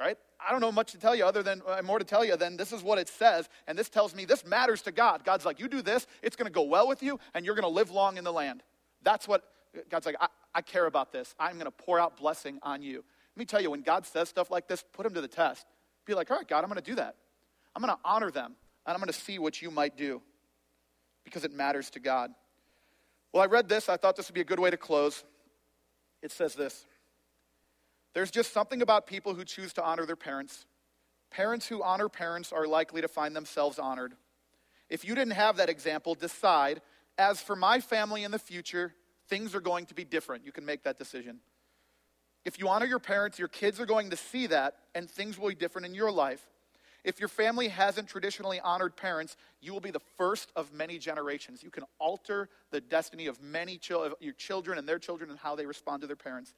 right? 0.00 0.16
I 0.46 0.52
don't 0.52 0.60
know 0.60 0.72
much 0.72 0.92
to 0.92 0.98
tell 0.98 1.14
you 1.14 1.24
other 1.24 1.42
than, 1.42 1.62
uh, 1.66 1.82
more 1.82 1.98
to 1.98 2.04
tell 2.04 2.24
you 2.24 2.36
than 2.36 2.56
this 2.56 2.72
is 2.72 2.82
what 2.82 2.98
it 2.98 3.08
says. 3.08 3.48
And 3.66 3.76
this 3.76 3.88
tells 3.88 4.14
me 4.14 4.24
this 4.24 4.46
matters 4.46 4.82
to 4.82 4.92
God. 4.92 5.24
God's 5.24 5.44
like, 5.44 5.58
you 5.58 5.68
do 5.68 5.82
this, 5.82 6.06
it's 6.22 6.36
going 6.36 6.46
to 6.46 6.52
go 6.52 6.62
well 6.62 6.86
with 6.86 7.02
you, 7.02 7.18
and 7.34 7.44
you're 7.44 7.54
going 7.54 7.64
to 7.64 7.68
live 7.68 7.90
long 7.90 8.16
in 8.16 8.24
the 8.24 8.32
land. 8.32 8.62
That's 9.02 9.26
what 9.26 9.44
God's 9.90 10.06
like, 10.06 10.16
I, 10.20 10.28
I 10.54 10.62
care 10.62 10.86
about 10.86 11.12
this. 11.12 11.34
I'm 11.38 11.54
going 11.54 11.66
to 11.66 11.70
pour 11.70 12.00
out 12.00 12.16
blessing 12.16 12.58
on 12.62 12.82
you. 12.82 13.04
Let 13.34 13.38
me 13.38 13.44
tell 13.44 13.60
you, 13.60 13.70
when 13.70 13.82
God 13.82 14.06
says 14.06 14.28
stuff 14.28 14.50
like 14.50 14.68
this, 14.68 14.84
put 14.92 15.04
him 15.06 15.14
to 15.14 15.20
the 15.20 15.28
test. 15.28 15.66
Be 16.06 16.14
like, 16.14 16.30
all 16.30 16.38
right, 16.38 16.48
God, 16.48 16.64
I'm 16.64 16.70
going 16.70 16.82
to 16.82 16.90
do 16.90 16.96
that. 16.96 17.16
I'm 17.74 17.82
going 17.82 17.94
to 17.94 18.00
honor 18.04 18.30
them, 18.30 18.54
and 18.86 18.94
I'm 18.94 18.98
going 18.98 19.12
to 19.12 19.18
see 19.18 19.38
what 19.38 19.60
you 19.60 19.70
might 19.70 19.96
do 19.96 20.22
because 21.24 21.44
it 21.44 21.52
matters 21.52 21.90
to 21.90 22.00
God. 22.00 22.30
Well, 23.32 23.42
I 23.42 23.46
read 23.46 23.68
this. 23.68 23.88
I 23.88 23.96
thought 23.98 24.16
this 24.16 24.28
would 24.28 24.34
be 24.34 24.40
a 24.40 24.44
good 24.44 24.60
way 24.60 24.70
to 24.70 24.76
close. 24.78 25.24
It 26.22 26.32
says 26.32 26.54
this 26.54 26.86
There's 28.14 28.30
just 28.30 28.52
something 28.52 28.80
about 28.80 29.06
people 29.06 29.34
who 29.34 29.44
choose 29.44 29.74
to 29.74 29.84
honor 29.84 30.06
their 30.06 30.16
parents. 30.16 30.64
Parents 31.30 31.66
who 31.66 31.82
honor 31.82 32.08
parents 32.08 32.52
are 32.52 32.66
likely 32.66 33.02
to 33.02 33.08
find 33.08 33.36
themselves 33.36 33.78
honored. 33.78 34.14
If 34.88 35.04
you 35.04 35.14
didn't 35.14 35.34
have 35.34 35.56
that 35.56 35.68
example, 35.68 36.14
decide, 36.14 36.80
as 37.18 37.40
for 37.40 37.56
my 37.56 37.80
family 37.80 38.22
in 38.22 38.30
the 38.30 38.38
future, 38.38 38.94
things 39.28 39.54
are 39.54 39.60
going 39.60 39.86
to 39.86 39.94
be 39.94 40.04
different. 40.04 40.44
You 40.44 40.52
can 40.52 40.64
make 40.64 40.84
that 40.84 40.98
decision. 40.98 41.40
If 42.44 42.58
you 42.58 42.68
honor 42.68 42.86
your 42.86 43.00
parents, 43.00 43.38
your 43.38 43.48
kids 43.48 43.80
are 43.80 43.86
going 43.86 44.10
to 44.10 44.16
see 44.16 44.46
that, 44.46 44.76
and 44.94 45.10
things 45.10 45.38
will 45.38 45.48
be 45.48 45.54
different 45.54 45.86
in 45.86 45.94
your 45.94 46.12
life. 46.12 46.46
If 47.02 47.20
your 47.20 47.28
family 47.28 47.68
hasn't 47.68 48.08
traditionally 48.08 48.58
honored 48.60 48.96
parents, 48.96 49.36
you 49.60 49.72
will 49.72 49.80
be 49.80 49.92
the 49.92 50.00
first 50.16 50.50
of 50.56 50.72
many 50.72 50.98
generations. 50.98 51.62
You 51.62 51.70
can 51.70 51.84
alter 52.00 52.48
the 52.70 52.80
destiny 52.80 53.26
of 53.26 53.40
many 53.40 53.78
chil- 53.78 54.14
your 54.20 54.32
children 54.32 54.76
and 54.78 54.88
their 54.88 54.98
children 54.98 55.30
and 55.30 55.38
how 55.38 55.54
they 55.54 55.66
respond 55.66 56.00
to 56.00 56.06
their 56.06 56.16
parents. 56.16 56.54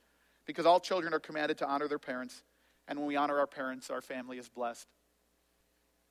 Because 0.46 0.64
all 0.64 0.80
children 0.80 1.12
are 1.12 1.18
commanded 1.18 1.58
to 1.58 1.66
honor 1.66 1.86
their 1.86 1.98
parents. 1.98 2.42
And 2.86 2.98
when 2.98 3.06
we 3.06 3.16
honor 3.16 3.38
our 3.38 3.46
parents, 3.46 3.90
our 3.90 4.00
family 4.00 4.38
is 4.38 4.48
blessed. 4.48 4.86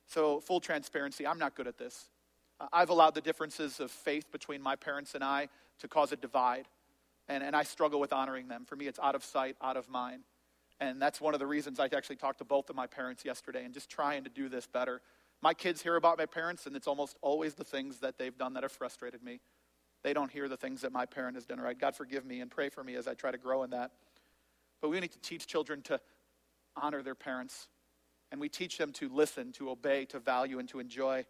So, 0.06 0.38
full 0.40 0.60
transparency, 0.60 1.26
I'm 1.26 1.38
not 1.38 1.56
good 1.56 1.66
at 1.66 1.76
this. 1.76 2.08
I've 2.72 2.90
allowed 2.90 3.14
the 3.14 3.20
differences 3.20 3.80
of 3.80 3.90
faith 3.90 4.30
between 4.32 4.62
my 4.62 4.76
parents 4.76 5.14
and 5.14 5.22
I 5.22 5.48
to 5.80 5.88
cause 5.88 6.12
a 6.12 6.16
divide 6.16 6.66
and, 7.28 7.42
and 7.42 7.54
I 7.54 7.62
struggle 7.62 8.00
with 8.00 8.12
honoring 8.12 8.48
them. 8.48 8.64
For 8.64 8.76
me, 8.76 8.86
it's 8.86 8.98
out 8.98 9.14
of 9.14 9.22
sight, 9.22 9.56
out 9.62 9.76
of 9.76 9.88
mind. 9.88 10.22
And 10.80 11.02
that's 11.02 11.20
one 11.20 11.34
of 11.34 11.40
the 11.40 11.46
reasons 11.46 11.80
I 11.80 11.86
actually 11.86 12.16
talked 12.16 12.38
to 12.38 12.44
both 12.44 12.70
of 12.70 12.76
my 12.76 12.86
parents 12.86 13.24
yesterday 13.24 13.64
and 13.64 13.74
just 13.74 13.90
trying 13.90 14.24
to 14.24 14.30
do 14.30 14.48
this 14.48 14.66
better. 14.66 15.02
My 15.42 15.52
kids 15.54 15.82
hear 15.82 15.96
about 15.96 16.18
my 16.18 16.26
parents, 16.26 16.66
and 16.66 16.74
it's 16.74 16.86
almost 16.86 17.16
always 17.20 17.54
the 17.54 17.64
things 17.64 17.98
that 17.98 18.18
they've 18.18 18.36
done 18.36 18.54
that 18.54 18.62
have 18.62 18.72
frustrated 18.72 19.22
me. 19.22 19.40
They 20.02 20.12
don't 20.12 20.30
hear 20.30 20.48
the 20.48 20.56
things 20.56 20.80
that 20.82 20.92
my 20.92 21.06
parent 21.06 21.34
has 21.36 21.44
done 21.44 21.60
right. 21.60 21.78
God 21.78 21.94
forgive 21.94 22.24
me 22.24 22.40
and 22.40 22.50
pray 22.50 22.68
for 22.68 22.82
me 22.82 22.94
as 22.94 23.08
I 23.08 23.14
try 23.14 23.30
to 23.30 23.38
grow 23.38 23.64
in 23.64 23.70
that. 23.70 23.90
But 24.80 24.90
we 24.90 25.00
need 25.00 25.12
to 25.12 25.20
teach 25.20 25.46
children 25.46 25.82
to 25.82 26.00
honor 26.76 27.02
their 27.02 27.16
parents. 27.16 27.68
And 28.30 28.40
we 28.40 28.48
teach 28.48 28.78
them 28.78 28.92
to 28.94 29.08
listen, 29.08 29.52
to 29.52 29.70
obey, 29.70 30.04
to 30.06 30.20
value, 30.20 30.58
and 30.58 30.68
to 30.68 30.78
enjoy. 30.78 31.24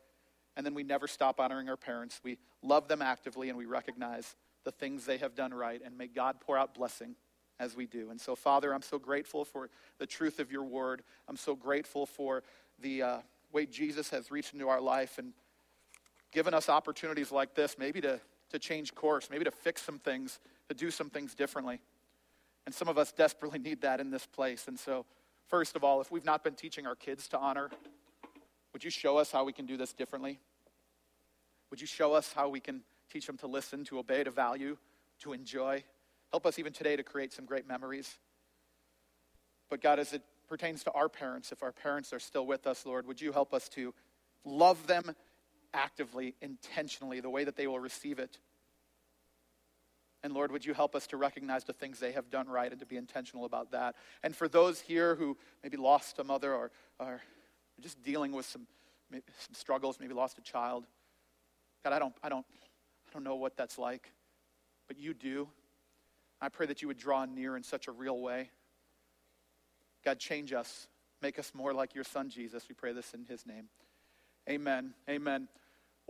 And 0.58 0.66
then 0.66 0.74
we 0.74 0.82
never 0.82 1.06
stop 1.06 1.38
honoring 1.38 1.68
our 1.68 1.76
parents. 1.76 2.20
We 2.24 2.36
love 2.62 2.88
them 2.88 3.00
actively, 3.00 3.48
and 3.48 3.56
we 3.56 3.64
recognize 3.64 4.34
the 4.64 4.72
things 4.72 5.06
they 5.06 5.18
have 5.18 5.36
done 5.36 5.54
right, 5.54 5.80
and 5.82 5.96
may 5.96 6.08
God 6.08 6.40
pour 6.40 6.58
out 6.58 6.74
blessing 6.74 7.14
as 7.60 7.76
we 7.76 7.86
do. 7.86 8.10
And 8.10 8.20
so, 8.20 8.34
Father, 8.34 8.74
I'm 8.74 8.82
so 8.82 8.98
grateful 8.98 9.44
for 9.44 9.70
the 9.98 10.06
truth 10.06 10.40
of 10.40 10.50
your 10.50 10.64
word. 10.64 11.02
I'm 11.28 11.36
so 11.36 11.54
grateful 11.54 12.06
for 12.06 12.42
the 12.80 13.02
uh, 13.02 13.18
way 13.52 13.66
Jesus 13.66 14.10
has 14.10 14.32
reached 14.32 14.52
into 14.52 14.68
our 14.68 14.80
life 14.80 15.18
and 15.18 15.32
given 16.32 16.54
us 16.54 16.68
opportunities 16.68 17.30
like 17.30 17.54
this, 17.54 17.76
maybe 17.78 18.00
to, 18.00 18.20
to 18.50 18.58
change 18.58 18.96
course, 18.96 19.28
maybe 19.30 19.44
to 19.44 19.52
fix 19.52 19.82
some 19.82 20.00
things, 20.00 20.40
to 20.68 20.74
do 20.74 20.90
some 20.90 21.08
things 21.08 21.36
differently. 21.36 21.80
And 22.66 22.74
some 22.74 22.88
of 22.88 22.98
us 22.98 23.12
desperately 23.12 23.60
need 23.60 23.80
that 23.82 24.00
in 24.00 24.10
this 24.10 24.26
place. 24.26 24.66
And 24.66 24.76
so, 24.76 25.06
first 25.46 25.76
of 25.76 25.84
all, 25.84 26.00
if 26.00 26.10
we've 26.10 26.24
not 26.24 26.42
been 26.42 26.54
teaching 26.54 26.84
our 26.84 26.96
kids 26.96 27.28
to 27.28 27.38
honor, 27.38 27.70
would 28.72 28.84
you 28.84 28.90
show 28.90 29.16
us 29.16 29.30
how 29.30 29.44
we 29.44 29.52
can 29.52 29.66
do 29.66 29.76
this 29.76 29.92
differently? 29.92 30.38
Would 31.70 31.80
you 31.80 31.86
show 31.86 32.14
us 32.14 32.32
how 32.32 32.48
we 32.48 32.60
can 32.60 32.82
Teach 33.10 33.26
them 33.26 33.38
to 33.38 33.46
listen, 33.46 33.84
to 33.84 33.98
obey, 33.98 34.22
to 34.24 34.30
value, 34.30 34.76
to 35.20 35.32
enjoy. 35.32 35.82
Help 36.30 36.44
us 36.44 36.58
even 36.58 36.72
today 36.72 36.96
to 36.96 37.02
create 37.02 37.32
some 37.32 37.46
great 37.46 37.66
memories. 37.66 38.18
But 39.70 39.80
God, 39.80 39.98
as 39.98 40.12
it 40.12 40.22
pertains 40.46 40.84
to 40.84 40.92
our 40.92 41.08
parents, 41.08 41.52
if 41.52 41.62
our 41.62 41.72
parents 41.72 42.12
are 42.12 42.18
still 42.18 42.46
with 42.46 42.66
us, 42.66 42.84
Lord, 42.84 43.06
would 43.06 43.20
you 43.20 43.32
help 43.32 43.54
us 43.54 43.68
to 43.70 43.94
love 44.44 44.86
them 44.86 45.14
actively, 45.72 46.34
intentionally, 46.42 47.20
the 47.20 47.30
way 47.30 47.44
that 47.44 47.56
they 47.56 47.66
will 47.66 47.80
receive 47.80 48.18
it? 48.18 48.38
And 50.22 50.34
Lord, 50.34 50.50
would 50.52 50.66
you 50.66 50.74
help 50.74 50.94
us 50.94 51.06
to 51.08 51.16
recognize 51.16 51.64
the 51.64 51.72
things 51.72 51.98
they 51.98 52.12
have 52.12 52.28
done 52.28 52.48
right 52.48 52.70
and 52.70 52.80
to 52.80 52.86
be 52.86 52.96
intentional 52.96 53.44
about 53.44 53.70
that? 53.70 53.94
And 54.22 54.34
for 54.34 54.48
those 54.48 54.80
here 54.80 55.14
who 55.14 55.36
maybe 55.62 55.76
lost 55.76 56.18
a 56.18 56.24
mother 56.24 56.52
or 56.52 56.72
are 56.98 57.22
just 57.80 58.02
dealing 58.02 58.32
with 58.32 58.44
some, 58.44 58.66
some 59.12 59.54
struggles, 59.54 59.98
maybe 60.00 60.14
lost 60.14 60.36
a 60.38 60.42
child, 60.42 60.84
God, 61.84 61.92
I 61.92 61.98
don't, 61.98 62.14
I 62.22 62.28
don't 62.28 62.46
I 63.08 63.12
don't 63.14 63.24
know 63.24 63.36
what 63.36 63.56
that's 63.56 63.78
like, 63.78 64.12
but 64.86 64.98
you 64.98 65.14
do. 65.14 65.48
I 66.40 66.48
pray 66.48 66.66
that 66.66 66.82
you 66.82 66.88
would 66.88 66.98
draw 66.98 67.24
near 67.24 67.56
in 67.56 67.62
such 67.62 67.88
a 67.88 67.92
real 67.92 68.20
way. 68.20 68.50
God, 70.04 70.18
change 70.18 70.52
us. 70.52 70.88
Make 71.20 71.38
us 71.38 71.52
more 71.54 71.72
like 71.72 71.94
your 71.94 72.04
son, 72.04 72.28
Jesus. 72.28 72.64
We 72.68 72.74
pray 72.74 72.92
this 72.92 73.14
in 73.14 73.24
his 73.24 73.44
name. 73.46 73.64
Amen. 74.48 74.94
Amen. 75.08 75.48